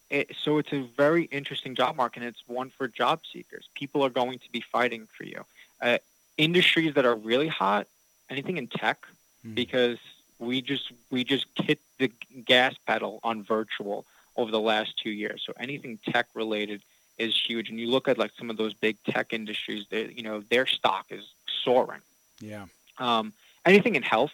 It, 0.09 0.35
so 0.41 0.57
it's 0.57 0.71
a 0.71 0.87
very 0.95 1.25
interesting 1.25 1.75
job 1.75 1.97
market, 1.97 2.21
and 2.21 2.29
it's 2.29 2.47
one 2.47 2.69
for 2.69 2.87
job 2.87 3.19
seekers. 3.31 3.67
People 3.75 4.03
are 4.05 4.09
going 4.09 4.39
to 4.39 4.51
be 4.51 4.61
fighting 4.61 5.07
for 5.15 5.25
you. 5.25 5.43
Uh, 5.81 5.97
industries 6.37 6.93
that 6.95 7.05
are 7.05 7.15
really 7.15 7.47
hot, 7.47 7.87
anything 8.29 8.57
in 8.57 8.67
tech, 8.67 9.01
mm-hmm. 9.45 9.53
because 9.53 9.97
we 10.39 10.61
just 10.61 10.91
we 11.09 11.23
just 11.23 11.45
hit 11.55 11.79
the 11.97 12.11
gas 12.45 12.75
pedal 12.85 13.19
on 13.23 13.43
virtual 13.43 14.05
over 14.35 14.51
the 14.51 14.59
last 14.59 14.97
two 15.01 15.09
years. 15.09 15.43
So 15.45 15.53
anything 15.59 15.97
tech 16.05 16.27
related 16.35 16.81
is 17.17 17.35
huge. 17.35 17.69
And 17.69 17.79
you 17.79 17.87
look 17.87 18.07
at 18.07 18.17
like 18.17 18.31
some 18.37 18.49
of 18.49 18.57
those 18.57 18.73
big 18.73 18.97
tech 19.03 19.33
industries, 19.33 19.85
they, 19.89 20.13
you 20.15 20.21
know, 20.21 20.41
their 20.51 20.67
stock 20.67 21.07
is 21.09 21.23
soaring. 21.63 22.01
Yeah. 22.39 22.65
Um, 22.99 23.33
anything 23.65 23.95
in 23.95 24.03
health, 24.03 24.31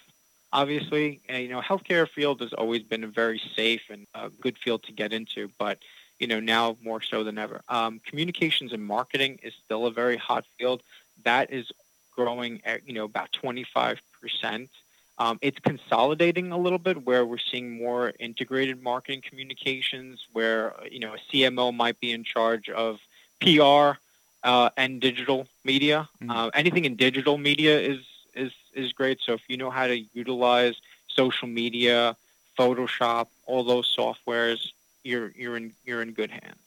obviously, 0.51 1.21
and, 1.29 1.41
you 1.41 1.49
know, 1.49 1.61
healthcare 1.61 2.07
field 2.07 2.41
has 2.41 2.51
always 2.51 2.83
been 2.83 3.05
a 3.05 3.07
very 3.07 3.41
safe 3.55 3.83
and 3.89 4.05
uh, 4.13 4.29
good 4.41 4.57
field 4.57 4.83
to 4.83 4.91
get 4.91 5.13
into, 5.13 5.49
but 5.57 5.79
you 6.19 6.27
know, 6.27 6.39
now 6.39 6.77
more 6.81 7.01
so 7.01 7.23
than 7.23 7.37
ever. 7.37 7.61
Um, 7.67 7.99
communications 8.05 8.71
and 8.71 8.81
marketing 8.85 9.39
is 9.43 9.53
still 9.65 9.85
a 9.87 9.91
very 9.91 10.15
hot 10.15 10.45
field. 10.57 10.81
That 11.23 11.51
is 11.51 11.71
growing 12.15 12.61
at, 12.65 12.87
you 12.87 12.93
know, 12.93 13.05
about 13.05 13.31
25 13.33 14.01
percent 14.21 14.69
um, 15.17 15.37
it's 15.41 15.59
consolidating 15.59 16.51
a 16.51 16.57
little 16.57 16.79
bit 16.79 17.05
where 17.05 17.25
we're 17.25 17.37
seeing 17.37 17.77
more 17.77 18.13
integrated 18.19 18.81
marketing 18.81 19.21
communications 19.27 20.25
where, 20.33 20.73
you 20.89 20.99
know, 20.99 21.13
a 21.13 21.17
CMO 21.31 21.73
might 21.73 21.99
be 21.99 22.11
in 22.11 22.23
charge 22.23 22.67
of 22.69 22.99
PR 23.39 23.99
uh, 24.43 24.69
and 24.75 24.99
digital 24.99 25.47
media. 25.63 26.09
Mm-hmm. 26.21 26.31
Uh, 26.31 26.49
anything 26.55 26.85
in 26.85 26.95
digital 26.95 27.37
media 27.37 27.79
is, 27.79 27.99
is, 28.33 28.51
is 28.73 28.91
great. 28.91 29.19
So 29.23 29.33
if 29.33 29.41
you 29.47 29.57
know 29.57 29.69
how 29.69 29.85
to 29.85 29.97
utilize 30.13 30.75
social 31.07 31.47
media, 31.47 32.15
Photoshop, 32.57 33.27
all 33.45 33.63
those 33.63 33.95
softwares, 33.95 34.71
you're, 35.03 35.31
you're, 35.35 35.57
in, 35.57 35.73
you're 35.85 36.01
in 36.01 36.13
good 36.13 36.31
hands. 36.31 36.62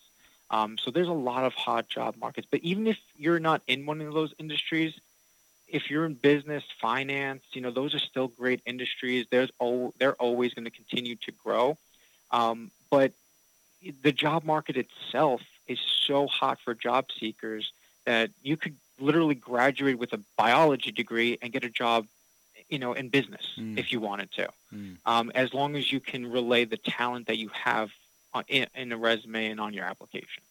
Um, 0.50 0.78
so 0.78 0.90
there's 0.90 1.08
a 1.08 1.12
lot 1.12 1.44
of 1.44 1.54
hot 1.54 1.88
job 1.88 2.16
markets. 2.18 2.46
But 2.50 2.60
even 2.60 2.86
if 2.86 2.98
you're 3.16 3.40
not 3.40 3.62
in 3.66 3.86
one 3.86 4.00
of 4.00 4.14
those 4.14 4.32
industries, 4.38 4.94
if 5.68 5.90
you're 5.90 6.04
in 6.04 6.14
business, 6.14 6.62
finance, 6.80 7.42
you 7.52 7.60
know, 7.60 7.70
those 7.70 7.94
are 7.94 7.98
still 7.98 8.28
great 8.28 8.60
industries. 8.66 9.26
There's 9.30 9.50
oh, 9.60 9.92
they're 9.98 10.14
always 10.14 10.54
going 10.54 10.64
to 10.64 10.70
continue 10.70 11.16
to 11.16 11.32
grow. 11.32 11.76
Um, 12.30 12.70
but 12.90 13.12
the 14.02 14.12
job 14.12 14.44
market 14.44 14.76
itself 14.76 15.42
is 15.66 15.78
so 16.06 16.26
hot 16.26 16.58
for 16.60 16.74
job 16.74 17.06
seekers 17.18 17.72
that 18.04 18.30
you 18.42 18.56
could 18.56 18.76
literally 19.00 19.34
graduate 19.34 19.98
with 19.98 20.12
a 20.12 20.20
biology 20.36 20.92
degree 20.92 21.38
and 21.42 21.52
get 21.52 21.64
a 21.64 21.68
job, 21.68 22.06
you 22.68 22.78
know, 22.78 22.92
in 22.92 23.08
business 23.08 23.46
mm. 23.58 23.76
if 23.78 23.92
you 23.92 24.00
wanted 24.00 24.30
to, 24.32 24.48
mm. 24.72 24.96
um, 25.04 25.30
as 25.34 25.52
long 25.52 25.76
as 25.76 25.92
you 25.92 26.00
can 26.00 26.30
relay 26.30 26.64
the 26.64 26.76
talent 26.76 27.26
that 27.26 27.36
you 27.36 27.48
have 27.48 27.90
in, 28.48 28.66
in 28.74 28.92
a 28.92 28.96
resume 28.96 29.46
and 29.46 29.60
on 29.60 29.72
your 29.72 29.84
application. 29.84 30.42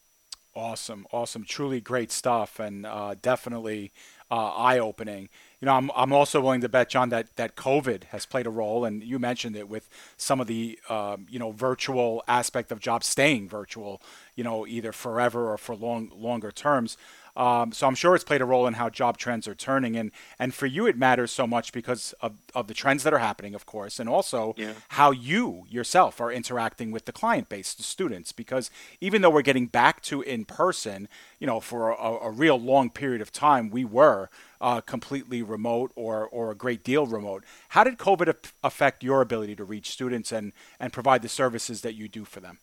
Awesome, 0.55 1.05
awesome, 1.11 1.43
truly 1.43 1.81
great 1.81 2.11
stuff, 2.11 2.59
and 2.59 2.85
uh, 2.85 3.15
definitely 3.21 3.91
uh, 4.31 4.51
eye 4.53 4.79
opening. 4.79 5.27
You 5.59 5.65
know, 5.65 5.73
I'm, 5.73 5.91
I'm 5.95 6.13
also 6.13 6.39
willing 6.39 6.61
to 6.61 6.69
bet, 6.69 6.89
John, 6.89 7.09
that, 7.09 7.35
that 7.35 7.57
COVID 7.57 8.05
has 8.05 8.25
played 8.25 8.47
a 8.47 8.49
role, 8.49 8.85
and 8.85 9.03
you 9.03 9.19
mentioned 9.19 9.57
it 9.57 9.67
with 9.67 9.89
some 10.15 10.39
of 10.39 10.47
the 10.47 10.79
um, 10.89 11.25
you 11.29 11.39
know 11.39 11.51
virtual 11.51 12.23
aspect 12.27 12.71
of 12.71 12.79
jobs 12.79 13.07
staying 13.07 13.49
virtual, 13.49 14.01
you 14.35 14.43
know, 14.43 14.65
either 14.65 14.91
forever 14.91 15.51
or 15.51 15.57
for 15.57 15.75
long 15.75 16.09
longer 16.15 16.51
terms. 16.51 16.97
Um, 17.35 17.71
so 17.71 17.87
I'm 17.87 17.95
sure 17.95 18.15
it's 18.15 18.23
played 18.23 18.41
a 18.41 18.45
role 18.45 18.65
in 18.67 18.75
how 18.75 18.89
job 18.89 19.17
trends 19.17 19.47
are 19.47 19.55
turning. 19.55 19.95
And, 19.95 20.11
and 20.39 20.53
for 20.53 20.65
you, 20.65 20.87
it 20.87 20.97
matters 20.97 21.31
so 21.31 21.45
much 21.45 21.73
because 21.73 22.13
of, 22.21 22.33
of 22.53 22.67
the 22.67 22.73
trends 22.73 23.03
that 23.03 23.13
are 23.13 23.19
happening, 23.19 23.55
of 23.55 23.65
course, 23.65 23.99
and 23.99 24.07
also 24.07 24.53
yeah. 24.57 24.73
how 24.89 25.11
you 25.11 25.65
yourself 25.69 26.21
are 26.21 26.31
interacting 26.31 26.91
with 26.91 27.05
the 27.05 27.11
client 27.11 27.49
base, 27.49 27.73
the 27.73 27.83
students. 27.83 28.31
Because 28.31 28.71
even 29.01 29.21
though 29.21 29.29
we're 29.29 29.41
getting 29.41 29.67
back 29.67 30.01
to 30.03 30.21
in 30.21 30.45
person, 30.45 31.07
you 31.39 31.47
know, 31.47 31.59
for 31.59 31.91
a, 31.91 32.27
a 32.27 32.31
real 32.31 32.59
long 32.59 32.89
period 32.89 33.21
of 33.21 33.31
time, 33.31 33.69
we 33.69 33.83
were 33.83 34.29
uh, 34.61 34.81
completely 34.81 35.41
remote 35.41 35.91
or, 35.95 36.27
or 36.27 36.51
a 36.51 36.55
great 36.55 36.83
deal 36.83 37.05
remote. 37.05 37.43
How 37.69 37.83
did 37.83 37.97
COVID 37.97 38.33
affect 38.63 39.03
your 39.03 39.21
ability 39.21 39.55
to 39.57 39.63
reach 39.63 39.91
students 39.91 40.31
and, 40.31 40.53
and 40.79 40.93
provide 40.93 41.21
the 41.21 41.29
services 41.29 41.81
that 41.81 41.95
you 41.95 42.07
do 42.07 42.23
for 42.23 42.39
them? 42.39 42.59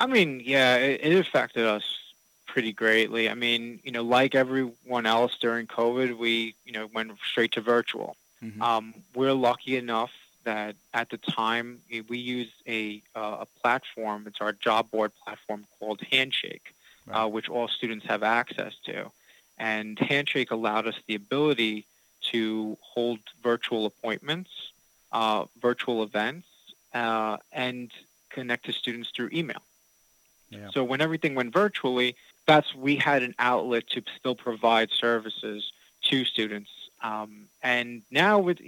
I 0.00 0.06
mean, 0.06 0.42
yeah, 0.44 0.76
it, 0.76 1.00
it 1.04 1.18
affected 1.26 1.64
us 1.64 1.84
pretty 2.52 2.72
greatly. 2.72 3.30
I 3.30 3.34
mean, 3.34 3.80
you 3.82 3.92
know, 3.92 4.02
like 4.02 4.34
everyone 4.34 5.06
else 5.06 5.38
during 5.40 5.66
COVID, 5.66 6.18
we, 6.18 6.54
you 6.66 6.72
know, 6.72 6.86
went 6.92 7.10
straight 7.26 7.52
to 7.52 7.62
virtual. 7.62 8.14
Mm-hmm. 8.44 8.60
Um, 8.60 8.94
we're 9.14 9.32
lucky 9.32 9.78
enough 9.78 10.12
that 10.44 10.76
at 10.92 11.08
the 11.08 11.16
time 11.16 11.80
we 12.10 12.18
use 12.18 12.52
a, 12.68 13.00
uh, 13.16 13.38
a 13.40 13.46
platform. 13.62 14.24
It's 14.26 14.42
our 14.42 14.52
job 14.52 14.90
board 14.90 15.12
platform 15.24 15.64
called 15.78 16.02
Handshake, 16.10 16.74
uh, 17.08 17.10
right. 17.10 17.24
uh, 17.24 17.28
which 17.28 17.48
all 17.48 17.68
students 17.68 18.04
have 18.06 18.22
access 18.22 18.74
to. 18.84 19.10
And 19.56 19.98
Handshake 19.98 20.50
allowed 20.50 20.86
us 20.86 20.96
the 21.06 21.14
ability 21.14 21.86
to 22.32 22.76
hold 22.82 23.20
virtual 23.42 23.86
appointments, 23.86 24.50
uh, 25.10 25.46
virtual 25.58 26.02
events, 26.02 26.46
uh, 26.92 27.38
and 27.50 27.90
connect 28.28 28.66
to 28.66 28.72
students 28.72 29.08
through 29.10 29.30
email. 29.32 29.62
Yeah. 30.50 30.68
So 30.74 30.84
when 30.84 31.00
everything 31.00 31.34
went 31.34 31.50
virtually, 31.54 32.14
that's 32.46 32.74
we 32.74 32.96
had 32.96 33.22
an 33.22 33.34
outlet 33.38 33.88
to 33.90 34.02
still 34.18 34.34
provide 34.34 34.90
services 34.90 35.72
to 36.02 36.24
students. 36.24 36.70
Um, 37.02 37.46
and 37.62 38.02
now 38.10 38.48
it's 38.48 38.60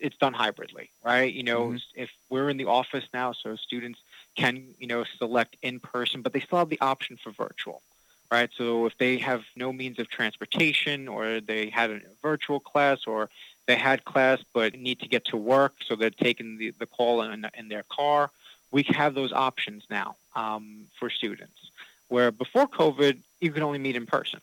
it's 0.00 0.16
done 0.16 0.32
hybridly, 0.32 0.88
right? 1.04 1.32
You 1.32 1.42
know, 1.42 1.68
mm-hmm. 1.68 1.76
if 1.94 2.10
we're 2.30 2.48
in 2.48 2.56
the 2.56 2.66
office 2.66 3.04
now, 3.12 3.32
so 3.32 3.56
students 3.56 3.98
can 4.34 4.64
you 4.78 4.86
know 4.86 5.04
select 5.18 5.56
in 5.62 5.80
person, 5.80 6.22
but 6.22 6.32
they 6.32 6.40
still 6.40 6.58
have 6.58 6.70
the 6.70 6.80
option 6.80 7.18
for 7.22 7.32
virtual, 7.32 7.82
right? 8.30 8.50
So 8.56 8.86
if 8.86 8.96
they 8.96 9.18
have 9.18 9.44
no 9.56 9.72
means 9.72 9.98
of 9.98 10.08
transportation, 10.08 11.06
or 11.06 11.40
they 11.40 11.68
had 11.68 11.90
a 11.90 12.00
virtual 12.22 12.60
class, 12.60 13.06
or 13.06 13.28
they 13.66 13.76
had 13.76 14.04
class 14.06 14.42
but 14.54 14.78
need 14.78 15.00
to 15.00 15.08
get 15.08 15.26
to 15.26 15.36
work, 15.36 15.74
so 15.86 15.96
they're 15.96 16.10
taking 16.10 16.56
the, 16.56 16.70
the 16.78 16.86
call 16.86 17.22
in, 17.22 17.46
in 17.58 17.68
their 17.68 17.84
car, 17.90 18.30
we 18.70 18.84
have 18.84 19.14
those 19.14 19.32
options 19.32 19.84
now 19.90 20.16
um, 20.34 20.86
for 20.98 21.10
students. 21.10 21.70
Where 22.08 22.30
before 22.30 22.66
COVID, 22.68 23.18
you 23.40 23.52
could 23.52 23.62
only 23.62 23.78
meet 23.78 23.96
in 23.96 24.06
person. 24.06 24.40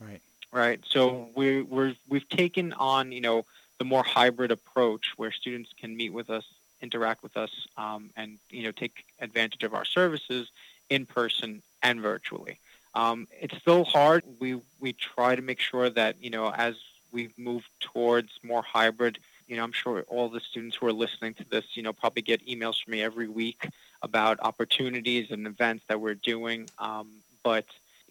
Right. 0.00 0.20
Right. 0.52 0.80
So 0.88 1.28
we 1.34 1.62
we're 1.62 1.94
we've 2.08 2.28
taken 2.28 2.72
on 2.72 3.12
you 3.12 3.20
know 3.20 3.44
the 3.78 3.84
more 3.84 4.02
hybrid 4.02 4.50
approach 4.50 5.12
where 5.16 5.32
students 5.32 5.72
can 5.78 5.96
meet 5.96 6.12
with 6.12 6.28
us, 6.28 6.44
interact 6.82 7.22
with 7.22 7.36
us, 7.36 7.66
um, 7.76 8.10
and 8.16 8.38
you 8.50 8.64
know 8.64 8.72
take 8.72 9.04
advantage 9.20 9.62
of 9.62 9.74
our 9.74 9.84
services 9.84 10.50
in 10.88 11.06
person 11.06 11.62
and 11.82 12.00
virtually. 12.00 12.58
Um, 12.94 13.28
it's 13.40 13.56
still 13.58 13.84
hard. 13.84 14.24
We 14.40 14.60
we 14.80 14.92
try 14.92 15.36
to 15.36 15.42
make 15.42 15.60
sure 15.60 15.88
that 15.90 16.22
you 16.22 16.30
know 16.30 16.50
as 16.50 16.76
we 17.12 17.30
move 17.36 17.68
towards 17.80 18.32
more 18.42 18.62
hybrid. 18.62 19.18
You 19.46 19.56
know, 19.56 19.64
I'm 19.64 19.72
sure 19.72 20.04
all 20.08 20.28
the 20.28 20.40
students 20.40 20.76
who 20.76 20.86
are 20.86 20.92
listening 20.92 21.34
to 21.34 21.44
this, 21.48 21.64
you 21.74 21.82
know, 21.82 21.92
probably 21.92 22.22
get 22.22 22.46
emails 22.46 22.82
from 22.82 22.92
me 22.92 23.02
every 23.02 23.26
week 23.28 23.68
about 24.02 24.40
opportunities 24.40 25.30
and 25.30 25.46
events 25.46 25.84
that 25.88 26.00
we're 26.00 26.14
doing. 26.14 26.68
Um, 26.78 27.08
but 27.42 27.66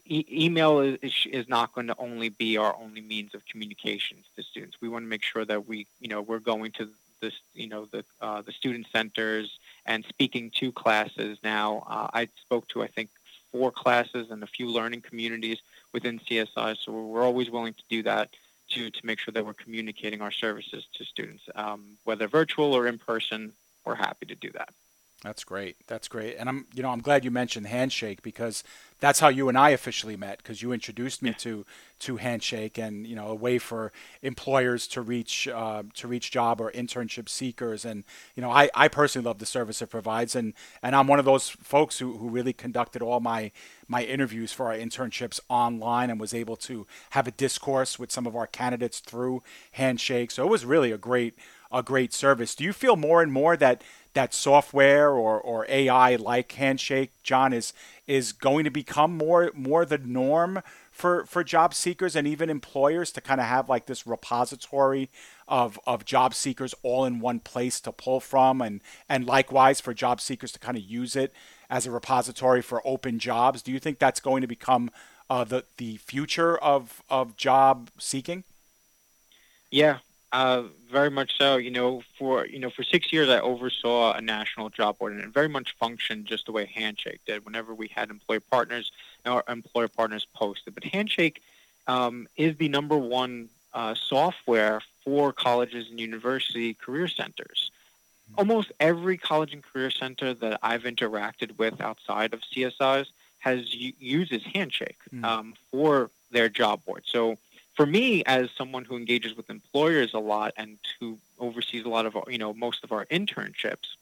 e- 0.06 0.26
email 0.32 0.80
is, 0.80 1.00
is 1.32 1.48
not 1.48 1.74
going 1.74 1.88
to 1.88 1.96
only 1.98 2.30
be 2.30 2.58
our 2.58 2.76
only 2.80 3.02
means 3.02 3.34
of 3.34 3.46
communications 3.46 4.26
to 4.36 4.44
students. 4.44 4.78
We 4.82 4.90
want 4.90 5.06
to 5.06 5.10
make 5.10 5.24
sure 5.24 5.46
that 5.46 5.68
we, 5.68 5.88
you 6.00 6.10
know, 6.10 6.22
we're 6.22 6.40
going 6.40 6.72
to 6.74 6.90
this, 7.22 7.34
you 7.54 7.68
know, 7.68 7.86
the 7.86 8.04
uh, 8.22 8.42
the 8.42 8.52
student 8.52 8.88
centers 8.92 9.60
and 9.86 10.06
speaking 10.06 10.52
to 10.52 10.72
classes. 10.72 11.38
Now, 11.44 11.84
uh, 11.88 12.08
I 12.14 12.30
spoke 12.42 12.68
to 12.70 12.84
I 12.84 12.88
think 12.88 13.10
four 13.52 13.72
classes 13.72 14.32
and 14.32 14.44
a 14.44 14.48
few 14.48 14.70
learning 14.70 15.02
communities 15.02 15.60
within 15.92 16.20
CSI, 16.20 16.78
so 16.78 16.92
we're 16.92 17.24
always 17.24 17.50
willing 17.50 17.74
to 17.74 17.84
do 17.90 18.04
that 18.04 18.30
to 18.70 18.90
to 18.90 19.06
make 19.06 19.20
sure 19.20 19.34
that 19.34 19.46
we're 19.46 19.54
communicating 19.54 20.22
our 20.22 20.32
services 20.32 20.86
to 20.94 21.04
students, 21.04 21.44
um, 21.56 21.98
whether 22.04 22.28
virtual 22.28 22.74
or 22.74 22.88
in 22.88 22.98
person. 22.98 23.52
We're 23.86 23.96
happy 23.96 24.28
to 24.28 24.36
do 24.36 24.52
that. 24.52 24.70
That's 25.22 25.44
great. 25.44 25.76
That's 25.88 26.08
great. 26.08 26.38
And 26.38 26.48
I'm, 26.48 26.66
you 26.74 26.82
know, 26.82 26.90
I'm 26.90 27.02
glad 27.02 27.26
you 27.26 27.32
mentioned 27.32 27.68
Handshake 27.68 28.22
because 28.22 28.64
that's 29.02 29.20
how 29.20 29.28
you 29.28 29.50
and 29.50 29.58
I 29.58 29.70
officially 29.70 30.16
met 30.16 30.38
because 30.38 30.62
you 30.62 30.72
introduced 30.72 31.22
me 31.22 31.34
to 31.40 31.66
to 32.00 32.16
Handshake 32.16 32.78
and 32.78 33.06
you 33.06 33.18
know 33.18 33.28
a 33.28 33.36
way 33.36 33.58
for 33.58 33.92
employers 34.22 34.88
to 34.88 35.02
reach 35.02 35.46
uh, 35.48 35.84
to 35.96 36.08
reach 36.08 36.32
job 36.32 36.62
or 36.62 36.72
internship 36.72 37.28
seekers. 37.28 37.84
And 37.84 38.06
you 38.36 38.42
know, 38.42 38.50
I, 38.50 38.70
I 38.74 38.88
personally 38.88 39.26
love 39.26 39.40
the 39.40 39.46
service 39.46 39.82
it 39.82 39.90
provides, 39.90 40.36
and 40.36 40.54
and 40.82 40.96
I'm 40.96 41.08
one 41.08 41.20
of 41.20 41.26
those 41.26 41.50
folks 41.50 42.00
who, 42.00 42.18
who 42.18 42.30
really 42.30 42.54
conducted 42.54 43.02
all 43.02 43.20
my 43.20 43.52
my 43.90 44.04
interviews 44.04 44.54
for 44.54 44.68
our 44.68 44.78
internships 44.78 45.42
online 45.50 46.10
and 46.10 46.20
was 46.20 46.34
able 46.34 46.56
to 46.58 46.88
have 47.10 47.28
a 47.28 47.32
discourse 47.32 48.00
with 48.00 48.12
some 48.12 48.26
of 48.26 48.38
our 48.38 48.48
candidates 48.48 49.00
through 49.00 49.44
Handshake. 49.74 50.32
So 50.32 50.46
it 50.46 50.50
was 50.50 50.64
really 50.64 50.94
a 50.94 50.98
great 50.98 51.36
a 51.72 51.84
great 51.84 52.14
service. 52.14 52.56
Do 52.56 52.64
you 52.64 52.74
feel 52.74 52.96
more 52.96 53.22
and 53.22 53.32
more 53.32 53.56
that 53.58 53.84
that 54.14 54.34
software 54.34 55.12
or, 55.12 55.40
or 55.40 55.68
AI 55.70 56.16
like 56.16 56.52
Handshake, 56.54 57.12
John, 57.24 57.54
is 57.54 57.74
is 58.08 58.32
going 58.32 58.64
to 58.64 58.72
become 58.72 59.16
more 59.16 59.52
more 59.54 59.86
the 59.86 60.00
norm 60.00 60.62
for, 61.00 61.26
for 61.26 61.46
job 61.46 61.74
seekers 61.74 62.16
and 62.16 62.28
even 62.28 62.50
employers 62.50 63.12
to 63.14 63.22
kind 63.22 63.40
of 63.40 63.48
have 63.48 63.70
like 63.70 63.86
this 63.86 64.06
repository 64.06 65.10
of, 65.48 65.80
of 65.88 66.04
job 66.04 66.34
seekers 66.34 66.76
all 66.84 67.06
in 67.06 67.22
one 67.22 67.40
place 67.40 67.80
to 67.80 67.92
pull 67.94 68.20
from 68.20 68.62
and, 68.62 68.82
and 69.08 69.26
likewise 69.26 69.80
for 69.80 69.94
job 69.94 70.20
seekers 70.20 70.52
to 70.52 70.60
kind 70.60 70.76
of 70.76 70.84
use 70.84 71.16
it 71.16 71.34
as 71.70 71.86
a 71.86 71.92
repository 71.92 72.62
for 72.62 72.86
open 72.86 73.18
jobs. 73.18 73.62
Do 73.62 73.72
you 73.72 73.80
think 73.80 73.98
that's 73.98 74.20
going 74.20 74.42
to 74.42 74.48
become 74.48 74.92
uh, 75.30 75.46
the, 75.46 75.64
the 75.78 75.96
future 75.98 76.58
of, 76.58 77.02
of 77.10 77.38
job 77.38 77.90
seeking? 77.98 78.44
Yeah, 79.72 80.00
uh, 80.32 80.64
very 80.92 81.10
much 81.10 81.38
so. 81.38 81.58
You 81.58 81.72
know, 81.72 82.04
for 82.18 82.46
you 82.46 82.60
know, 82.60 82.70
for 82.70 82.84
six 82.84 83.12
years, 83.12 83.30
I 83.30 83.40
oversaw 83.40 84.14
a 84.14 84.22
national 84.22 84.70
job 84.70 84.98
board, 84.98 85.14
and 85.14 85.22
it 85.22 85.30
very 85.30 85.50
much 85.50 85.76
functioned 85.78 86.26
just 86.26 86.46
the 86.46 86.52
way 86.52 86.66
Handshake 86.66 87.22
did. 87.26 87.46
Whenever 87.46 87.74
we 87.74 87.88
had 87.88 88.10
employer 88.10 88.40
partners, 88.40 88.92
our 89.26 89.44
employer 89.48 89.88
partners 89.88 90.26
posted. 90.34 90.76
But 90.76 90.84
Handshake 90.84 91.42
um, 91.88 92.28
is 92.38 92.58
the 92.58 92.70
number 92.70 92.98
one 92.98 93.50
uh, 93.74 93.96
software 93.96 94.82
for 95.04 95.34
colleges 95.34 95.90
and 95.90 96.00
university 96.00 96.74
career 96.74 97.08
centers. 97.08 97.72
Almost 98.38 98.72
every 98.80 99.18
college 99.18 99.54
and 99.54 99.64
career 99.64 99.90
center 99.90 100.36
that 100.36 100.60
I've 100.62 100.84
interacted 100.84 101.58
with 101.58 101.82
outside 101.82 102.34
of 102.34 102.42
CSIs 102.42 103.08
has 103.40 103.74
uses 103.74 104.44
Handshake 104.44 105.00
mm. 105.14 105.24
um, 105.24 105.56
for 105.72 106.12
their 106.32 106.48
job 106.48 106.86
board. 106.86 107.04
So 107.06 107.38
for 107.80 107.86
me, 107.86 108.22
as 108.26 108.50
someone 108.58 108.84
who 108.84 108.98
engages 108.98 109.38
with 109.38 109.50
employers 109.50 110.14
a 110.14 110.20
lot 110.20 110.52
and 110.58 110.78
who 111.00 111.18
oversees 111.40 111.86
a 111.86 111.88
lot 111.88 112.06
of 112.06 112.14
you 112.28 112.38
know 112.38 112.54
most 112.54 112.84
of 112.84 112.92
our 112.92 113.06
internships, 113.06 113.96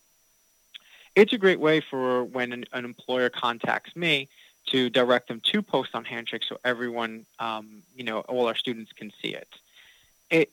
it's 1.16 1.32
a 1.32 1.38
great 1.38 1.60
way 1.60 1.80
for 1.80 2.24
when 2.24 2.54
an, 2.54 2.66
an 2.74 2.86
employer 2.86 3.30
contacts 3.30 3.96
me 3.96 4.30
to 4.70 4.90
direct 4.90 5.28
them 5.28 5.42
to 5.42 5.62
post 5.62 5.92
on 5.94 6.06
Handshake 6.06 6.44
so 6.44 6.58
everyone, 6.66 7.28
um, 7.38 7.84
you 7.96 8.04
know, 8.04 8.22
all 8.22 8.48
our 8.48 8.56
students 8.56 8.92
can 8.94 9.12
see 9.22 9.36
it. 9.36 9.48
It 10.32 10.50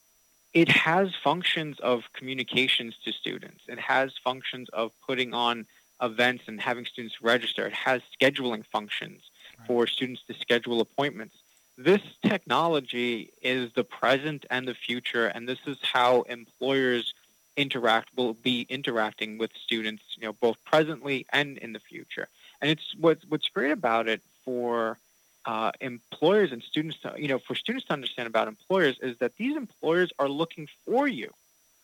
it 0.53 0.69
has 0.69 1.15
functions 1.15 1.81
of 1.81 2.03
communications 2.13 2.95
to 3.07 3.13
students. 3.13 3.63
It 3.69 3.79
has 3.79 4.13
functions 4.23 4.69
of 4.75 4.93
putting 5.07 5.33
on 5.33 5.65
events 6.03 6.45
and 6.47 6.61
having 6.61 6.85
students 6.85 7.23
register. 7.23 7.67
It 7.67 7.73
has 7.73 8.03
scheduling 8.21 8.67
functions 8.67 9.23
right. 9.59 9.67
for 9.67 9.87
students 9.87 10.21
to 10.27 10.35
schedule 10.35 10.83
appointments 10.83 11.37
this 11.77 12.03
technology 12.23 13.33
is 13.43 13.73
the 13.73 13.85
present 13.85 14.47
and 14.51 14.67
the 14.69 14.75
future, 14.75 15.27
and 15.27 15.49
this 15.49 15.59
is 15.67 15.79
how 15.83 16.23
employers 16.23 17.15
interact 17.57 18.11
will 18.17 18.35
be 18.35 18.67
interacting 18.69 19.39
with 19.39 19.51
students, 19.57 20.03
you 20.17 20.25
know, 20.25 20.33
both 20.33 20.57
presently 20.65 21.27
and 21.33 21.59
in 21.59 21.73
the 21.73 21.81
future. 21.81 22.29
And 22.61 22.71
it's 22.71 22.95
what's 22.99 23.25
what's 23.29 23.49
great 23.49 23.71
about 23.71 24.09
it 24.09 24.23
for 24.45 24.99
uh, 25.47 25.73
employers 25.81 26.53
and 26.53 26.63
students, 26.63 26.99
to, 27.03 27.15
you 27.17 27.29
know, 27.29 27.39
for 27.39 27.55
students 27.55 27.87
to 27.87 27.93
understand 27.93 28.27
about 28.27 28.49
employers 28.49 28.99
is 29.01 29.19
that 29.19 29.37
these 29.37 29.57
employers 29.57 30.13
are 30.19 30.29
looking 30.29 30.69
for 30.85 31.07
you, 31.07 31.31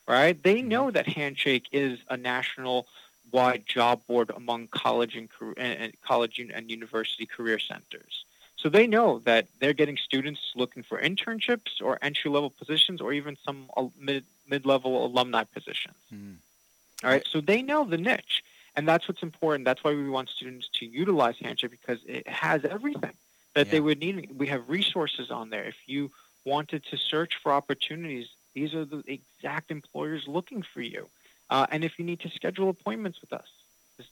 right? 0.09 0.41
They 0.43 0.61
mm-hmm. 0.61 0.69
know 0.69 0.91
that 0.91 1.07
Handshake 1.07 1.67
is 1.73 1.99
a 2.09 2.17
national 2.17 2.87
wide 3.33 3.65
job 3.67 4.01
board 4.07 4.31
among 4.35 4.69
college 4.69 5.15
and, 5.17 5.29
and 5.57 5.93
college 6.01 6.39
and 6.39 6.71
university 6.71 7.27
career 7.27 7.59
centers. 7.59 8.25
So 8.61 8.69
they 8.69 8.87
know 8.87 9.21
that 9.21 9.47
they're 9.59 9.73
getting 9.73 9.97
students 9.97 10.53
looking 10.55 10.83
for 10.83 11.01
internships 11.01 11.81
or 11.83 11.99
entry-level 12.03 12.51
positions 12.51 13.01
or 13.01 13.13
even 13.15 13.39
some 13.45 13.71
mid, 13.99 14.25
mid-level 14.49 15.07
alumni 15.07 15.45
positions. 15.45 15.95
Mm. 16.15 16.37
All 17.03 17.11
right, 17.11 17.27
so 17.27 17.41
they 17.41 17.63
know 17.63 17.85
the 17.85 17.97
niche. 17.97 18.43
And 18.77 18.87
that's 18.87 19.09
what's 19.09 19.23
important. 19.23 19.65
That's 19.65 19.83
why 19.83 19.95
we 19.95 20.09
want 20.09 20.29
students 20.29 20.69
to 20.75 20.87
utilize 20.87 21.37
Handshake 21.39 21.71
because 21.71 21.99
it 22.07 22.29
has 22.29 22.65
everything 22.65 23.15
that 23.55 23.67
yeah. 23.67 23.73
they 23.73 23.81
would 23.81 23.99
need. 23.99 24.39
We 24.39 24.47
have 24.49 24.69
resources 24.69 25.31
on 25.31 25.51
there. 25.51 25.65
If 25.65 25.77
you 25.87 26.11
wanted 26.45 26.85
to 26.91 26.97
search 26.97 27.37
for 27.43 27.53
opportunities, 27.53 28.29
these 28.55 28.75
are 28.75 28.85
the 28.85 29.03
exact 29.07 29.71
employers 29.71 30.29
looking 30.29 30.63
for 30.63 30.83
you. 30.83 31.09
Uh, 31.49 31.67
and 31.71 31.83
if 31.83 31.99
you 31.99 32.05
need 32.05 32.21
to 32.21 32.29
schedule 32.29 32.69
appointments 32.69 33.21
with 33.21 33.33
us, 33.33 33.49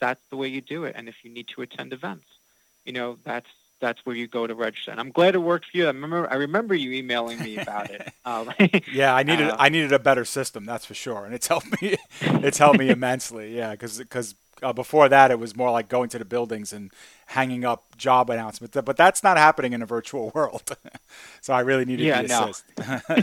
that's 0.01 0.21
the 0.31 0.37
way 0.37 0.49
you 0.49 0.61
do 0.61 0.85
it. 0.85 0.95
And 0.97 1.09
if 1.09 1.25
you 1.25 1.31
need 1.31 1.49
to 1.49 1.63
attend 1.63 1.93
events, 1.93 2.27
you 2.85 2.93
know, 2.93 3.17
that's 3.25 3.49
that's 3.81 4.05
where 4.05 4.17
you 4.17 4.27
go 4.27 4.47
to 4.47 4.55
register. 4.55 4.91
And 4.91 5.01
I'm 5.01 5.11
glad 5.11 5.35
it 5.35 5.39
worked 5.39 5.67
for 5.67 5.77
you. 5.77 5.85
I 5.85 5.89
remember 5.89 6.31
I 6.31 6.35
remember 6.35 6.75
you 6.75 6.93
emailing 6.93 7.41
me 7.41 7.59
about 7.59 7.91
it. 7.91 8.13
Um, 8.25 8.53
yeah, 8.93 9.15
I 9.15 9.23
needed 9.23 9.51
uh, 9.51 9.57
I 9.59 9.69
needed 9.69 9.93
a 9.93 9.99
better 9.99 10.25
system, 10.25 10.65
that's 10.65 10.85
for 10.85 10.95
sure, 10.95 11.25
and 11.25 11.35
it's 11.35 11.47
helped 11.47 11.81
me. 11.81 11.97
it's 12.21 12.59
helped 12.59 12.79
me 12.79 12.91
immensely. 12.91 13.57
Yeah, 13.57 13.73
because 13.73 13.99
because 13.99 14.35
uh, 14.63 14.73
before 14.73 15.09
that 15.09 15.31
it 15.31 15.39
was 15.39 15.57
more 15.57 15.71
like 15.71 15.89
going 15.89 16.09
to 16.11 16.19
the 16.19 16.25
buildings 16.25 16.73
and 16.73 16.91
hanging 17.27 17.65
up 17.65 17.97
job 17.97 18.31
announcements. 18.31 18.77
But 18.85 18.97
that's 18.97 19.23
not 19.23 19.37
happening 19.37 19.73
in 19.73 19.83
a 19.83 19.87
virtual 19.87 20.31
world. 20.35 20.77
so 21.41 21.53
I 21.53 21.61
really 21.61 21.85
needed 21.85 22.07
yeah, 22.07 22.23
the 22.23 22.49
assist. 22.49 22.65
No. 23.09 23.17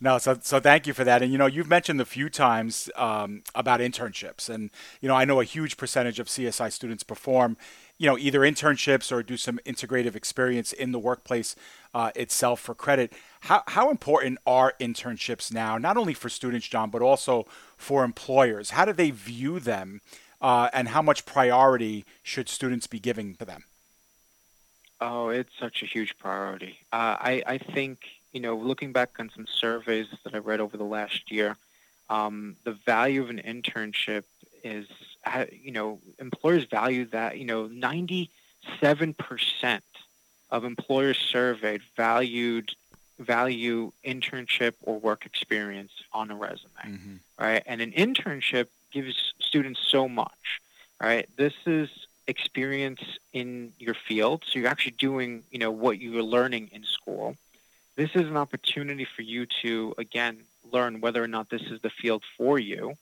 no, 0.00 0.18
so 0.18 0.38
so 0.40 0.60
thank 0.60 0.86
you 0.86 0.94
for 0.94 1.04
that. 1.04 1.22
And 1.22 1.32
you 1.32 1.38
know, 1.38 1.46
you've 1.46 1.68
mentioned 1.68 2.00
a 2.00 2.04
few 2.06 2.30
times 2.30 2.90
um, 2.96 3.42
about 3.54 3.80
internships, 3.80 4.48
and 4.48 4.70
you 5.00 5.08
know, 5.08 5.14
I 5.14 5.24
know 5.24 5.40
a 5.40 5.44
huge 5.44 5.76
percentage 5.76 6.20
of 6.20 6.28
CSI 6.28 6.72
students 6.72 7.02
perform 7.02 7.56
you 7.98 8.06
know, 8.06 8.16
either 8.16 8.40
internships 8.40 9.10
or 9.10 9.22
do 9.22 9.36
some 9.36 9.58
integrative 9.66 10.14
experience 10.14 10.72
in 10.72 10.92
the 10.92 10.98
workplace 10.98 11.56
uh, 11.92 12.12
itself 12.14 12.60
for 12.60 12.74
credit. 12.74 13.12
How, 13.40 13.64
how 13.66 13.90
important 13.90 14.38
are 14.46 14.74
internships 14.80 15.52
now, 15.52 15.78
not 15.78 15.96
only 15.96 16.14
for 16.14 16.28
students, 16.28 16.68
John, 16.68 16.90
but 16.90 17.02
also 17.02 17.46
for 17.76 18.04
employers? 18.04 18.70
How 18.70 18.84
do 18.84 18.92
they 18.92 19.10
view 19.10 19.58
them, 19.58 20.00
uh, 20.40 20.70
and 20.72 20.88
how 20.88 21.02
much 21.02 21.26
priority 21.26 22.04
should 22.22 22.48
students 22.48 22.86
be 22.86 23.00
giving 23.00 23.34
to 23.36 23.44
them? 23.44 23.64
Oh, 25.00 25.28
it's 25.28 25.52
such 25.58 25.82
a 25.82 25.86
huge 25.86 26.18
priority. 26.18 26.78
Uh, 26.92 27.16
I, 27.18 27.42
I 27.46 27.58
think, 27.58 27.98
you 28.32 28.40
know, 28.40 28.56
looking 28.56 28.92
back 28.92 29.10
on 29.18 29.30
some 29.34 29.46
surveys 29.46 30.06
that 30.24 30.34
I 30.34 30.38
read 30.38 30.60
over 30.60 30.76
the 30.76 30.84
last 30.84 31.30
year, 31.30 31.56
um, 32.10 32.56
the 32.64 32.72
value 32.72 33.22
of 33.22 33.30
an 33.30 33.40
internship 33.44 34.24
is, 34.64 34.86
you 35.52 35.72
know, 35.72 36.00
employers 36.18 36.64
value 36.64 37.04
that, 37.06 37.38
you 37.38 37.44
know, 37.44 37.68
97% 37.68 38.28
of 40.50 40.64
employers 40.64 41.18
surveyed 41.18 41.82
valued 41.96 42.72
value 43.18 43.92
internship 44.04 44.74
or 44.82 44.98
work 44.98 45.26
experience 45.26 45.92
on 46.12 46.30
a 46.30 46.36
resume, 46.36 46.70
mm-hmm. 46.84 47.14
right? 47.38 47.62
And 47.66 47.80
an 47.80 47.92
internship 47.92 48.68
gives 48.92 49.34
students 49.40 49.80
so 49.86 50.08
much, 50.08 50.60
right? 51.00 51.28
This 51.36 51.54
is 51.66 51.90
experience 52.26 53.02
in 53.32 53.72
your 53.78 53.94
field, 53.94 54.44
so 54.46 54.58
you're 54.58 54.68
actually 54.68 54.92
doing, 54.92 55.42
you 55.50 55.58
know, 55.58 55.70
what 55.70 55.98
you 55.98 56.12
were 56.12 56.22
learning 56.22 56.70
in 56.72 56.84
school. 56.84 57.36
This 57.96 58.10
is 58.14 58.26
an 58.26 58.36
opportunity 58.36 59.04
for 59.04 59.22
you 59.22 59.46
to, 59.62 59.94
again, 59.98 60.38
learn 60.70 61.00
whether 61.00 61.22
or 61.22 61.28
not 61.28 61.48
this 61.50 61.62
is 61.62 61.80
the 61.80 61.90
field 61.90 62.22
for 62.36 62.58
you. 62.58 62.96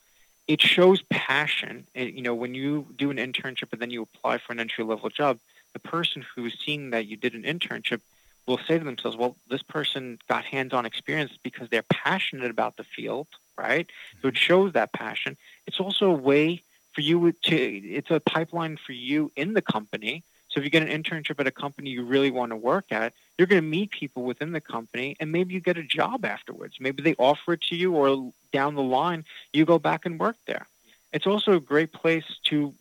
It 0.48 0.60
shows 0.60 1.02
passion. 1.10 1.86
It, 1.94 2.14
you 2.14 2.22
know, 2.22 2.34
when 2.34 2.54
you 2.54 2.86
do 2.96 3.10
an 3.10 3.16
internship 3.16 3.72
and 3.72 3.80
then 3.80 3.90
you 3.90 4.02
apply 4.02 4.38
for 4.38 4.52
an 4.52 4.60
entry 4.60 4.84
level 4.84 5.08
job, 5.08 5.38
the 5.72 5.80
person 5.80 6.24
who's 6.34 6.56
seeing 6.64 6.90
that 6.90 7.06
you 7.06 7.16
did 7.16 7.34
an 7.34 7.42
internship 7.42 8.00
will 8.46 8.58
say 8.58 8.78
to 8.78 8.84
themselves, 8.84 9.16
well, 9.16 9.36
this 9.48 9.62
person 9.62 10.18
got 10.28 10.44
hands-on 10.44 10.86
experience 10.86 11.32
because 11.42 11.68
they're 11.68 11.82
passionate 11.82 12.50
about 12.50 12.76
the 12.76 12.84
field, 12.84 13.26
right? 13.58 13.88
So 14.22 14.28
it 14.28 14.36
shows 14.36 14.72
that 14.74 14.92
passion. 14.92 15.36
It's 15.66 15.80
also 15.80 16.10
a 16.10 16.14
way 16.14 16.62
for 16.92 17.00
you 17.00 17.32
to, 17.32 17.56
it's 17.56 18.10
a 18.10 18.20
pipeline 18.20 18.76
for 18.76 18.92
you 18.92 19.32
in 19.36 19.54
the 19.54 19.62
company. 19.62 20.22
So 20.56 20.60
if 20.60 20.64
you 20.64 20.70
get 20.70 20.88
an 20.88 21.02
internship 21.02 21.38
at 21.38 21.46
a 21.46 21.50
company 21.50 21.90
you 21.90 22.02
really 22.02 22.30
want 22.30 22.50
to 22.50 22.56
work 22.56 22.86
at, 22.90 23.12
you're 23.36 23.46
going 23.46 23.60
to 23.60 23.68
meet 23.68 23.90
people 23.90 24.22
within 24.22 24.52
the 24.52 24.60
company 24.60 25.14
and 25.20 25.30
maybe 25.30 25.52
you 25.52 25.60
get 25.60 25.76
a 25.76 25.82
job 25.82 26.24
afterwards. 26.24 26.76
Maybe 26.80 27.02
they 27.02 27.14
offer 27.16 27.52
it 27.52 27.60
to 27.68 27.76
you 27.76 27.92
or 27.92 28.32
down 28.54 28.74
the 28.74 28.82
line, 28.82 29.26
you 29.52 29.66
go 29.66 29.78
back 29.78 30.06
and 30.06 30.18
work 30.18 30.36
there. 30.46 30.66
It's 31.12 31.26
also 31.26 31.52
a 31.52 31.60
great 31.60 31.92
place 31.92 32.24
to 32.44 32.72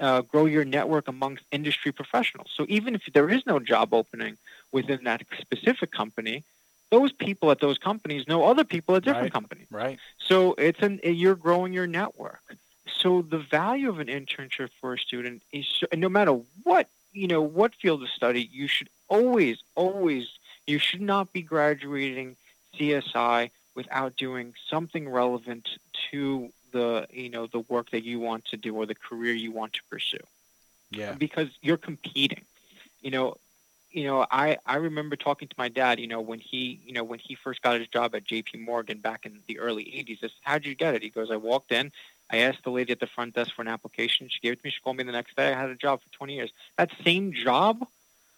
uh, 0.00 0.20
grow 0.20 0.44
your 0.44 0.64
network 0.64 1.08
amongst 1.08 1.42
industry 1.50 1.90
professionals. 1.90 2.52
So 2.54 2.64
even 2.68 2.94
if 2.94 3.02
there 3.12 3.28
is 3.28 3.44
no 3.44 3.58
job 3.58 3.92
opening 3.92 4.36
within 4.70 5.02
that 5.02 5.22
specific 5.40 5.90
company, 5.90 6.44
those 6.90 7.10
people 7.10 7.50
at 7.50 7.58
those 7.58 7.78
companies 7.78 8.28
know 8.28 8.44
other 8.44 8.62
people 8.62 8.94
at 8.94 9.02
different 9.02 9.24
right. 9.24 9.32
companies. 9.32 9.66
Right. 9.68 9.98
So 10.18 10.54
it's 10.56 10.80
an 10.80 11.00
you're 11.02 11.34
growing 11.34 11.72
your 11.72 11.88
network. 11.88 12.54
So 12.86 13.22
the 13.22 13.38
value 13.38 13.88
of 13.88 13.98
an 13.98 14.06
internship 14.06 14.70
for 14.80 14.94
a 14.94 14.98
student 14.98 15.42
is 15.52 15.66
no 15.92 16.08
matter 16.08 16.38
what 16.62 16.88
you 17.12 17.26
know 17.26 17.42
what 17.42 17.74
field 17.74 18.02
of 18.02 18.08
study, 18.10 18.48
you 18.52 18.66
should 18.66 18.88
always, 19.08 19.58
always, 19.74 20.28
you 20.66 20.78
should 20.78 21.00
not 21.00 21.32
be 21.32 21.42
graduating 21.42 22.36
CSI 22.78 23.50
without 23.74 24.16
doing 24.16 24.54
something 24.68 25.08
relevant 25.08 25.68
to 26.10 26.50
the 26.72 27.06
you 27.10 27.30
know 27.30 27.46
the 27.46 27.60
work 27.60 27.90
that 27.90 28.04
you 28.04 28.20
want 28.20 28.44
to 28.46 28.56
do 28.56 28.74
or 28.74 28.86
the 28.86 28.94
career 28.94 29.34
you 29.34 29.52
want 29.52 29.72
to 29.74 29.80
pursue. 29.90 30.18
Yeah. 30.90 31.12
Because 31.12 31.48
you're 31.62 31.76
competing. 31.76 32.42
You 33.00 33.10
know, 33.10 33.36
you 33.90 34.04
know, 34.04 34.26
I, 34.30 34.58
I 34.66 34.76
remember 34.76 35.16
talking 35.16 35.48
to 35.48 35.54
my 35.58 35.68
dad, 35.68 35.98
you 35.98 36.06
know, 36.06 36.20
when 36.20 36.38
he, 36.38 36.80
you 36.84 36.92
know, 36.92 37.04
when 37.04 37.18
he 37.18 37.34
first 37.34 37.62
got 37.62 37.78
his 37.78 37.88
job 37.88 38.14
at 38.14 38.24
JP 38.24 38.64
Morgan 38.64 38.98
back 38.98 39.26
in 39.26 39.40
the 39.46 39.58
early 39.58 39.84
80s. 39.84 40.18
I 40.18 40.20
said, 40.20 40.30
how'd 40.42 40.66
you 40.66 40.74
get 40.74 40.94
it? 40.94 41.02
He 41.02 41.10
goes, 41.10 41.30
I 41.30 41.36
walked 41.36 41.72
in, 41.72 41.90
I 42.30 42.38
asked 42.38 42.64
the 42.64 42.70
lady 42.70 42.92
at 42.92 43.00
the 43.00 43.06
front 43.06 43.34
desk 43.34 43.54
for 43.54 43.62
an 43.62 43.68
application. 43.68 44.28
She 44.30 44.40
gave 44.40 44.52
it 44.52 44.56
to 44.56 44.62
me. 44.64 44.70
She 44.70 44.80
called 44.80 44.96
me 44.96 45.04
the 45.04 45.12
next 45.12 45.36
day. 45.36 45.52
I 45.52 45.60
had 45.60 45.70
a 45.70 45.74
job 45.74 46.00
for 46.02 46.08
20 46.16 46.34
years. 46.34 46.50
That 46.78 46.90
same 47.04 47.32
job 47.32 47.86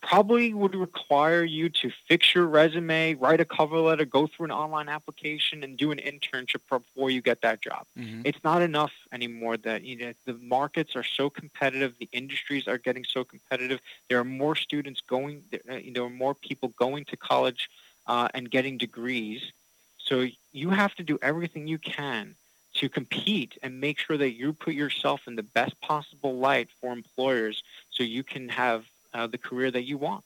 probably 0.02 0.52
would 0.52 0.74
require 0.74 1.44
you 1.44 1.68
to 1.68 1.90
fix 2.08 2.34
your 2.34 2.46
resume, 2.46 3.14
write 3.14 3.40
a 3.40 3.44
cover 3.44 3.78
letter, 3.78 4.04
go 4.04 4.26
through 4.26 4.46
an 4.46 4.50
online 4.50 4.88
application, 4.88 5.62
and 5.62 5.76
do 5.76 5.92
an 5.92 5.98
internship 5.98 6.60
before 6.68 7.08
you 7.10 7.22
get 7.22 7.40
that 7.42 7.62
job. 7.62 7.86
Mm-hmm. 7.96 8.22
It's 8.24 8.42
not 8.42 8.62
enough 8.62 8.92
anymore 9.12 9.56
that 9.58 9.84
you 9.84 9.96
know 9.96 10.12
the 10.26 10.34
markets 10.34 10.96
are 10.96 11.04
so 11.04 11.30
competitive, 11.30 11.94
the 11.98 12.08
industries 12.12 12.66
are 12.66 12.78
getting 12.78 13.04
so 13.04 13.22
competitive. 13.22 13.80
There 14.08 14.18
are 14.18 14.24
more 14.24 14.56
students 14.56 15.00
going, 15.00 15.44
uh, 15.54 15.78
there 15.94 16.02
are 16.02 16.10
more 16.10 16.34
people 16.34 16.70
going 16.70 17.04
to 17.06 17.16
college 17.16 17.70
uh, 18.06 18.28
and 18.34 18.50
getting 18.50 18.78
degrees. 18.78 19.52
So 19.98 20.26
you 20.52 20.70
have 20.70 20.94
to 20.96 21.04
do 21.04 21.18
everything 21.22 21.68
you 21.68 21.78
can 21.78 22.34
to 22.82 22.88
compete 22.88 23.56
and 23.62 23.80
make 23.80 23.96
sure 23.96 24.18
that 24.18 24.32
you 24.32 24.52
put 24.52 24.74
yourself 24.74 25.28
in 25.28 25.36
the 25.36 25.42
best 25.44 25.80
possible 25.80 26.36
light 26.36 26.68
for 26.80 26.92
employers 26.92 27.62
so 27.90 28.02
you 28.02 28.24
can 28.24 28.48
have 28.48 28.84
uh, 29.14 29.24
the 29.28 29.38
career 29.38 29.70
that 29.70 29.84
you 29.84 29.96
want. 29.96 30.24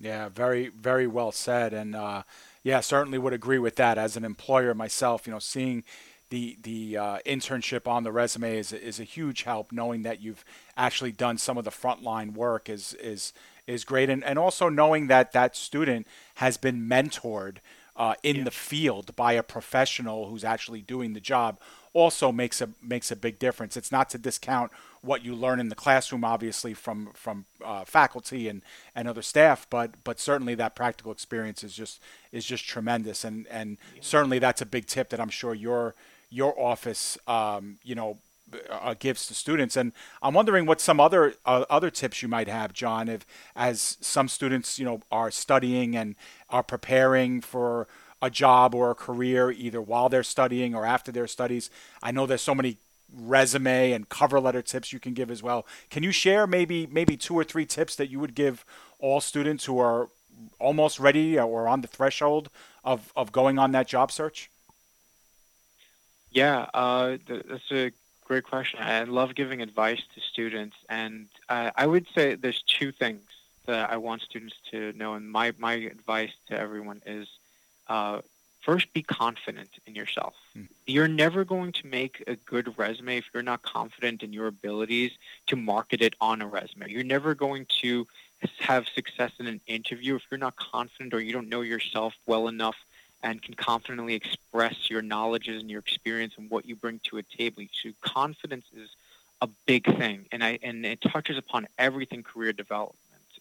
Yeah, 0.00 0.30
very, 0.30 0.68
very 0.68 1.06
well 1.06 1.30
said. 1.30 1.74
And 1.74 1.94
uh, 1.94 2.22
yeah, 2.62 2.80
certainly 2.80 3.18
would 3.18 3.34
agree 3.34 3.58
with 3.58 3.76
that. 3.76 3.98
As 3.98 4.16
an 4.16 4.24
employer 4.24 4.72
myself, 4.72 5.26
you 5.26 5.32
know, 5.32 5.38
seeing 5.38 5.84
the 6.30 6.56
the 6.62 6.96
uh, 6.96 7.18
internship 7.26 7.86
on 7.86 8.02
the 8.02 8.12
resume 8.12 8.56
is 8.56 8.72
is 8.72 8.98
a 8.98 9.04
huge 9.04 9.42
help. 9.42 9.70
Knowing 9.70 10.04
that 10.04 10.22
you've 10.22 10.46
actually 10.74 11.12
done 11.12 11.36
some 11.36 11.58
of 11.58 11.64
the 11.64 11.70
frontline 11.70 12.32
work 12.32 12.70
is 12.70 12.94
is 12.94 13.34
is 13.66 13.84
great, 13.84 14.08
and 14.08 14.24
and 14.24 14.38
also 14.38 14.70
knowing 14.70 15.08
that 15.08 15.32
that 15.32 15.54
student 15.54 16.06
has 16.36 16.56
been 16.56 16.88
mentored 16.88 17.58
uh, 17.98 18.14
in 18.22 18.36
yeah. 18.36 18.44
the 18.44 18.50
field 18.50 19.14
by 19.16 19.32
a 19.32 19.42
professional 19.42 20.28
who's 20.28 20.44
actually 20.44 20.80
doing 20.80 21.12
the 21.12 21.20
job 21.20 21.58
also 21.92 22.30
makes 22.30 22.60
a 22.60 22.70
makes 22.80 23.10
a 23.10 23.16
big 23.16 23.40
difference. 23.40 23.76
It's 23.76 23.90
not 23.90 24.08
to 24.10 24.18
discount 24.18 24.70
what 25.02 25.24
you 25.24 25.34
learn 25.34 25.58
in 25.58 25.68
the 25.68 25.74
classroom, 25.74 26.24
obviously 26.24 26.74
from 26.74 27.10
from 27.14 27.44
uh, 27.64 27.84
faculty 27.84 28.48
and, 28.48 28.62
and 28.94 29.08
other 29.08 29.22
staff, 29.22 29.66
but 29.68 30.04
but 30.04 30.20
certainly 30.20 30.54
that 30.54 30.76
practical 30.76 31.10
experience 31.10 31.64
is 31.64 31.74
just 31.74 32.00
is 32.30 32.44
just 32.44 32.66
tremendous, 32.66 33.24
and 33.24 33.46
and 33.48 33.78
yeah. 33.94 34.00
certainly 34.02 34.38
that's 34.38 34.62
a 34.62 34.66
big 34.66 34.86
tip 34.86 35.10
that 35.10 35.20
I'm 35.20 35.28
sure 35.28 35.52
your 35.52 35.96
your 36.30 36.58
office 36.58 37.18
um, 37.26 37.78
you 37.82 37.96
know 37.96 38.18
uh, 38.70 38.94
gives 38.98 39.26
to 39.26 39.34
students. 39.34 39.76
And 39.76 39.92
I'm 40.22 40.34
wondering 40.34 40.66
what 40.66 40.80
some 40.80 41.00
other 41.00 41.34
uh, 41.44 41.64
other 41.70 41.90
tips 41.90 42.22
you 42.22 42.28
might 42.28 42.48
have, 42.48 42.72
John, 42.72 43.08
if 43.08 43.26
as 43.54 43.98
some 44.00 44.28
students 44.28 44.78
you 44.78 44.84
know 44.84 45.00
are 45.10 45.30
studying 45.30 45.96
and 45.96 46.14
are 46.50 46.62
preparing 46.62 47.40
for 47.40 47.88
a 48.20 48.30
job 48.30 48.74
or 48.74 48.90
a 48.90 48.94
career 48.94 49.50
either 49.50 49.80
while 49.80 50.08
they're 50.08 50.22
studying 50.22 50.74
or 50.74 50.84
after 50.84 51.12
their 51.12 51.26
studies. 51.26 51.70
I 52.02 52.10
know 52.10 52.26
there's 52.26 52.42
so 52.42 52.54
many 52.54 52.78
resume 53.14 53.92
and 53.92 54.08
cover 54.08 54.40
letter 54.40 54.60
tips 54.60 54.92
you 54.92 54.98
can 54.98 55.14
give 55.14 55.30
as 55.30 55.42
well. 55.42 55.66
Can 55.88 56.02
you 56.02 56.12
share 56.12 56.46
maybe 56.46 56.86
maybe 56.86 57.16
two 57.16 57.34
or 57.34 57.44
three 57.44 57.66
tips 57.66 57.96
that 57.96 58.10
you 58.10 58.20
would 58.20 58.34
give 58.34 58.64
all 58.98 59.20
students 59.20 59.64
who 59.64 59.78
are 59.78 60.08
almost 60.58 61.00
ready 61.00 61.38
or 61.38 61.68
on 61.68 61.80
the 61.80 61.88
threshold 61.88 62.50
of, 62.84 63.12
of 63.16 63.32
going 63.32 63.58
on 63.58 63.72
that 63.72 63.88
job 63.88 64.12
search? 64.12 64.50
Yeah, 66.30 66.66
uh, 66.74 67.16
that's 67.26 67.70
a 67.72 67.90
great 68.28 68.44
question. 68.44 68.78
I 68.82 69.02
love 69.04 69.34
giving 69.34 69.62
advice 69.62 70.02
to 70.14 70.20
students, 70.20 70.76
and 70.88 71.28
uh, 71.48 71.70
I 71.74 71.86
would 71.86 72.06
say 72.14 72.34
there's 72.34 72.62
two 72.62 72.92
things 72.92 73.22
that 73.64 73.90
I 73.90 73.96
want 73.96 74.20
students 74.22 74.54
to 74.70 74.92
know, 74.92 75.14
and 75.14 75.30
my, 75.30 75.54
my 75.58 75.72
advice 75.72 76.32
to 76.48 76.58
everyone 76.58 77.00
is 77.06 77.26
uh, 77.88 78.20
first 78.60 78.92
be 78.92 79.02
confident 79.02 79.70
in 79.86 79.94
yourself. 79.94 80.34
Hmm. 80.52 80.64
You're 80.86 81.08
never 81.08 81.44
going 81.44 81.72
to 81.72 81.86
make 81.86 82.22
a 82.26 82.36
good 82.36 82.78
resume 82.78 83.16
if 83.16 83.24
you're 83.32 83.42
not 83.42 83.62
confident 83.62 84.22
in 84.22 84.34
your 84.34 84.46
abilities 84.46 85.12
to 85.46 85.56
market 85.56 86.02
it 86.02 86.14
on 86.20 86.42
a 86.42 86.46
resume. 86.46 86.90
You're 86.90 87.04
never 87.04 87.34
going 87.34 87.66
to 87.80 88.06
have 88.60 88.86
success 88.88 89.32
in 89.40 89.46
an 89.46 89.60
interview 89.66 90.16
if 90.16 90.22
you're 90.30 90.38
not 90.38 90.56
confident 90.56 91.14
or 91.14 91.20
you 91.20 91.32
don't 91.32 91.48
know 91.48 91.62
yourself 91.62 92.14
well 92.26 92.46
enough 92.46 92.76
and 93.22 93.42
can 93.42 93.54
confidently 93.54 94.14
express 94.14 94.88
your 94.90 95.02
knowledges 95.02 95.60
and 95.60 95.70
your 95.70 95.80
experience 95.80 96.34
and 96.36 96.50
what 96.50 96.66
you 96.66 96.76
bring 96.76 97.00
to 97.04 97.18
a 97.18 97.22
table. 97.22 97.64
So 97.82 97.90
confidence 98.00 98.66
is 98.76 98.90
a 99.40 99.48
big 99.66 99.84
thing, 99.98 100.26
and 100.32 100.42
I 100.42 100.58
and 100.62 100.84
it 100.84 101.00
touches 101.00 101.38
upon 101.38 101.66
everything 101.78 102.22
career 102.22 102.52
development. 102.52 102.96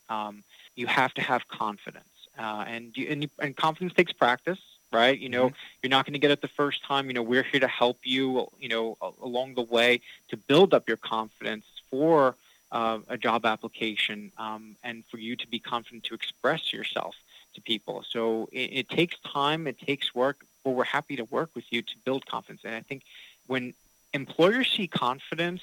Um, 0.10 0.44
you 0.76 0.88
have 0.88 1.14
to 1.16 1.22
have 1.22 1.48
confidence. 1.48 2.06
Uh, 2.38 2.64
and, 2.68 2.96
you, 2.96 3.08
and, 3.10 3.30
and 3.40 3.56
confidence 3.56 3.94
takes 3.94 4.14
practice, 4.14 4.60
right? 4.94 5.18
You 5.18 5.30
know, 5.30 5.48
mm-hmm. 5.48 5.56
you're 5.82 5.90
not 5.90 6.06
going 6.06 6.14
to 6.14 6.20
get 6.20 6.30
it 6.30 6.42
the 6.42 6.48
first 6.48 6.86
time. 6.86 7.08
You 7.08 7.14
know, 7.14 7.24
we're 7.24 7.44
here 7.44 7.60
to 7.60 7.68
help 7.68 7.98
you, 8.04 8.48
you 8.60 8.70
know, 8.70 8.96
along 9.22 9.56
the 9.56 9.64
way 9.64 10.02
to 10.30 10.38
build 10.38 10.74
up 10.74 10.88
your 10.88 10.98
confidence 10.98 11.66
for 11.90 12.36
uh, 12.72 13.00
a 13.08 13.18
job 13.18 13.46
application 13.46 14.32
um, 14.38 14.76
and 14.84 15.04
for 15.06 15.18
you 15.18 15.36
to 15.36 15.48
be 15.48 15.60
confident 15.60 16.04
to 16.04 16.14
express 16.14 16.72
yourself 16.72 17.16
to 17.58 17.62
people. 17.62 17.98
So 18.16 18.48
it, 18.52 18.70
it 18.80 18.90
takes 18.90 19.16
time, 19.40 19.62
it 19.68 19.78
takes 19.90 20.08
work, 20.16 20.38
but 20.64 20.72
we're 20.72 20.94
happy 20.98 21.16
to 21.18 21.26
work 21.38 21.50
with 21.58 21.68
you 21.74 21.82
to 21.82 21.96
build 22.06 22.26
confidence. 22.26 22.62
And 22.64 22.76
I 22.82 22.84
think 22.90 23.02
when 23.48 23.74
employers 24.14 24.68
see 24.76 24.88
confidence, 24.88 25.62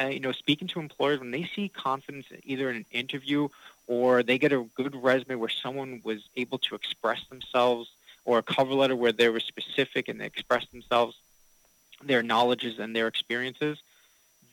uh, 0.00 0.06
you 0.16 0.20
know, 0.20 0.32
speaking 0.32 0.68
to 0.68 0.80
employers, 0.80 1.20
when 1.20 1.30
they 1.30 1.48
see 1.54 1.68
confidence 1.68 2.26
either 2.52 2.68
in 2.70 2.76
an 2.82 2.86
interview 2.90 3.48
or 3.86 4.22
they 4.22 4.38
get 4.44 4.52
a 4.52 4.66
good 4.80 4.94
resume 4.96 5.36
where 5.36 5.54
someone 5.64 6.00
was 6.04 6.20
able 6.42 6.58
to 6.66 6.74
express 6.74 7.20
themselves, 7.28 7.86
or 8.24 8.38
a 8.38 8.42
cover 8.42 8.74
letter 8.74 8.96
where 8.96 9.12
they 9.12 9.28
were 9.28 9.40
specific 9.40 10.08
and 10.08 10.20
they 10.20 10.26
expressed 10.26 10.70
themselves, 10.72 11.14
their 12.02 12.22
knowledges 12.22 12.78
and 12.78 12.96
their 12.96 13.06
experiences, 13.06 13.78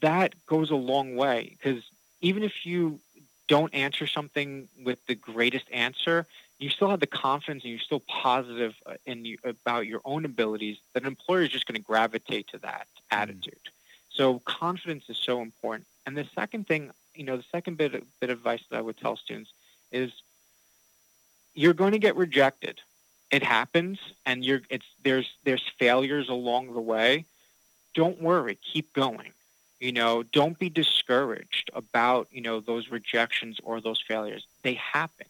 that 0.02 0.34
goes 0.46 0.72
a 0.72 0.76
long 0.76 1.16
way 1.16 1.56
because 1.58 1.84
even 2.22 2.44
if 2.44 2.66
you 2.66 3.00
don't 3.48 3.74
answer 3.74 4.08
something 4.08 4.68
with 4.84 5.00
the 5.08 5.16
greatest 5.16 5.66
answer, 5.72 6.26
you 6.62 6.70
still 6.70 6.90
have 6.90 7.00
the 7.00 7.08
confidence 7.08 7.64
and 7.64 7.72
you're 7.72 7.80
still 7.80 8.02
positive 8.02 8.76
uh, 8.86 8.94
in 9.06 9.26
you, 9.26 9.38
about 9.44 9.88
your 9.88 10.02
own 10.06 10.26
abilities, 10.26 10.78
that 10.94 11.04
an 11.04 11.08
employer 11.08 11.42
is 11.42 11.50
just 11.50 11.66
going 11.66 11.76
to 11.76 11.82
gravitate 11.82 12.48
to 12.50 12.60
that 12.60 12.88
mm. 12.96 13.18
attitude. 13.18 13.60
So 14.12 14.40
confidence 14.40 15.06
is 15.10 15.18
so 15.18 15.42
important. 15.42 15.88
And 16.06 16.16
the 16.16 16.28
second 16.36 16.68
thing, 16.68 16.92
you 17.16 17.24
know, 17.24 17.38
the 17.38 17.46
second 17.52 17.78
bit 17.78 17.96
of, 17.96 18.04
bit 18.20 18.30
of 18.30 18.38
advice 18.38 18.62
that 18.70 18.78
I 18.78 18.82
would 18.82 18.98
tell 18.98 19.16
students 19.16 19.52
is 19.92 20.12
you're 21.56 21.74
going 21.74 21.94
to 21.94 22.00
get 22.00 22.16
rejected. 22.16 22.80
It 23.32 23.44
happens, 23.44 23.98
and 24.26 24.44
you're 24.44 24.62
it's 24.70 24.86
there's 25.04 25.30
there's 25.46 25.64
failures 25.80 26.28
along 26.28 26.74
the 26.74 26.82
way. 26.82 27.26
Don't 27.94 28.22
worry, 28.22 28.58
keep 28.62 28.94
going. 28.94 29.32
You 29.80 29.94
know, 29.94 30.24
don't 30.24 30.60
be 30.60 30.70
discouraged 30.70 31.70
about 31.74 32.28
you 32.32 32.42
know 32.42 32.60
those 32.60 32.90
rejections 32.90 33.60
or 33.64 33.80
those 33.80 34.02
failures. 34.06 34.46
They 34.64 34.74
happen 34.74 35.28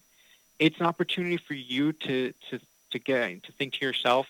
it's 0.62 0.80
an 0.80 0.86
opportunity 0.86 1.38
for 1.38 1.56
you 1.56 1.92
to 1.92 2.34
to 2.50 2.60
to 2.92 3.00
get 3.00 3.44
to 3.44 3.52
think 3.54 3.74
to 3.74 3.86
yourself, 3.86 4.28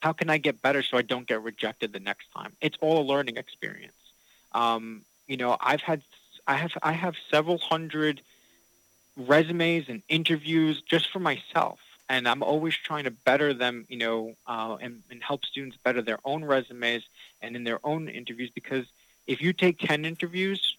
how 0.00 0.12
can 0.12 0.30
I 0.30 0.38
get 0.38 0.60
better 0.62 0.82
so 0.82 0.98
I 0.98 1.02
don't 1.02 1.26
get 1.26 1.42
rejected 1.42 1.92
the 1.92 2.00
next 2.00 2.26
time? 2.36 2.52
It's 2.60 2.76
all 2.80 3.00
a 3.00 3.06
learning 3.12 3.38
experience. 3.38 3.94
Um, 4.52 5.02
you 5.26 5.38
know, 5.38 5.56
I've 5.58 5.80
had 5.80 6.02
I 6.46 6.56
have 6.56 6.72
I 6.82 6.92
have 6.92 7.14
several 7.30 7.58
hundred 7.58 8.20
resumes 9.16 9.88
and 9.88 10.02
interviews 10.08 10.82
just 10.82 11.10
for 11.10 11.18
myself, 11.18 11.80
and 12.10 12.28
I'm 12.28 12.42
always 12.42 12.76
trying 12.76 13.04
to 13.04 13.10
better 13.10 13.54
them. 13.54 13.86
You 13.88 13.98
know, 13.98 14.34
uh, 14.46 14.76
and, 14.82 15.02
and 15.10 15.22
help 15.22 15.46
students 15.46 15.78
better 15.82 16.02
their 16.02 16.18
own 16.26 16.44
resumes 16.44 17.04
and 17.40 17.56
in 17.56 17.64
their 17.64 17.80
own 17.84 18.08
interviews 18.08 18.50
because 18.54 18.84
if 19.26 19.40
you 19.40 19.54
take 19.54 19.78
10 19.78 20.04
interviews 20.04 20.76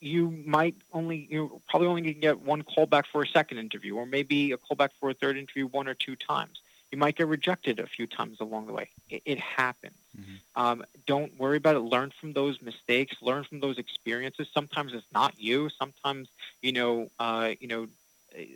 you 0.00 0.30
might 0.46 0.76
only 0.92 1.26
you 1.30 1.60
probably 1.68 1.88
only 1.88 2.12
can 2.12 2.20
get 2.20 2.40
one 2.40 2.62
callback 2.62 3.04
for 3.10 3.22
a 3.22 3.26
second 3.26 3.58
interview, 3.58 3.96
or 3.96 4.06
maybe 4.06 4.52
a 4.52 4.58
callback 4.58 4.90
for 5.00 5.10
a 5.10 5.14
third 5.14 5.36
interview 5.36 5.66
one 5.66 5.88
or 5.88 5.94
two 5.94 6.16
times. 6.16 6.60
You 6.90 6.98
might 6.98 7.16
get 7.16 7.26
rejected 7.26 7.80
a 7.80 7.86
few 7.86 8.06
times 8.06 8.40
along 8.40 8.66
the 8.66 8.72
way. 8.72 8.88
It, 9.10 9.22
it 9.26 9.38
happens. 9.38 9.98
Mm-hmm. 10.18 10.62
Um, 10.62 10.84
don't 11.06 11.38
worry 11.38 11.58
about 11.58 11.76
it. 11.76 11.80
Learn 11.80 12.12
from 12.18 12.32
those 12.32 12.62
mistakes. 12.62 13.16
Learn 13.20 13.44
from 13.44 13.60
those 13.60 13.76
experiences. 13.78 14.48
Sometimes 14.54 14.94
it's 14.94 15.06
not 15.12 15.34
you. 15.38 15.68
Sometimes 15.68 16.28
you 16.62 16.72
know, 16.72 17.10
uh, 17.18 17.50
you 17.60 17.68
know, 17.68 17.88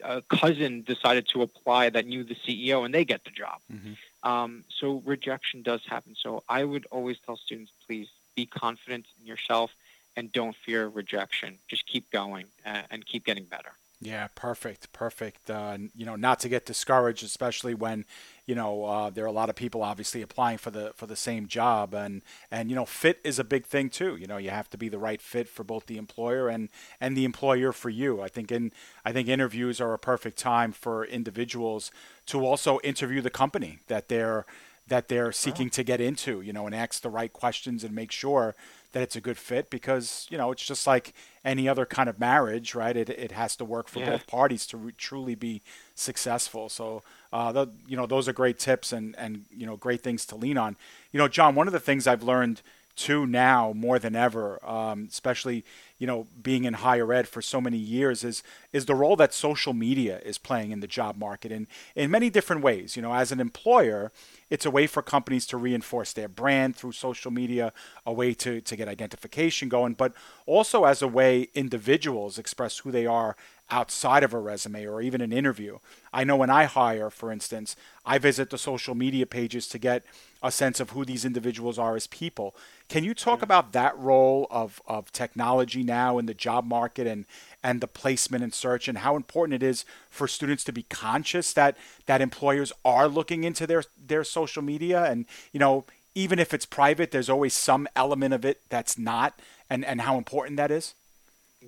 a 0.05 0.23
cousin 0.23 0.83
decided 0.83 1.29
to 1.29 1.43
apply 1.43 1.91
that 1.91 2.07
knew 2.07 2.25
the 2.25 2.37
CEO 2.37 2.85
and 2.85 2.95
they 2.95 3.05
get 3.05 3.25
the 3.25 3.31
job. 3.31 3.61
Mm-hmm. 3.73 3.93
Um, 4.29 4.65
so 4.69 5.03
rejection 5.05 5.63
does 5.63 5.83
happen. 5.87 6.15
So 6.19 6.45
I 6.49 6.65
would 6.65 6.87
always 6.91 7.19
tell 7.27 7.37
students, 7.37 7.73
please 7.87 8.09
be 8.35 8.47
confident 8.47 9.07
in 9.21 9.27
yourself 9.27 9.71
and 10.17 10.33
don't 10.33 10.57
fear 10.57 10.89
rejection. 10.89 11.59
Just 11.69 11.87
keep 11.87 12.11
going 12.11 12.47
uh, 12.67 12.83
and 12.91 13.05
keep 13.07 13.25
getting 13.25 13.45
better. 13.45 13.73
Yeah, 14.03 14.27
perfect, 14.35 14.93
perfect. 14.93 15.49
Uh, 15.49 15.79
you 15.95 16.05
know, 16.05 16.17
not 16.17 16.41
to 16.41 16.49
get 16.49 16.67
discouraged, 16.67 17.23
especially 17.23 17.73
when, 17.73 18.05
you 18.47 18.57
know, 18.57 18.85
uh, 18.85 19.11
there 19.11 19.23
are 19.23 19.29
a 19.29 19.33
lot 19.33 19.49
of 19.49 19.55
people 19.55 19.81
obviously 19.81 20.23
applying 20.23 20.59
for 20.59 20.73
the 20.73 20.93
for 20.97 21.07
the 21.07 21.15
same 21.15 21.47
job, 21.47 21.95
and 21.95 22.23
and 22.51 22.69
you 22.69 22.75
know, 22.75 22.85
fit 22.85 23.21
is 23.23 23.39
a 23.39 23.45
big 23.45 23.65
thing 23.65 23.89
too. 23.89 24.17
You 24.17 24.27
know, 24.27 24.39
you 24.39 24.51
have 24.51 24.69
to 24.71 24.77
be 24.77 24.89
the 24.89 24.99
right 24.99 25.23
fit 25.23 25.49
for 25.49 25.63
both 25.63 25.87
the 25.87 25.99
employer 25.99 26.49
and 26.49 26.69
and 27.01 27.17
the 27.17 27.25
employer 27.25 27.71
for 27.71 27.91
you. 27.91 28.21
I 28.21 28.27
think 28.27 28.51
in 28.51 28.73
I 29.05 29.13
think 29.13 29.29
interviews 29.29 29.81
are 29.81 29.95
a 29.95 30.01
perfect 30.01 30.37
time 30.37 30.73
for 30.73 31.05
individuals 31.05 31.93
to 32.27 32.45
also 32.45 32.81
interview 32.83 33.21
the 33.21 33.31
company 33.31 33.79
that 33.87 34.09
they're 34.09 34.47
that 34.89 35.07
they're 35.07 35.31
seeking 35.31 35.71
to 35.71 35.85
get 35.85 36.01
into. 36.01 36.41
You 36.41 36.53
know, 36.53 36.67
and 36.67 36.75
ask 36.75 37.03
the 37.03 37.09
right 37.09 37.33
questions 37.33 37.85
and 37.85 37.95
make 37.95 38.11
sure 38.11 38.57
that 38.93 39.03
it's 39.03 39.17
a 39.17 39.21
good 39.21 39.39
fit 39.39 39.71
because 39.71 40.27
you 40.31 40.39
know 40.39 40.53
it's 40.53 40.65
just 40.65 40.87
like 40.87 41.13
any 41.45 41.69
other 41.69 41.85
kind 41.85 42.09
of 42.09 42.21
marriage, 42.21 42.75
right? 42.75 42.97
It 42.97 43.09
it 43.09 43.33
has 43.33 43.57
to 43.57 43.65
work 43.65 43.89
for 43.89 44.01
yeah. 44.01 44.11
both 44.11 44.27
parties 44.27 44.67
to 44.69 44.77
re- 44.77 44.93
truly 44.97 45.35
be 45.35 45.63
successful. 45.95 46.69
So, 46.69 47.03
uh, 47.33 47.53
the, 47.53 47.69
you 47.87 47.97
know, 47.97 48.07
those 48.07 48.29
are 48.29 48.33
great 48.33 48.59
tips 48.59 48.93
and 48.93 49.17
and 49.19 49.45
you 49.51 49.67
know 49.67 49.77
great 49.77 50.03
things 50.03 50.25
to 50.27 50.37
lean 50.37 50.59
on. 50.59 50.77
You 51.11 51.19
know, 51.19 51.29
John, 51.29 51.55
one 51.55 51.67
of 51.67 51.73
the 51.73 51.81
things 51.81 52.07
I've 52.07 52.23
learned 52.23 52.63
too 52.95 53.27
now 53.27 53.73
more 53.75 53.99
than 53.99 54.15
ever, 54.15 54.65
um, 54.69 55.09
especially 55.11 55.65
you 55.99 56.07
know 56.07 56.27
being 56.43 56.65
in 56.65 56.75
higher 56.75 57.13
ed 57.13 57.27
for 57.27 57.41
so 57.41 57.61
many 57.61 57.79
years, 57.79 58.23
is 58.25 58.43
is 58.73 58.87
the 58.87 58.95
role 58.95 59.17
that 59.17 59.33
social 59.33 59.73
media 59.73 60.21
is 60.25 60.39
playing 60.39 60.71
in 60.71 60.81
the 60.81 60.87
job 60.87 61.17
market 61.17 61.51
in 61.51 61.67
in 61.97 62.11
many 62.11 62.31
different 62.31 62.63
ways. 62.63 62.97
You 62.97 63.03
know, 63.03 63.15
as 63.15 63.33
an 63.33 63.41
employer, 63.41 64.13
it's 64.53 64.67
a 64.67 64.71
way 64.71 64.87
for 64.87 65.01
companies 65.01 65.47
to 65.47 65.57
reinforce 65.57 66.13
their 66.13 66.29
brand 66.29 66.77
through 66.77 66.93
social 66.93 67.31
media, 67.31 67.73
a 68.05 68.13
way 68.13 68.35
to 68.35 68.61
to 68.61 68.77
get 68.77 68.87
identification 68.87 69.71
going, 69.71 69.95
but 69.95 70.13
also 70.45 70.85
as 70.85 71.01
a 71.01 71.09
way 71.09 71.49
individuals 71.55 72.39
express 72.39 72.79
who 72.81 72.91
they 72.91 73.07
are 73.07 73.35
outside 73.73 74.23
of 74.23 74.35
a 74.35 74.39
resume 74.39 74.87
or 74.87 75.01
even 75.01 75.23
an 75.23 75.33
interview. 75.33 75.79
I 76.13 76.25
know 76.25 76.37
when 76.37 76.51
I 76.51 76.65
hire, 76.65 77.09
for 77.09 77.33
instance, 77.33 77.75
I 78.05 78.19
visit 78.19 78.51
the 78.51 78.59
social 78.59 78.95
media 78.95 79.25
pages 79.25 79.67
to 79.69 79.79
get 79.79 80.05
a 80.43 80.53
sense 80.53 80.79
of 80.79 80.91
who 80.91 81.07
these 81.07 81.25
individuals 81.25 81.79
are 81.79 81.97
as 81.97 82.07
people. 82.07 82.55
Can 82.91 83.03
you 83.03 83.15
talk 83.15 83.41
about 83.41 83.73
that 83.73 83.99
role 83.99 84.47
of, 84.51 84.83
of 84.87 85.11
technology 85.11 85.83
now 85.83 86.19
in 86.19 86.27
the 86.27 86.35
job 86.35 86.67
market 86.67 87.07
and, 87.07 87.25
and 87.65 87.81
the 87.81 87.89
placement 87.89 88.45
and 88.45 88.53
search 88.53 88.89
and 88.89 88.99
how 88.99 89.17
important 89.17 89.63
it 89.63 89.67
is 89.67 89.87
for 90.11 90.29
students 90.29 90.65
to 90.65 90.73
be 90.73 90.83
conscious 90.85 91.55
that, 91.55 91.77
that 92.05 92.21
employers 92.21 92.73
are 92.85 93.09
looking 93.09 93.43
into 93.43 93.67
their, 93.67 93.85
their 94.07 94.23
social 94.23 94.63
media 94.63 95.05
and, 95.05 95.25
you 95.51 95.59
know, 95.59 95.87
even 96.15 96.39
if 96.39 96.53
it's 96.53 96.67
private, 96.67 97.11
there's 97.11 97.31
always 97.31 97.55
some 97.55 97.89
element 97.97 98.35
of 98.35 98.45
it 98.45 98.61
that's 98.69 98.99
not 98.99 99.41
and, 99.71 99.83
and 99.83 100.03
how 100.03 100.19
important 100.19 100.59
that 100.59 100.71
is? 100.71 100.93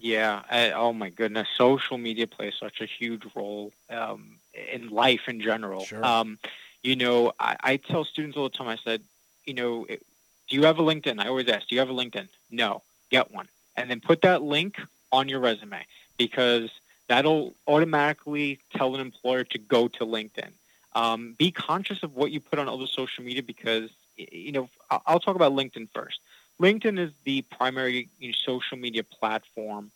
Yeah. 0.00 0.42
I, 0.50 0.70
oh 0.72 0.92
my 0.92 1.11
goodness. 1.11 1.48
Social 1.57 1.98
media 1.98 2.26
plays 2.26 2.54
such 2.59 2.80
a 2.80 2.87
huge 2.87 3.22
role 3.35 3.72
um, 3.90 4.37
in 4.72 4.88
life 4.90 5.22
in 5.28 5.40
general. 5.40 5.85
Sure. 5.85 6.04
Um, 6.04 6.38
you 6.83 6.96
know, 6.96 7.33
I, 7.40 7.57
I, 7.61 7.76
tell 7.76 8.04
students 8.04 8.37
all 8.37 8.48
the 8.48 8.57
time. 8.57 8.68
I 8.68 8.76
said, 8.76 9.02
you 9.46 9.54
know, 9.54 9.87
do 9.87 10.57
you 10.57 10.64
have 10.64 10.78
a 10.78 10.83
LinkedIn? 10.83 11.18
I 11.18 11.28
always 11.28 11.48
ask, 11.48 11.68
do 11.68 11.74
you 11.74 11.80
have 11.80 11.90
a 11.90 11.94
LinkedIn? 11.94 12.28
No. 12.50 12.83
Get 13.11 13.33
one, 13.33 13.48
and 13.76 13.90
then 13.90 14.00
put 14.00 14.22
that 14.22 14.42
link 14.42 14.76
on 15.12 15.28
your 15.28 15.38
resume 15.38 15.85
because 16.18 16.70
that'll 17.09 17.54
automatically 17.66 18.59
tell 18.74 18.94
an 18.94 19.00
employer 19.00 19.44
to 19.44 19.59
go 19.59 19.88
to 19.88 20.04
LinkedIn. 20.04 20.50
Um, 20.94 21.35
be 21.38 21.50
conscious 21.50 22.02
of 22.02 22.14
what 22.14 22.30
you 22.30 22.40
put 22.40 22.59
on 22.59 22.68
other 22.68 22.87
social 22.87 23.24
media 23.24 23.42
because 23.42 23.90
you 24.16 24.52
know 24.52 24.68
I'll 24.90 25.20
talk 25.20 25.37
about 25.37 25.52
LinkedIn 25.52 25.88
first. 25.94 26.20
LinkedIn 26.60 26.98
is 26.98 27.10
the 27.24 27.42
primary 27.42 28.08
you 28.18 28.28
know, 28.28 28.34
social 28.44 28.76
media 28.76 29.02
platform 29.02 29.90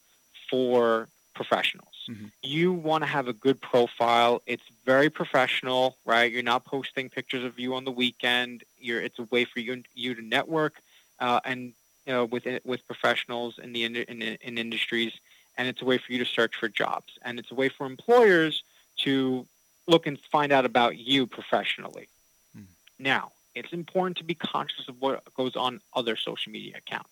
for 0.50 1.08
professionals. 1.34 1.88
Mm-hmm. 2.10 2.26
You 2.42 2.72
want 2.72 3.04
to 3.04 3.06
have 3.06 3.28
a 3.28 3.32
good 3.32 3.60
profile. 3.60 4.42
It's 4.46 4.62
very 4.84 5.08
professional, 5.10 5.96
right? 6.04 6.30
You're 6.32 6.42
not 6.42 6.64
posting 6.64 7.08
pictures 7.08 7.44
of 7.44 7.58
you 7.58 7.74
on 7.74 7.84
the 7.84 7.92
weekend. 7.92 8.64
You're, 8.80 9.00
it's 9.00 9.18
a 9.18 9.24
way 9.24 9.44
for 9.44 9.60
you 9.60 9.82
you 9.94 10.14
to 10.14 10.22
network 10.22 10.74
uh, 11.20 11.40
and 11.44 11.72
you 12.06 12.12
know 12.12 12.24
with 12.24 12.46
with 12.64 12.86
professionals 12.86 13.58
in 13.58 13.72
the 13.72 13.84
in, 13.84 13.96
in, 13.96 14.22
in 14.22 14.58
industries, 14.58 15.12
and 15.56 15.68
it's 15.68 15.82
a 15.82 15.84
way 15.84 15.98
for 15.98 16.12
you 16.12 16.18
to 16.18 16.24
search 16.24 16.56
for 16.56 16.68
jobs, 16.68 17.18
and 17.22 17.38
it's 17.38 17.50
a 17.50 17.54
way 17.54 17.68
for 17.68 17.86
employers 17.86 18.62
to 18.98 19.46
look 19.86 20.06
and 20.06 20.18
find 20.18 20.52
out 20.52 20.64
about 20.64 20.98
you 20.98 21.26
professionally. 21.26 22.08
Mm-hmm. 22.56 22.64
Now, 22.98 23.32
it's 23.58 23.72
important 23.72 24.16
to 24.18 24.24
be 24.24 24.34
conscious 24.34 24.88
of 24.88 25.00
what 25.00 25.22
goes 25.34 25.56
on 25.56 25.80
other 25.94 26.16
social 26.16 26.52
media 26.52 26.76
accounts. 26.76 27.10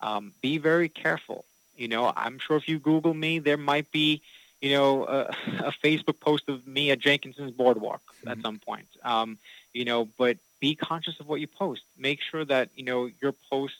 Um, 0.00 0.32
be 0.42 0.58
very 0.58 0.88
careful. 0.88 1.44
You 1.76 1.88
know, 1.88 2.12
I'm 2.16 2.38
sure 2.38 2.56
if 2.56 2.68
you 2.68 2.78
Google 2.78 3.14
me, 3.14 3.38
there 3.38 3.56
might 3.56 3.90
be, 3.92 4.22
you 4.60 4.70
know, 4.70 5.04
a, 5.06 5.20
a 5.64 5.72
Facebook 5.84 6.20
post 6.20 6.48
of 6.48 6.66
me 6.66 6.90
at 6.90 6.98
Jenkinson's 6.98 7.52
Boardwalk 7.52 8.02
mm-hmm. 8.02 8.28
at 8.28 8.40
some 8.42 8.58
point. 8.58 8.88
Um, 9.04 9.38
you 9.72 9.84
know, 9.84 10.08
but 10.18 10.38
be 10.60 10.74
conscious 10.74 11.20
of 11.20 11.28
what 11.28 11.40
you 11.40 11.46
post. 11.46 11.82
Make 11.98 12.20
sure 12.20 12.44
that 12.44 12.70
you 12.74 12.84
know 12.84 13.10
your 13.20 13.32
posts 13.50 13.78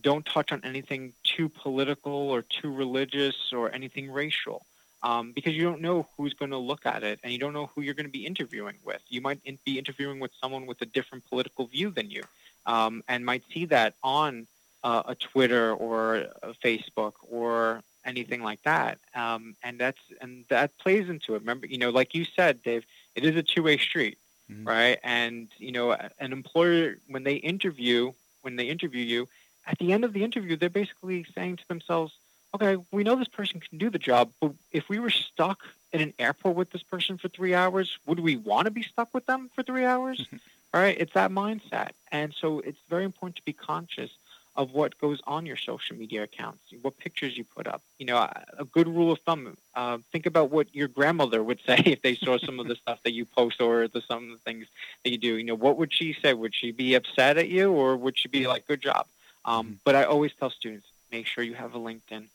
don't 0.00 0.24
touch 0.24 0.52
on 0.52 0.60
anything 0.64 1.12
too 1.24 1.48
political 1.48 2.12
or 2.12 2.42
too 2.42 2.72
religious 2.72 3.52
or 3.52 3.74
anything 3.74 4.10
racial 4.10 4.64
um, 5.02 5.32
because 5.32 5.54
you 5.54 5.62
don't 5.62 5.80
know 5.80 6.06
who's 6.16 6.34
going 6.34 6.50
to 6.50 6.58
look 6.58 6.86
at 6.86 7.02
it 7.02 7.20
and 7.22 7.32
you 7.32 7.38
don't 7.38 7.52
know 7.52 7.70
who 7.74 7.82
you're 7.82 7.94
going 7.94 8.06
to 8.06 8.12
be 8.12 8.26
interviewing 8.26 8.76
with. 8.84 9.02
You 9.08 9.20
might 9.20 9.40
in- 9.44 9.58
be 9.64 9.78
interviewing 9.78 10.20
with 10.20 10.30
someone 10.40 10.66
with 10.66 10.80
a 10.82 10.86
different 10.86 11.28
political 11.28 11.66
view 11.66 11.90
than 11.90 12.10
you 12.10 12.22
um, 12.66 13.02
and 13.08 13.24
might 13.24 13.42
see 13.52 13.64
that 13.66 13.94
on 14.02 14.46
uh, 14.82 15.02
a 15.06 15.14
Twitter 15.14 15.72
or 15.72 16.26
a 16.42 16.54
Facebook 16.64 17.12
or 17.30 17.82
anything 18.04 18.42
like 18.42 18.62
that. 18.62 18.98
Um, 19.14 19.56
and 19.62 19.78
that's 19.78 20.00
and 20.20 20.44
that 20.48 20.76
plays 20.78 21.08
into 21.08 21.34
it. 21.34 21.40
Remember, 21.40 21.66
you 21.66 21.78
know, 21.78 21.90
like 21.90 22.14
you 22.14 22.24
said, 22.24 22.62
Dave, 22.62 22.84
it 23.14 23.24
is 23.24 23.36
a 23.36 23.42
two-way 23.42 23.78
street, 23.78 24.18
mm-hmm. 24.50 24.66
right? 24.66 24.98
And 25.02 25.48
you 25.58 25.72
know, 25.72 25.92
an 25.92 26.32
employer 26.32 26.96
when 27.08 27.24
they 27.24 27.34
interview 27.34 28.12
when 28.42 28.56
they 28.56 28.64
interview 28.64 29.04
you, 29.04 29.28
at 29.66 29.78
the 29.78 29.92
end 29.92 30.04
of 30.04 30.12
the 30.12 30.24
interview, 30.24 30.56
they're 30.56 30.70
basically 30.70 31.26
saying 31.34 31.56
to 31.56 31.68
themselves, 31.68 32.14
okay, 32.54 32.76
we 32.90 33.04
know 33.04 33.16
this 33.16 33.28
person 33.28 33.60
can 33.60 33.78
do 33.78 33.90
the 33.90 33.98
job, 33.98 34.30
but 34.40 34.52
if 34.72 34.88
we 34.88 34.98
were 34.98 35.10
stuck 35.10 35.60
in 35.92 36.00
an 36.00 36.14
airport 36.18 36.56
with 36.56 36.70
this 36.70 36.82
person 36.82 37.18
for 37.18 37.28
three 37.28 37.54
hours, 37.54 37.98
would 38.06 38.20
we 38.20 38.36
want 38.36 38.66
to 38.66 38.70
be 38.70 38.82
stuck 38.82 39.12
with 39.12 39.26
them 39.26 39.50
for 39.54 39.62
three 39.62 39.84
hours? 39.84 40.26
All 40.72 40.80
right, 40.80 40.96
it's 40.98 41.14
that 41.14 41.30
mindset. 41.30 41.90
And 42.12 42.32
so 42.32 42.60
it's 42.60 42.78
very 42.88 43.04
important 43.04 43.36
to 43.36 43.44
be 43.44 43.52
conscious 43.52 44.10
of 44.56 44.72
what 44.72 44.98
goes 44.98 45.20
on 45.26 45.46
your 45.46 45.56
social 45.56 45.96
media 45.96 46.22
accounts, 46.22 46.60
what 46.82 46.98
pictures 46.98 47.36
you 47.36 47.44
put 47.44 47.66
up. 47.66 47.82
You 47.98 48.06
know, 48.06 48.16
a 48.16 48.64
good 48.64 48.88
rule 48.88 49.12
of 49.12 49.20
thumb: 49.20 49.56
uh, 49.74 49.98
think 50.12 50.26
about 50.26 50.50
what 50.50 50.74
your 50.74 50.88
grandmother 50.88 51.42
would 51.42 51.60
say 51.66 51.80
if 51.86 52.02
they 52.02 52.14
saw 52.14 52.38
some 52.38 52.60
of 52.60 52.66
the 52.68 52.76
stuff 52.76 53.02
that 53.04 53.12
you 53.12 53.24
post 53.24 53.60
or 53.60 53.88
the, 53.88 54.00
some 54.00 54.24
of 54.24 54.30
the 54.30 54.38
things 54.44 54.66
that 55.04 55.10
you 55.10 55.18
do. 55.18 55.36
You 55.36 55.44
know, 55.44 55.54
what 55.54 55.76
would 55.78 55.92
she 55.92 56.12
say? 56.12 56.34
Would 56.34 56.54
she 56.54 56.72
be 56.72 56.94
upset 56.94 57.38
at 57.38 57.48
you, 57.48 57.72
or 57.72 57.96
would 57.96 58.18
she 58.18 58.28
be 58.28 58.46
like, 58.46 58.66
"Good 58.66 58.82
job"? 58.82 59.06
Um, 59.44 59.66
mm-hmm. 59.66 59.74
but 59.84 59.94
I 59.94 60.04
always 60.04 60.32
tell 60.34 60.50
students: 60.50 60.86
make 61.10 61.26
sure 61.26 61.42
you 61.42 61.54
have 61.54 61.74
a 61.74 61.78
LinkedIn, 61.78 62.26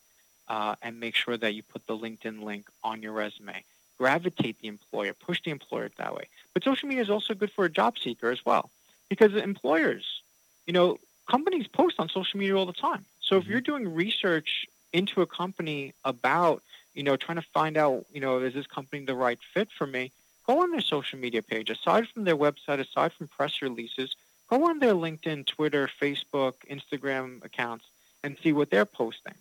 uh, 0.48 0.76
and 0.82 1.00
make 1.00 1.16
sure 1.16 1.38
that 1.38 1.54
you 1.54 1.64
put 1.64 1.86
the 1.88 1.98
LinkedIn 1.98 2.43
link 2.43 2.68
on 2.84 3.02
your 3.02 3.12
resume. 3.12 3.64
Gravitate 3.98 4.60
the 4.60 4.68
employer, 4.68 5.14
push 5.14 5.41
the 5.43 5.52
employer 5.52 5.89
that 5.98 6.14
way. 6.14 6.28
But 6.54 6.64
social 6.64 6.88
media 6.88 7.04
is 7.04 7.10
also 7.10 7.34
good 7.34 7.52
for 7.52 7.66
a 7.66 7.70
job 7.70 7.98
seeker 7.98 8.30
as 8.30 8.46
well, 8.46 8.70
because 9.10 9.34
employers, 9.36 10.22
you 10.68 10.74
know, 10.74 11.00
companies 11.30 11.68
post 11.68 11.96
on 12.00 12.10
social 12.10 12.39
media 12.39 12.56
all 12.58 12.66
the 12.66 12.74
time. 12.74 13.06
So 13.22 13.38
if 13.38 13.43
mm-hmm. 13.43 13.52
you're 13.52 13.62
doing 13.62 13.93
research 13.93 14.68
into 14.93 15.22
a 15.22 15.26
company 15.26 15.93
about, 16.04 16.62
you 16.93 17.04
know, 17.04 17.16
trying 17.16 17.38
to 17.38 17.48
find 17.54 17.78
out, 17.78 18.06
you 18.14 18.22
know, 18.22 18.39
is 18.39 18.54
this 18.54 18.68
company 18.68 19.06
the 19.06 19.16
right 19.16 19.39
fit 19.54 19.70
for 19.72 19.88
me? 19.88 20.12
Go 20.46 20.62
on 20.62 20.72
their 20.72 20.82
social 20.82 21.18
media 21.18 21.41
page. 21.41 21.70
Aside 21.70 22.08
from 22.10 22.24
their 22.24 22.38
website, 22.38 22.80
aside 22.80 23.14
from 23.14 23.28
press 23.28 23.62
releases, 23.62 24.16
go 24.50 24.70
on 24.70 24.80
their 24.80 24.93
LinkedIn, 24.93 25.48
Twitter, 25.48 25.89
Facebook, 26.02 26.54
Instagram 26.70 27.43
accounts 27.43 27.86
and 28.24 28.38
see 28.41 28.54
what 28.54 28.70
they're 28.70 28.86
posting. 28.86 29.34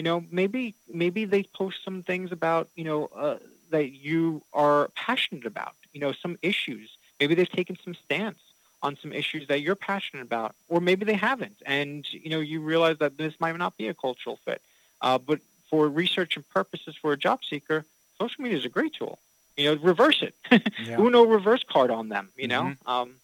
You 0.00 0.04
know, 0.04 0.24
maybe 0.30 0.74
maybe 0.90 1.26
they 1.26 1.42
post 1.42 1.84
some 1.84 2.02
things 2.02 2.32
about, 2.32 2.70
you 2.74 2.84
know, 2.84 3.10
uh, 3.14 3.36
that 3.68 3.90
you 3.92 4.40
are 4.54 4.88
passionate 4.94 5.44
about. 5.44 5.74
You 5.92 6.00
know, 6.00 6.12
some 6.12 6.38
issues. 6.40 6.96
Maybe 7.20 7.34
they've 7.34 7.46
taken 7.46 7.76
some 7.84 7.92
stance 7.92 8.38
on 8.82 8.96
some 8.96 9.12
issues 9.12 9.48
that 9.48 9.60
you're 9.60 9.74
passionate 9.74 10.22
about, 10.22 10.54
or 10.70 10.80
maybe 10.80 11.04
they 11.04 11.18
haven't, 11.28 11.56
and 11.66 12.10
you 12.10 12.30
know 12.30 12.40
you 12.40 12.62
realize 12.62 12.96
that 13.00 13.18
this 13.18 13.34
might 13.40 13.54
not 13.58 13.76
be 13.76 13.88
a 13.88 13.92
cultural 13.92 14.38
fit. 14.42 14.62
Uh, 15.02 15.18
but 15.18 15.38
for 15.68 15.86
research 15.86 16.34
and 16.34 16.48
purposes 16.48 16.96
for 16.96 17.12
a 17.12 17.18
job 17.18 17.44
seeker, 17.44 17.84
social 18.16 18.42
media 18.42 18.56
is 18.56 18.64
a 18.64 18.70
great 18.70 18.94
tool. 18.94 19.18
You 19.58 19.74
know, 19.74 19.82
reverse 19.82 20.22
it. 20.22 20.34
yeah. 20.82 20.96
Uno 20.98 21.24
reverse 21.24 21.62
card 21.62 21.90
on 21.90 22.08
them. 22.08 22.30
You 22.38 22.48
know. 22.48 22.62
Mm-hmm. 22.62 22.90
Um, 22.90 23.16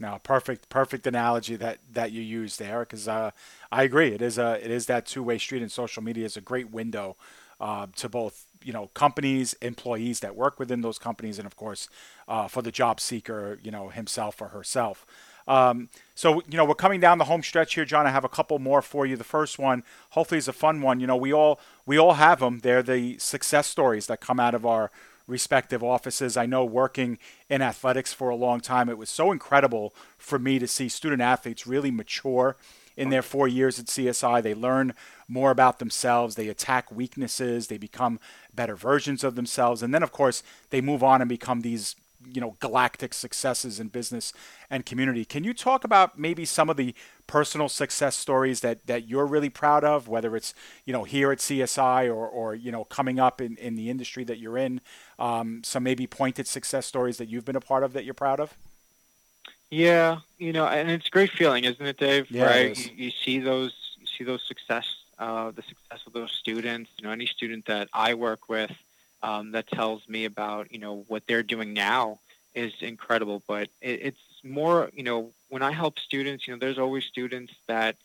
no, 0.00 0.18
perfect, 0.22 0.70
perfect 0.70 1.06
analogy 1.06 1.56
that 1.56 1.78
that 1.92 2.10
you 2.10 2.22
use 2.22 2.56
there, 2.56 2.80
because 2.80 3.06
uh, 3.06 3.30
I 3.70 3.82
agree. 3.82 4.08
It 4.08 4.22
is 4.22 4.38
a 4.38 4.58
it 4.64 4.70
is 4.70 4.86
that 4.86 5.06
two 5.06 5.22
way 5.22 5.36
street, 5.38 5.60
and 5.62 5.70
social 5.70 6.02
media 6.02 6.24
is 6.24 6.36
a 6.38 6.40
great 6.40 6.70
window 6.70 7.16
uh, 7.60 7.86
to 7.96 8.08
both 8.08 8.46
you 8.64 8.72
know 8.72 8.88
companies, 8.94 9.54
employees 9.60 10.20
that 10.20 10.34
work 10.34 10.58
within 10.58 10.80
those 10.80 10.98
companies, 10.98 11.38
and 11.38 11.46
of 11.46 11.54
course 11.54 11.88
uh, 12.26 12.48
for 12.48 12.62
the 12.62 12.72
job 12.72 12.98
seeker, 12.98 13.58
you 13.62 13.70
know 13.70 13.90
himself 13.90 14.40
or 14.40 14.48
herself. 14.48 15.04
Um, 15.46 15.90
so 16.14 16.42
you 16.48 16.56
know 16.56 16.64
we're 16.64 16.74
coming 16.74 17.00
down 17.00 17.18
the 17.18 17.24
home 17.24 17.42
stretch 17.42 17.74
here, 17.74 17.84
John. 17.84 18.06
I 18.06 18.10
have 18.10 18.24
a 18.24 18.28
couple 18.28 18.58
more 18.58 18.80
for 18.80 19.04
you. 19.04 19.16
The 19.16 19.24
first 19.24 19.58
one, 19.58 19.84
hopefully, 20.10 20.38
is 20.38 20.48
a 20.48 20.54
fun 20.54 20.80
one. 20.80 21.00
You 21.00 21.06
know 21.06 21.16
we 21.16 21.32
all 21.32 21.60
we 21.84 21.98
all 21.98 22.14
have 22.14 22.40
them. 22.40 22.60
They're 22.60 22.82
the 22.82 23.18
success 23.18 23.66
stories 23.66 24.06
that 24.06 24.20
come 24.20 24.40
out 24.40 24.54
of 24.54 24.64
our 24.64 24.90
respective 25.26 25.82
offices. 25.82 26.36
I 26.36 26.46
know 26.46 26.64
working 26.64 27.18
in 27.48 27.62
athletics 27.62 28.12
for 28.12 28.30
a 28.30 28.36
long 28.36 28.60
time, 28.60 28.88
it 28.88 28.98
was 28.98 29.10
so 29.10 29.32
incredible 29.32 29.94
for 30.18 30.38
me 30.38 30.58
to 30.58 30.66
see 30.66 30.88
student 30.88 31.22
athletes 31.22 31.66
really 31.66 31.90
mature 31.90 32.56
in 32.96 33.10
their 33.10 33.22
four 33.22 33.48
years 33.48 33.78
at 33.78 33.86
CSI. 33.86 34.42
They 34.42 34.54
learn 34.54 34.94
more 35.28 35.50
about 35.50 35.78
themselves, 35.78 36.34
they 36.34 36.48
attack 36.48 36.90
weaknesses, 36.90 37.68
they 37.68 37.78
become 37.78 38.20
better 38.54 38.76
versions 38.76 39.24
of 39.24 39.36
themselves, 39.36 39.82
and 39.82 39.94
then, 39.94 40.02
of 40.02 40.12
course, 40.12 40.42
they 40.70 40.80
move 40.80 41.02
on 41.02 41.20
and 41.22 41.28
become 41.28 41.60
these 41.60 41.96
you 42.26 42.40
know 42.40 42.56
galactic 42.60 43.14
successes 43.14 43.80
in 43.80 43.88
business 43.88 44.32
and 44.68 44.84
community 44.84 45.24
can 45.24 45.42
you 45.42 45.54
talk 45.54 45.84
about 45.84 46.18
maybe 46.18 46.44
some 46.44 46.68
of 46.68 46.76
the 46.76 46.94
personal 47.26 47.68
success 47.68 48.14
stories 48.16 48.60
that 48.60 48.86
that 48.86 49.08
you're 49.08 49.26
really 49.26 49.48
proud 49.48 49.84
of 49.84 50.06
whether 50.06 50.36
it's 50.36 50.52
you 50.84 50.92
know 50.92 51.04
here 51.04 51.32
at 51.32 51.38
csi 51.38 52.06
or 52.06 52.28
or 52.28 52.54
you 52.54 52.70
know 52.70 52.84
coming 52.84 53.18
up 53.18 53.40
in 53.40 53.56
in 53.56 53.74
the 53.74 53.88
industry 53.88 54.24
that 54.24 54.38
you're 54.38 54.58
in 54.58 54.80
um, 55.18 55.62
some 55.64 55.82
maybe 55.82 56.06
pointed 56.06 56.46
success 56.46 56.86
stories 56.86 57.16
that 57.16 57.28
you've 57.28 57.44
been 57.44 57.56
a 57.56 57.60
part 57.60 57.82
of 57.82 57.92
that 57.92 58.04
you're 58.04 58.14
proud 58.14 58.38
of 58.38 58.54
yeah, 59.70 60.18
you 60.38 60.52
know, 60.52 60.66
and 60.66 60.90
it's 60.90 61.06
a 61.06 61.10
great 61.10 61.30
feeling, 61.30 61.64
isn't 61.64 61.84
it, 61.84 61.96
Dave? 61.96 62.28
Yeah, 62.30 62.44
right? 62.44 62.92
You, 62.92 63.04
you, 63.04 63.10
see 63.10 63.38
those, 63.38 63.72
you 64.00 64.06
see 64.06 64.24
those 64.24 64.42
success, 64.46 64.84
uh, 65.18 65.52
the 65.52 65.62
success 65.62 66.00
of 66.06 66.12
those 66.12 66.32
students. 66.32 66.90
You 66.98 67.06
know, 67.06 67.12
any 67.12 67.26
student 67.26 67.66
that 67.66 67.88
I 67.94 68.14
work 68.14 68.48
with 68.48 68.72
um, 69.22 69.52
that 69.52 69.68
tells 69.68 70.08
me 70.08 70.24
about, 70.24 70.72
you 70.72 70.78
know, 70.78 71.04
what 71.08 71.26
they're 71.26 71.42
doing 71.42 71.72
now 71.72 72.18
is 72.54 72.72
incredible. 72.80 73.42
But 73.46 73.68
it, 73.80 74.00
it's 74.02 74.44
more, 74.44 74.90
you 74.94 75.02
know, 75.02 75.30
when 75.48 75.62
I 75.62 75.72
help 75.72 75.98
students, 75.98 76.46
you 76.46 76.54
know, 76.54 76.58
there's 76.58 76.78
always 76.78 77.04
students 77.04 77.52
that 77.66 77.96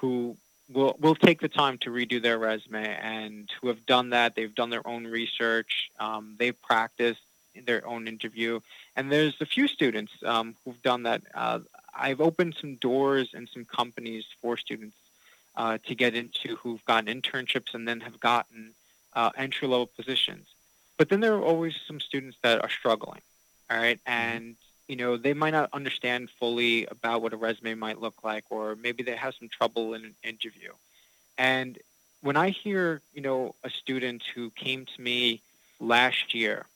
who 0.00 0.36
will 0.72 0.96
will 1.00 1.14
take 1.14 1.40
the 1.40 1.48
time 1.48 1.78
to 1.78 1.90
redo 1.90 2.20
their 2.22 2.38
resume 2.38 2.86
and 2.86 3.50
who 3.60 3.68
have 3.68 3.84
done 3.86 4.10
that. 4.10 4.34
They've 4.34 4.54
done 4.54 4.70
their 4.70 4.86
own 4.86 5.06
research. 5.06 5.90
Um, 5.98 6.36
they've 6.38 6.60
practiced 6.62 7.20
their 7.66 7.86
own 7.86 8.08
interview. 8.08 8.60
And 8.96 9.10
there's 9.10 9.34
a 9.40 9.46
few 9.46 9.68
students 9.68 10.12
um, 10.24 10.54
who've 10.64 10.82
done 10.82 11.04
that. 11.04 11.22
Uh, 11.34 11.60
I've 11.94 12.20
opened 12.20 12.56
some 12.60 12.76
doors 12.76 13.30
and 13.34 13.48
some 13.52 13.64
companies 13.64 14.24
for 14.40 14.56
students 14.56 14.96
uh, 15.56 15.78
to 15.86 15.94
get 15.94 16.14
into 16.14 16.56
who've 16.56 16.84
gotten 16.84 17.20
internships 17.20 17.74
and 17.74 17.86
then 17.86 18.00
have 18.00 18.18
gotten 18.20 18.72
uh, 19.12 19.30
entry 19.36 19.68
level 19.68 19.86
positions. 19.86 20.46
But 21.02 21.08
then 21.08 21.18
there 21.18 21.34
are 21.34 21.42
always 21.42 21.74
some 21.84 21.98
students 21.98 22.36
that 22.44 22.62
are 22.62 22.70
struggling, 22.70 23.22
all 23.68 23.76
right? 23.76 23.98
Mm-hmm. 24.06 24.36
And 24.36 24.56
you 24.86 24.94
know 24.94 25.16
they 25.16 25.34
might 25.34 25.50
not 25.50 25.68
understand 25.72 26.30
fully 26.30 26.86
about 26.86 27.22
what 27.22 27.32
a 27.32 27.36
resume 27.36 27.74
might 27.74 28.00
look 28.00 28.22
like, 28.22 28.44
or 28.50 28.76
maybe 28.76 29.02
they 29.02 29.16
have 29.16 29.34
some 29.34 29.48
trouble 29.48 29.94
in 29.94 30.04
an 30.04 30.14
interview. 30.22 30.70
And 31.36 31.76
when 32.20 32.36
I 32.36 32.50
hear 32.50 33.00
you 33.12 33.20
know 33.20 33.56
a 33.64 33.70
student 33.70 34.22
who 34.32 34.50
came 34.50 34.86
to 34.94 35.02
me 35.02 35.40
last 35.80 36.34
year 36.34 36.66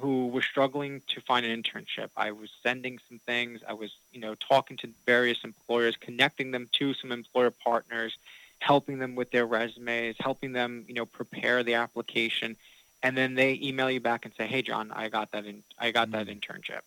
who 0.00 0.26
was 0.26 0.44
struggling 0.44 1.02
to 1.14 1.20
find 1.20 1.46
an 1.46 1.62
internship. 1.62 2.10
I 2.16 2.32
was 2.32 2.50
sending 2.64 2.98
some 3.08 3.20
things. 3.20 3.60
I 3.68 3.74
was, 3.74 3.92
you 4.12 4.20
know, 4.20 4.34
talking 4.34 4.76
to 4.78 4.88
various 5.06 5.38
employers, 5.44 5.96
connecting 5.96 6.50
them 6.50 6.68
to 6.72 6.94
some 6.94 7.12
employer 7.12 7.50
partners, 7.50 8.16
helping 8.60 8.98
them 8.98 9.14
with 9.14 9.30
their 9.30 9.46
resumes, 9.46 10.16
helping 10.18 10.52
them, 10.52 10.84
you 10.88 10.94
know, 10.94 11.06
prepare 11.06 11.62
the 11.62 11.74
application. 11.74 12.56
And 13.02 13.16
then 13.16 13.34
they 13.34 13.58
email 13.62 13.90
you 13.90 14.00
back 14.00 14.24
and 14.24 14.34
say, 14.34 14.46
"Hey, 14.46 14.62
John, 14.62 14.90
I 14.92 15.08
got 15.08 15.32
that. 15.32 15.46
In, 15.46 15.62
I 15.78 15.90
got 15.90 16.10
that 16.10 16.26
mm-hmm. 16.26 16.38
internship." 16.38 16.80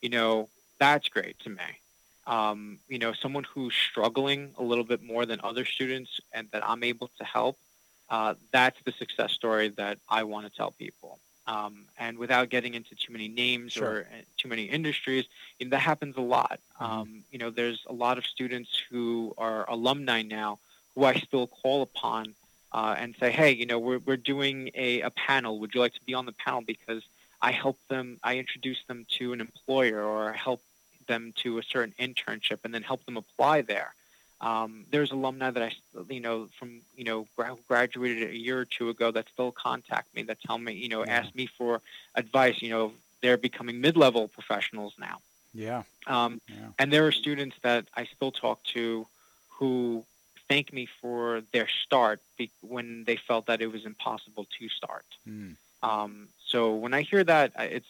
You 0.00 0.10
know, 0.10 0.48
that's 0.78 1.08
great 1.08 1.38
to 1.40 1.50
me. 1.50 1.64
Um, 2.26 2.78
you 2.88 2.98
know, 2.98 3.12
someone 3.12 3.44
who's 3.44 3.74
struggling 3.74 4.52
a 4.58 4.62
little 4.62 4.84
bit 4.84 5.02
more 5.02 5.26
than 5.26 5.40
other 5.42 5.64
students, 5.64 6.20
and 6.32 6.48
that 6.52 6.68
I'm 6.68 6.82
able 6.84 7.10
to 7.18 7.24
help. 7.24 7.56
Uh, 8.08 8.34
that's 8.52 8.78
the 8.84 8.92
success 8.92 9.32
story 9.32 9.68
that 9.70 9.98
I 10.08 10.22
want 10.22 10.46
to 10.46 10.56
tell 10.56 10.70
people. 10.70 11.18
Um, 11.48 11.84
and 11.96 12.18
without 12.18 12.48
getting 12.48 12.74
into 12.74 12.94
too 12.96 13.12
many 13.12 13.28
names 13.28 13.72
sure. 13.72 13.88
or 13.88 14.00
uh, 14.00 14.22
too 14.36 14.48
many 14.48 14.64
industries, 14.64 15.26
you 15.58 15.66
know, 15.66 15.70
that 15.70 15.80
happens 15.80 16.16
a 16.16 16.20
lot. 16.20 16.60
Mm-hmm. 16.80 16.84
Um, 16.84 17.22
you 17.30 17.38
know, 17.38 17.50
there's 17.50 17.84
a 17.86 17.92
lot 17.92 18.18
of 18.18 18.26
students 18.26 18.82
who 18.90 19.34
are 19.38 19.68
alumni 19.70 20.22
now 20.22 20.58
who 20.94 21.04
I 21.04 21.14
still 21.14 21.46
call 21.46 21.82
upon 21.82 22.34
uh, 22.76 22.94
and 23.00 23.14
say, 23.18 23.30
hey, 23.30 23.50
you 23.60 23.66
know, 23.70 23.78
we're, 23.86 24.02
we're 24.06 24.24
doing 24.34 24.70
a, 24.74 25.00
a 25.00 25.12
panel. 25.28 25.52
Would 25.60 25.74
you 25.74 25.80
like 25.80 25.94
to 25.94 26.04
be 26.10 26.14
on 26.20 26.26
the 26.30 26.36
panel? 26.44 26.60
Because 26.60 27.02
I 27.40 27.50
help 27.50 27.78
them, 27.88 28.06
I 28.22 28.32
introduce 28.36 28.80
them 28.84 29.06
to 29.16 29.24
an 29.32 29.40
employer 29.40 30.02
or 30.02 30.32
help 30.32 30.60
them 31.08 31.32
to 31.42 31.48
a 31.58 31.62
certain 31.62 31.94
internship 32.06 32.58
and 32.64 32.74
then 32.74 32.82
help 32.82 33.02
them 33.06 33.16
apply 33.16 33.62
there. 33.62 33.94
Um, 34.42 34.84
there's 34.90 35.10
alumni 35.12 35.50
that 35.50 35.62
I, 35.62 35.72
you 36.10 36.20
know, 36.20 36.48
from 36.58 36.82
you 36.94 37.04
know, 37.04 37.26
graduated 37.66 38.28
a 38.28 38.36
year 38.36 38.58
or 38.60 38.66
two 38.66 38.90
ago 38.90 39.10
that 39.10 39.26
still 39.32 39.52
contact 39.52 40.14
me 40.14 40.24
that 40.24 40.38
tell 40.46 40.58
me, 40.58 40.74
you 40.74 40.90
know, 40.90 41.02
ask 41.18 41.34
me 41.34 41.46
for 41.46 41.80
advice. 42.14 42.60
You 42.60 42.70
know, 42.74 42.92
they're 43.22 43.38
becoming 43.38 43.80
mid-level 43.80 44.28
professionals 44.28 44.92
now. 45.00 45.16
Yeah. 45.54 45.84
Um, 46.06 46.42
yeah. 46.48 46.68
And 46.78 46.92
there 46.92 47.06
are 47.06 47.12
students 47.12 47.56
that 47.62 47.86
I 48.00 48.04
still 48.04 48.32
talk 48.32 48.62
to 48.74 49.06
who 49.58 50.04
thank 50.48 50.72
me 50.72 50.88
for 51.00 51.42
their 51.52 51.68
start 51.68 52.20
be- 52.36 52.50
when 52.60 53.04
they 53.04 53.16
felt 53.16 53.46
that 53.46 53.60
it 53.60 53.70
was 53.72 53.84
impossible 53.84 54.46
to 54.58 54.68
start. 54.68 55.04
Mm. 55.28 55.56
Um, 55.82 56.28
so 56.46 56.74
when 56.74 56.94
I 56.94 57.02
hear 57.02 57.24
that, 57.24 57.52
it's 57.58 57.86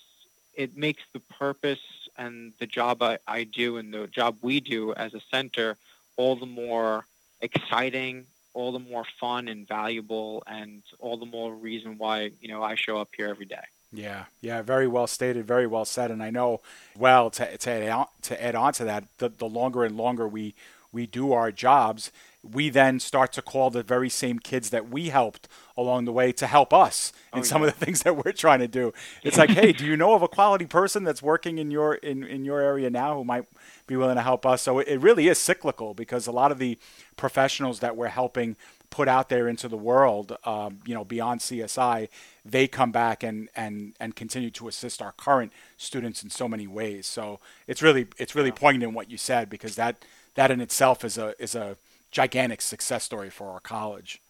it 0.55 0.77
makes 0.77 1.03
the 1.13 1.21
purpose 1.21 2.09
and 2.17 2.53
the 2.59 2.67
job 2.67 3.03
I, 3.03 3.19
I 3.27 3.45
do 3.45 3.77
and 3.77 3.93
the 3.93 4.07
job 4.07 4.39
we 4.41 4.61
do 4.61 4.95
as 4.95 5.13
a 5.13 5.21
center 5.31 5.77
all 6.17 6.37
the 6.37 6.47
more 6.47 7.05
exciting, 7.41 8.27
all 8.55 8.73
the 8.73 8.79
more 8.79 9.05
fun 9.21 9.49
and 9.49 9.69
valuable, 9.69 10.43
and 10.47 10.83
all 10.99 11.19
the 11.19 11.27
more 11.27 11.55
reason 11.55 11.99
why 11.99 12.31
you 12.41 12.49
know 12.49 12.63
I 12.63 12.75
show 12.75 12.99
up 12.99 13.11
here 13.17 13.29
every 13.29 13.47
day. 13.47 13.65
Yeah, 13.93 14.25
yeah, 14.41 14.63
very 14.63 14.89
well 14.89 15.07
stated, 15.07 15.47
very 15.47 15.67
well 15.67 15.85
said. 15.85 16.11
And 16.11 16.23
I 16.23 16.31
know, 16.31 16.61
well, 16.97 17.31
to, 17.31 17.57
to, 17.57 17.71
add, 17.71 17.89
on, 17.89 18.07
to 18.23 18.45
add 18.45 18.55
on 18.55 18.73
to 18.75 18.85
that, 18.85 19.05
the, 19.19 19.29
the 19.29 19.47
longer 19.47 19.85
and 19.85 19.97
longer 19.97 20.27
we 20.27 20.55
we 20.93 21.07
do 21.07 21.33
our 21.33 21.53
jobs, 21.53 22.11
we 22.53 22.71
then 22.71 23.01
start 23.01 23.33
to 23.35 23.43
call 23.43 23.71
the 23.71 23.83
very 23.83 24.09
same 24.09 24.39
kids 24.39 24.71
that 24.71 24.89
we 24.89 25.09
helped 25.09 25.49
along 25.77 26.05
the 26.05 26.13
way 26.13 26.33
to 26.33 26.47
help 26.47 26.73
us 26.73 27.13
in 27.33 27.41
oh, 27.41 27.43
some 27.43 27.63
yeah. 27.63 27.69
of 27.69 27.79
the 27.79 27.85
things 27.85 28.03
that 28.03 28.25
we're 28.25 28.33
trying 28.33 28.61
to 28.61 28.69
do. 28.69 28.93
It's 29.23 29.39
like, 29.39 29.51
hey, 29.51 29.73
do 29.73 29.85
you 29.85 29.97
know 29.97 30.15
of 30.15 30.23
a 30.23 30.29
quality 30.29 30.67
person 30.67 31.05
that's 31.05 31.23
working 31.23 31.59
in 31.59 31.71
your 31.71 31.95
in, 31.95 32.25
in 32.25 32.45
your 32.45 32.61
area 32.61 32.91
now 32.91 33.15
who 33.15 33.25
might 33.25 33.45
be 33.87 33.97
willing 33.97 34.17
to 34.17 34.23
help 34.23 34.47
us? 34.47 34.63
So 34.63 34.79
it 34.79 34.97
really 34.97 35.29
is 35.29 35.39
cyclical 35.39 35.95
because 35.95 36.27
a 36.27 36.33
lot 36.33 36.53
of 36.53 36.59
the 36.59 36.79
professionals 37.17 37.81
that 37.81 37.97
we're 37.97 38.09
helping 38.09 38.57
put 38.91 39.09
out 39.09 39.29
there 39.29 39.49
into 39.49 39.69
the 39.69 39.77
world, 39.77 40.37
um, 40.45 40.79
you 40.87 40.95
know, 40.95 41.05
beyond 41.05 41.41
CSI, 41.41 42.09
they 42.45 42.67
come 42.67 42.93
back 42.93 43.23
and, 43.23 43.49
and, 43.57 43.95
and 44.01 44.15
continue 44.15 44.51
to 44.51 44.69
assist 44.69 45.03
our 45.03 45.13
current 45.13 45.53
students 45.77 46.23
in 46.23 46.31
so 46.31 46.49
many 46.49 46.67
ways. 46.67 47.07
So 47.07 47.41
it's 47.67 47.83
really 47.83 48.07
it's 48.19 48.35
really 48.35 48.53
poignant 48.53 48.93
what 48.93 49.11
you 49.11 49.19
said 49.19 49.51
because 49.51 49.77
that 49.77 49.97
that 50.35 50.51
in 50.51 50.61
itself 50.61 51.05
is 51.05 51.19
a 51.19 51.35
is 51.43 51.55
a 51.55 51.77
gigantic 52.17 52.63
success 52.63 53.05
story 53.05 53.29
for 53.29 53.51
our 53.51 53.61
college. 53.61 54.23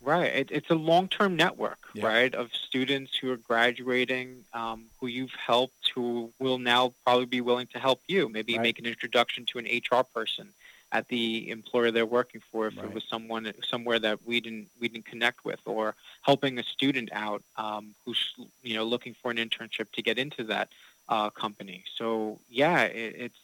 Right. 0.00 0.32
It, 0.40 0.48
it's 0.50 0.70
a 0.70 0.74
long-term 0.74 1.36
network, 1.36 1.78
yeah. 1.92 2.06
right, 2.06 2.34
of 2.34 2.50
students 2.54 3.14
who 3.16 3.30
are 3.30 3.36
graduating, 3.36 4.44
um, 4.54 4.86
who 4.98 5.06
you've 5.06 5.36
helped, 5.46 5.90
who 5.94 6.32
will 6.38 6.58
now 6.58 6.94
probably 7.04 7.26
be 7.26 7.42
willing 7.42 7.66
to 7.74 7.78
help 7.78 8.00
you. 8.06 8.30
Maybe 8.30 8.54
right. 8.54 8.62
make 8.62 8.78
an 8.78 8.86
introduction 8.86 9.44
to 9.50 9.58
an 9.58 9.66
HR 9.66 10.02
person 10.02 10.48
at 10.92 11.08
the 11.08 11.50
employer 11.50 11.90
they're 11.90 12.06
working 12.06 12.40
for 12.50 12.68
if 12.68 12.76
right. 12.76 12.86
it 12.86 12.94
was 12.94 13.04
someone 13.04 13.52
somewhere 13.68 13.98
that 13.98 14.18
we 14.24 14.40
didn't 14.40 14.68
we 14.80 14.88
didn't 14.88 15.06
connect 15.06 15.44
with, 15.44 15.60
or 15.66 15.94
helping 16.22 16.58
a 16.58 16.62
student 16.62 17.10
out 17.12 17.42
um, 17.58 17.94
who's 18.04 18.22
you 18.62 18.74
know 18.76 18.84
looking 18.84 19.14
for 19.20 19.30
an 19.30 19.36
internship 19.36 19.90
to 19.92 20.00
get 20.00 20.16
into 20.18 20.44
that 20.44 20.68
uh, 21.08 21.28
company. 21.30 21.84
So 21.98 22.38
yeah, 22.48 22.82
it, 22.84 23.14
it's 23.18 23.42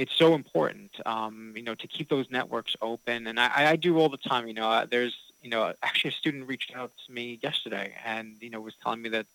it's 0.00 0.16
so 0.16 0.34
important, 0.34 0.90
um, 1.04 1.52
you 1.54 1.62
know, 1.62 1.74
to 1.74 1.86
keep 1.86 2.08
those 2.08 2.30
networks 2.30 2.74
open. 2.80 3.26
And 3.26 3.38
I, 3.38 3.70
I 3.72 3.76
do 3.76 3.98
all 3.98 4.08
the 4.08 4.16
time. 4.32 4.48
You 4.48 4.54
know, 4.54 4.70
uh, 4.70 4.86
there's 4.90 5.16
you 5.42 5.50
know 5.50 5.72
actually 5.82 6.10
a 6.10 6.14
student 6.14 6.48
reached 6.48 6.74
out 6.74 6.90
to 7.06 7.12
me 7.12 7.38
yesterday 7.42 7.92
and 8.04 8.36
you 8.40 8.50
know 8.50 8.60
was 8.60 8.74
telling 8.82 9.02
me 9.02 9.10
that 9.10 9.26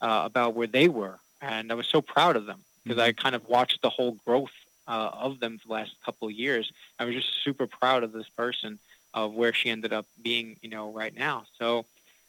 uh, 0.00 0.22
about 0.24 0.54
where 0.54 0.66
they 0.66 0.88
were, 0.88 1.18
and 1.42 1.70
I 1.70 1.74
was 1.74 1.86
so 1.86 2.00
proud 2.00 2.36
of 2.36 2.46
them 2.46 2.60
because 2.82 2.98
mm-hmm. 2.98 3.18
I 3.18 3.22
kind 3.24 3.34
of 3.34 3.46
watched 3.48 3.82
the 3.82 3.90
whole 3.90 4.12
growth 4.26 4.56
uh, 4.88 5.10
of 5.12 5.40
them 5.40 5.58
for 5.58 5.68
the 5.68 5.74
last 5.74 5.92
couple 6.04 6.28
of 6.28 6.34
years. 6.34 6.72
I 6.98 7.04
was 7.04 7.14
just 7.14 7.42
super 7.42 7.66
proud 7.66 8.02
of 8.02 8.12
this 8.12 8.28
person 8.28 8.78
of 9.12 9.34
where 9.34 9.52
she 9.52 9.70
ended 9.70 9.92
up 9.92 10.06
being, 10.22 10.56
you 10.60 10.68
know, 10.68 10.90
right 10.90 11.14
now. 11.14 11.44
So, 11.58 11.86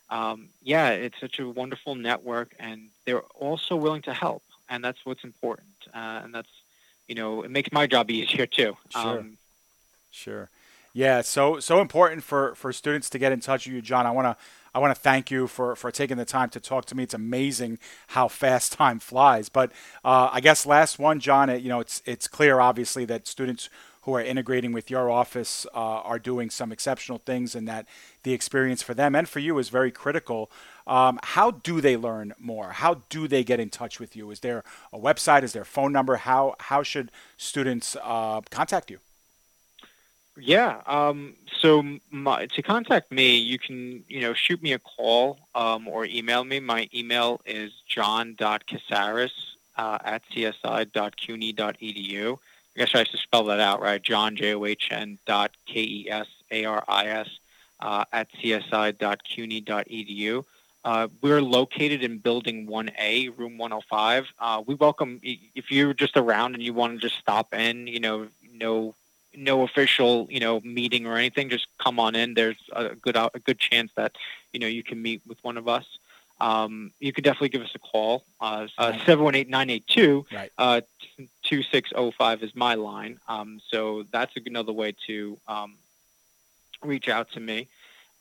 um, 0.10 0.50
yeah, 0.62 0.90
it's 0.90 1.20
such 1.20 1.40
a 1.40 1.50
wonderful 1.50 1.96
network, 1.96 2.54
and 2.60 2.90
they're 3.06 3.28
also 3.40 3.76
willing 3.76 4.04
to 4.04 4.14
help, 4.14 4.44
and 4.70 4.84
that's 4.84 5.04
what's 5.04 5.24
important, 5.24 5.68
uh, 5.94 6.22
and 6.24 6.34
that's, 6.34 6.50
you 7.08 7.16
know, 7.16 7.44
it 7.44 7.52
makes 7.52 7.72
my 7.72 7.88
job 7.88 8.10
easier 8.10 8.46
too. 8.46 8.78
Sure. 8.90 9.20
Um, 9.20 9.38
sure. 10.12 10.50
Yeah, 10.94 11.22
so 11.22 11.60
so 11.60 11.82
important 11.82 12.24
for 12.24 12.56
for 12.56 12.72
students 12.72 13.10
to 13.10 13.20
get 13.20 13.32
in 13.32 13.42
touch 13.42 13.66
with 13.66 13.76
you, 13.76 13.82
John. 13.82 14.06
I 14.06 14.12
want 14.12 14.26
to 14.26 14.38
I 14.76 14.80
want 14.80 14.94
to 14.94 15.02
thank 15.02 15.32
you 15.32 15.48
for, 15.48 15.74
for 15.78 15.90
taking 15.90 16.18
the 16.18 16.26
time 16.26 16.50
to 16.50 16.60
talk 16.60 16.84
to 16.88 16.96
me. 16.96 17.04
It's 17.04 17.14
amazing 17.14 17.80
how 18.08 18.28
fast 18.28 18.74
time 18.78 19.00
flies. 19.00 19.48
But 19.48 19.72
uh, 20.04 20.30
I 20.32 20.42
guess 20.42 20.66
last 20.66 21.00
one, 21.00 21.20
John. 21.22 21.50
You 21.50 21.70
know, 21.70 21.80
it's 21.80 22.02
it's 22.06 22.28
clear 22.28 22.60
obviously 22.60 23.06
that 23.06 23.26
students 23.28 23.70
who 24.06 24.14
are 24.14 24.22
integrating 24.22 24.72
with 24.72 24.90
your 24.90 25.10
office 25.10 25.66
uh, 25.74 25.78
are 25.78 26.20
doing 26.20 26.50
some 26.50 26.72
exceptional 26.72 27.18
things, 27.18 27.56
and 27.56 27.68
that 27.68 27.88
the 28.24 28.34
experience 28.34 28.82
for 28.82 28.94
them 28.94 29.16
and 29.16 29.28
for 29.28 29.40
you 29.40 29.58
is 29.58 29.70
very 29.70 29.92
critical. 29.92 30.50
Um, 30.88 31.20
how 31.24 31.52
do 31.52 31.82
they 31.82 31.98
learn 31.98 32.34
more? 32.40 32.72
How 32.74 33.02
do 33.10 33.28
they 33.28 33.44
get 33.44 33.60
in 33.60 33.70
touch 33.70 34.00
with 34.00 34.16
you? 34.16 34.30
Is 34.30 34.42
there 34.42 34.64
a 34.94 35.00
website? 35.00 35.42
Is 35.44 35.54
there 35.54 35.64
a 35.64 35.66
phone 35.66 35.92
number? 35.92 36.18
How 36.18 36.56
how 36.60 36.84
should 36.84 37.12
students 37.36 37.98
uh, 38.04 38.42
contact 38.52 38.92
you? 38.92 39.00
Yeah. 40.38 40.82
Um, 40.86 41.36
so 41.62 41.82
my, 42.12 42.46
to 42.48 42.62
contact 42.62 43.12
me, 43.12 43.38
you 43.38 43.58
can 43.58 44.04
you 44.08 44.22
know 44.22 44.34
shoot 44.36 44.62
me 44.62 44.74
a 44.74 44.80
call 44.80 45.40
um, 45.56 45.88
or 45.88 46.06
email 46.06 46.44
me. 46.44 46.60
My 46.60 46.90
email 46.94 47.42
is 47.46 47.72
john.kesaris 47.88 49.32
uh, 49.78 49.98
at 50.04 50.22
csi.cuny.edu. 50.32 51.00
I 52.76 52.80
guess 52.80 52.92
I 52.94 53.06
should 53.06 53.20
spell 53.20 53.46
that 53.46 53.60
out, 53.60 53.82
right? 53.82 54.02
John 54.02 54.36
J 54.36 54.54
O 54.54 54.66
H 54.66 54.90
N 54.92 55.18
dot 55.26 55.52
K 55.66 55.82
E 55.82 56.08
S 56.10 56.28
A 56.52 56.66
R 56.66 56.84
I 56.88 57.08
S 57.08 57.30
uh, 57.80 58.06
at 58.12 58.32
csi.cuny.edu. 58.34 60.46
Uh, 60.84 61.08
we're 61.22 61.42
located 61.42 62.04
in 62.04 62.20
Building 62.20 62.68
1A, 62.68 63.36
Room 63.38 63.58
105. 63.58 64.28
Uh, 64.38 64.64
we 64.68 64.76
welcome 64.76 65.20
if 65.24 65.72
you're 65.72 65.96
just 65.96 66.16
around 66.16 66.54
and 66.54 66.62
you 66.62 66.74
want 66.74 66.94
to 66.94 67.08
just 67.08 67.20
stop 67.20 67.54
in. 67.54 67.88
You 67.88 68.00
know, 68.00 68.28
no 68.54 68.94
no 69.36 69.64
official, 69.64 70.28
you 70.30 70.40
know, 70.40 70.62
meeting 70.62 71.08
or 71.08 71.18
anything. 71.18 71.50
Just 71.50 71.68
come 71.80 72.00
on 72.00 72.16
in. 72.16 72.34
There's 72.34 72.58
a 72.74 72.96
good 72.96 73.16
a 73.16 73.32
good 73.44 73.58
chance 73.58 73.92
that 73.96 74.16
you 74.54 74.60
know 74.60 74.68
you 74.68 74.84
can 74.84 75.02
meet 75.02 75.22
with 75.28 75.44
one 75.44 75.58
of 75.58 75.68
us. 75.68 75.86
Um, 76.40 76.92
you 77.00 77.14
can 77.14 77.24
definitely 77.24 77.50
give 77.50 77.62
us 77.62 77.72
a 77.76 77.80
call. 77.80 78.24
Uh, 78.42 78.68
uh, 78.78 78.98
seven 79.06 79.24
one 79.24 79.36
eight 79.36 79.50
nine 79.50 79.70
eight 79.70 79.88
two 79.88 80.26
uh, 80.58 80.82
two 81.44 81.64
six 81.64 81.92
zero 81.92 82.12
five 82.12 82.44
is 82.44 82.54
my 82.56 82.76
line. 82.76 83.20
Um, 83.28 83.62
so 83.70 84.04
that's 84.12 84.34
another 84.46 84.74
way 84.74 84.94
to 85.08 85.40
um, 85.48 85.78
reach 86.84 87.08
out 87.08 87.32
to 87.32 87.40
me. 87.40 87.70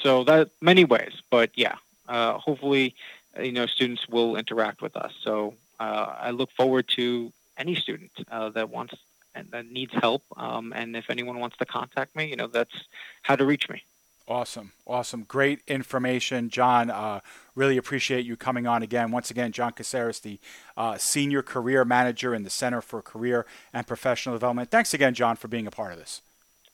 so 0.00 0.24
that 0.24 0.50
many 0.60 0.84
ways, 0.84 1.12
but 1.30 1.50
yeah, 1.54 1.76
uh, 2.08 2.34
hopefully, 2.38 2.94
you 3.40 3.52
know, 3.52 3.66
students 3.66 4.08
will 4.08 4.36
interact 4.36 4.82
with 4.82 4.96
us. 4.96 5.14
So 5.20 5.54
uh, 5.78 6.14
I 6.18 6.30
look 6.30 6.50
forward 6.52 6.88
to 6.96 7.32
any 7.56 7.74
student 7.74 8.10
uh, 8.30 8.50
that 8.50 8.70
wants 8.70 8.94
and 9.36 9.50
that 9.50 9.66
needs 9.66 9.92
help. 9.94 10.22
Um, 10.36 10.72
and 10.74 10.96
if 10.96 11.10
anyone 11.10 11.38
wants 11.38 11.56
to 11.58 11.66
contact 11.66 12.16
me, 12.16 12.26
you 12.26 12.36
know, 12.36 12.46
that's 12.46 12.74
how 13.22 13.36
to 13.36 13.44
reach 13.44 13.68
me. 13.68 13.82
Awesome. 14.28 14.72
Awesome. 14.86 15.22
Great 15.22 15.60
information, 15.68 16.50
John. 16.50 16.90
Uh, 16.90 17.20
really 17.54 17.76
appreciate 17.76 18.26
you 18.26 18.36
coming 18.36 18.66
on 18.66 18.82
again. 18.82 19.12
Once 19.12 19.30
again, 19.30 19.52
John 19.52 19.72
Kesaris, 19.72 20.20
the 20.20 20.40
uh, 20.76 20.96
Senior 20.98 21.42
Career 21.42 21.84
Manager 21.84 22.34
in 22.34 22.42
the 22.42 22.50
Center 22.50 22.80
for 22.80 23.02
Career 23.02 23.46
and 23.72 23.86
Professional 23.86 24.34
Development. 24.34 24.68
Thanks 24.68 24.92
again, 24.92 25.14
John, 25.14 25.36
for 25.36 25.46
being 25.46 25.68
a 25.68 25.70
part 25.70 25.92
of 25.92 25.98
this. 25.98 26.22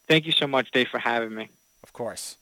Thank 0.09 0.25
you 0.25 0.33
so 0.33 0.47
much, 0.47 0.71
Dave, 0.71 0.89
for 0.89 0.99
having 0.99 1.35
me. 1.35 1.51
Of 1.83 1.93
course. 1.93 2.39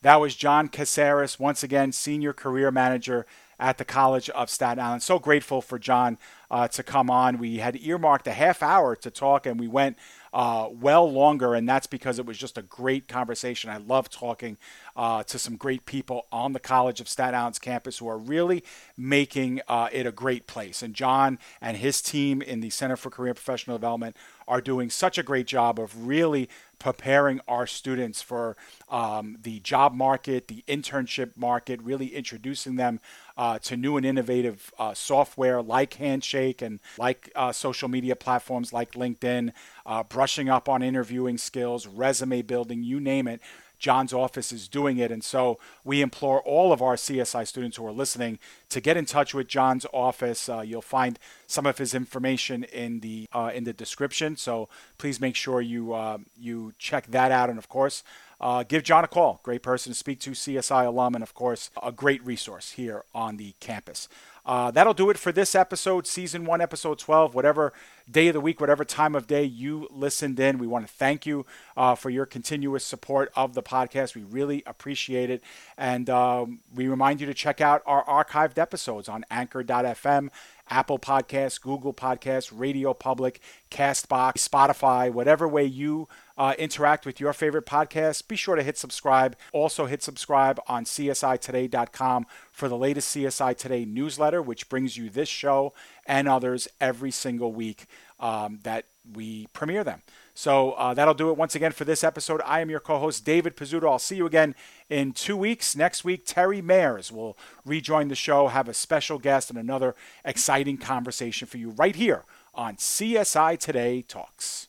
That 0.00 0.20
was 0.20 0.34
John 0.34 0.68
Kesaris, 0.68 1.38
once 1.38 1.62
again, 1.62 1.92
Senior 1.92 2.32
Career 2.32 2.70
Manager 2.70 3.26
at 3.58 3.78
the 3.78 3.84
College 3.84 4.30
of 4.30 4.50
Staten 4.50 4.82
Island. 4.82 5.02
So 5.02 5.18
grateful 5.18 5.62
for 5.62 5.78
John 5.78 6.18
uh, 6.50 6.68
to 6.68 6.82
come 6.82 7.10
on. 7.10 7.38
We 7.38 7.58
had 7.58 7.76
earmarked 7.76 8.26
a 8.26 8.32
half 8.32 8.62
hour 8.62 8.96
to 8.96 9.10
talk, 9.10 9.46
and 9.46 9.58
we 9.58 9.68
went 9.68 9.96
uh, 10.32 10.68
well 10.70 11.10
longer, 11.10 11.54
and 11.54 11.68
that's 11.68 11.86
because 11.86 12.18
it 12.18 12.26
was 12.26 12.36
just 12.36 12.58
a 12.58 12.62
great 12.62 13.06
conversation. 13.06 13.70
I 13.70 13.76
love 13.76 14.10
talking 14.10 14.56
uh, 14.96 15.22
to 15.24 15.38
some 15.38 15.56
great 15.56 15.86
people 15.86 16.26
on 16.32 16.52
the 16.52 16.60
College 16.60 17.00
of 17.00 17.08
Staten 17.08 17.34
Island's 17.34 17.60
campus 17.60 17.98
who 17.98 18.08
are 18.08 18.18
really 18.18 18.64
making 18.96 19.60
uh, 19.68 19.88
it 19.92 20.06
a 20.06 20.12
great 20.12 20.46
place. 20.46 20.82
And 20.82 20.92
John 20.92 21.38
and 21.60 21.76
his 21.76 22.02
team 22.02 22.42
in 22.42 22.60
the 22.60 22.70
Center 22.70 22.96
for 22.96 23.10
Career 23.10 23.30
and 23.30 23.36
Professional 23.36 23.78
Development 23.78 24.16
are 24.46 24.60
doing 24.60 24.90
such 24.90 25.18
a 25.18 25.22
great 25.22 25.46
job 25.46 25.78
of 25.78 26.06
really 26.06 26.48
preparing 26.78 27.40
our 27.48 27.66
students 27.66 28.20
for 28.20 28.56
um, 28.90 29.38
the 29.42 29.60
job 29.60 29.94
market, 29.94 30.48
the 30.48 30.62
internship 30.68 31.36
market, 31.36 31.80
really 31.80 32.08
introducing 32.08 32.76
them 32.76 33.00
uh, 33.36 33.58
to 33.60 33.76
new 33.76 33.96
and 33.96 34.06
innovative 34.06 34.72
uh, 34.78 34.94
software 34.94 35.62
like 35.62 35.94
Handshake 35.94 36.62
and 36.62 36.80
like 36.98 37.30
uh, 37.34 37.52
social 37.52 37.88
media 37.88 38.16
platforms 38.16 38.72
like 38.72 38.92
LinkedIn, 38.92 39.52
uh, 39.86 40.02
brushing 40.04 40.48
up 40.48 40.68
on 40.68 40.82
interviewing 40.82 41.38
skills, 41.38 41.86
resume 41.86 42.42
building, 42.42 42.82
you 42.82 43.00
name 43.00 43.26
it. 43.26 43.40
John's 43.84 44.14
office 44.14 44.50
is 44.50 44.66
doing 44.66 44.96
it. 44.96 45.10
And 45.10 45.22
so 45.22 45.58
we 45.84 46.00
implore 46.00 46.40
all 46.40 46.72
of 46.72 46.80
our 46.80 46.94
CSI 46.94 47.46
students 47.46 47.76
who 47.76 47.86
are 47.86 47.92
listening 47.92 48.38
to 48.70 48.80
get 48.80 48.96
in 48.96 49.04
touch 49.04 49.34
with 49.34 49.46
John's 49.46 49.84
office. 49.92 50.48
Uh, 50.48 50.60
you'll 50.60 50.80
find 50.80 51.18
some 51.46 51.66
of 51.66 51.76
his 51.76 51.92
information 51.92 52.64
in 52.64 53.00
the 53.00 53.28
uh, 53.32 53.50
in 53.52 53.64
the 53.64 53.74
description. 53.74 54.36
So 54.36 54.70
please 54.96 55.20
make 55.20 55.36
sure 55.36 55.60
you 55.60 55.92
uh, 55.92 56.18
you 56.40 56.72
check 56.78 57.08
that 57.08 57.30
out. 57.30 57.50
And 57.50 57.58
of 57.58 57.68
course, 57.68 58.04
uh, 58.44 58.62
give 58.62 58.82
John 58.82 59.04
a 59.04 59.08
call. 59.08 59.40
Great 59.42 59.62
person 59.62 59.90
to 59.90 59.98
speak 59.98 60.20
to, 60.20 60.32
CSI 60.32 60.86
alum, 60.86 61.14
and 61.14 61.24
of 61.24 61.32
course, 61.32 61.70
a 61.82 61.90
great 61.90 62.24
resource 62.24 62.72
here 62.72 63.02
on 63.14 63.38
the 63.38 63.54
campus. 63.58 64.06
Uh, 64.46 64.70
that'll 64.70 64.94
do 64.94 65.10
it 65.10 65.18
for 65.18 65.32
this 65.32 65.54
episode, 65.54 66.06
season 66.06 66.44
one, 66.44 66.60
episode 66.60 66.98
12, 66.98 67.34
whatever 67.34 67.72
day 68.10 68.28
of 68.28 68.34
the 68.34 68.40
week, 68.40 68.60
whatever 68.60 68.84
time 68.84 69.14
of 69.14 69.26
day 69.26 69.44
you 69.44 69.88
listened 69.90 70.38
in. 70.38 70.58
We 70.58 70.66
want 70.66 70.86
to 70.86 70.92
thank 70.92 71.24
you 71.24 71.46
uh, 71.76 71.94
for 71.94 72.10
your 72.10 72.26
continuous 72.26 72.84
support 72.84 73.32
of 73.34 73.54
the 73.54 73.62
podcast. 73.62 74.14
We 74.14 74.22
really 74.22 74.62
appreciate 74.66 75.30
it. 75.30 75.42
And 75.78 76.10
um, 76.10 76.60
we 76.74 76.88
remind 76.88 77.20
you 77.20 77.26
to 77.26 77.34
check 77.34 77.60
out 77.60 77.82
our 77.86 78.04
archived 78.04 78.58
episodes 78.58 79.08
on 79.08 79.24
anchor.fm. 79.30 80.28
Apple 80.70 80.98
Podcasts, 80.98 81.60
Google 81.60 81.92
Podcasts, 81.92 82.52
RadioPublic, 82.52 83.36
Castbox, 83.70 84.48
Spotify, 84.48 85.12
whatever 85.12 85.46
way 85.46 85.64
you 85.64 86.08
uh, 86.38 86.54
interact 86.58 87.06
with 87.06 87.20
your 87.20 87.32
favorite 87.32 87.66
podcast, 87.66 88.26
be 88.26 88.36
sure 88.36 88.56
to 88.56 88.62
hit 88.62 88.78
subscribe. 88.78 89.36
Also, 89.52 89.86
hit 89.86 90.02
subscribe 90.02 90.58
on 90.66 90.84
CSIToday.com 90.84 92.26
for 92.54 92.68
the 92.68 92.76
latest 92.76 93.14
CSI 93.14 93.56
Today 93.56 93.84
newsletter, 93.84 94.40
which 94.40 94.68
brings 94.68 94.96
you 94.96 95.10
this 95.10 95.28
show 95.28 95.74
and 96.06 96.28
others 96.28 96.68
every 96.80 97.10
single 97.10 97.52
week 97.52 97.86
um, 98.20 98.60
that 98.62 98.84
we 99.12 99.48
premiere 99.52 99.82
them. 99.82 100.02
So 100.34 100.70
uh, 100.72 100.94
that'll 100.94 101.14
do 101.14 101.30
it 101.30 101.36
once 101.36 101.56
again 101.56 101.72
for 101.72 101.84
this 101.84 102.04
episode. 102.04 102.40
I 102.46 102.60
am 102.60 102.70
your 102.70 102.78
co 102.78 103.00
host, 103.00 103.24
David 103.24 103.56
Pizzuto. 103.56 103.90
I'll 103.90 103.98
see 103.98 104.14
you 104.14 104.24
again 104.24 104.54
in 104.88 105.10
two 105.10 105.36
weeks. 105.36 105.74
Next 105.74 106.04
week, 106.04 106.22
Terry 106.24 106.62
Mayers 106.62 107.10
will 107.10 107.36
rejoin 107.64 108.06
the 108.06 108.14
show, 108.14 108.46
have 108.46 108.68
a 108.68 108.74
special 108.74 109.18
guest, 109.18 109.50
and 109.50 109.58
another 109.58 109.96
exciting 110.24 110.76
conversation 110.76 111.48
for 111.48 111.58
you 111.58 111.70
right 111.70 111.96
here 111.96 112.22
on 112.54 112.76
CSI 112.76 113.58
Today 113.58 114.02
Talks. 114.02 114.68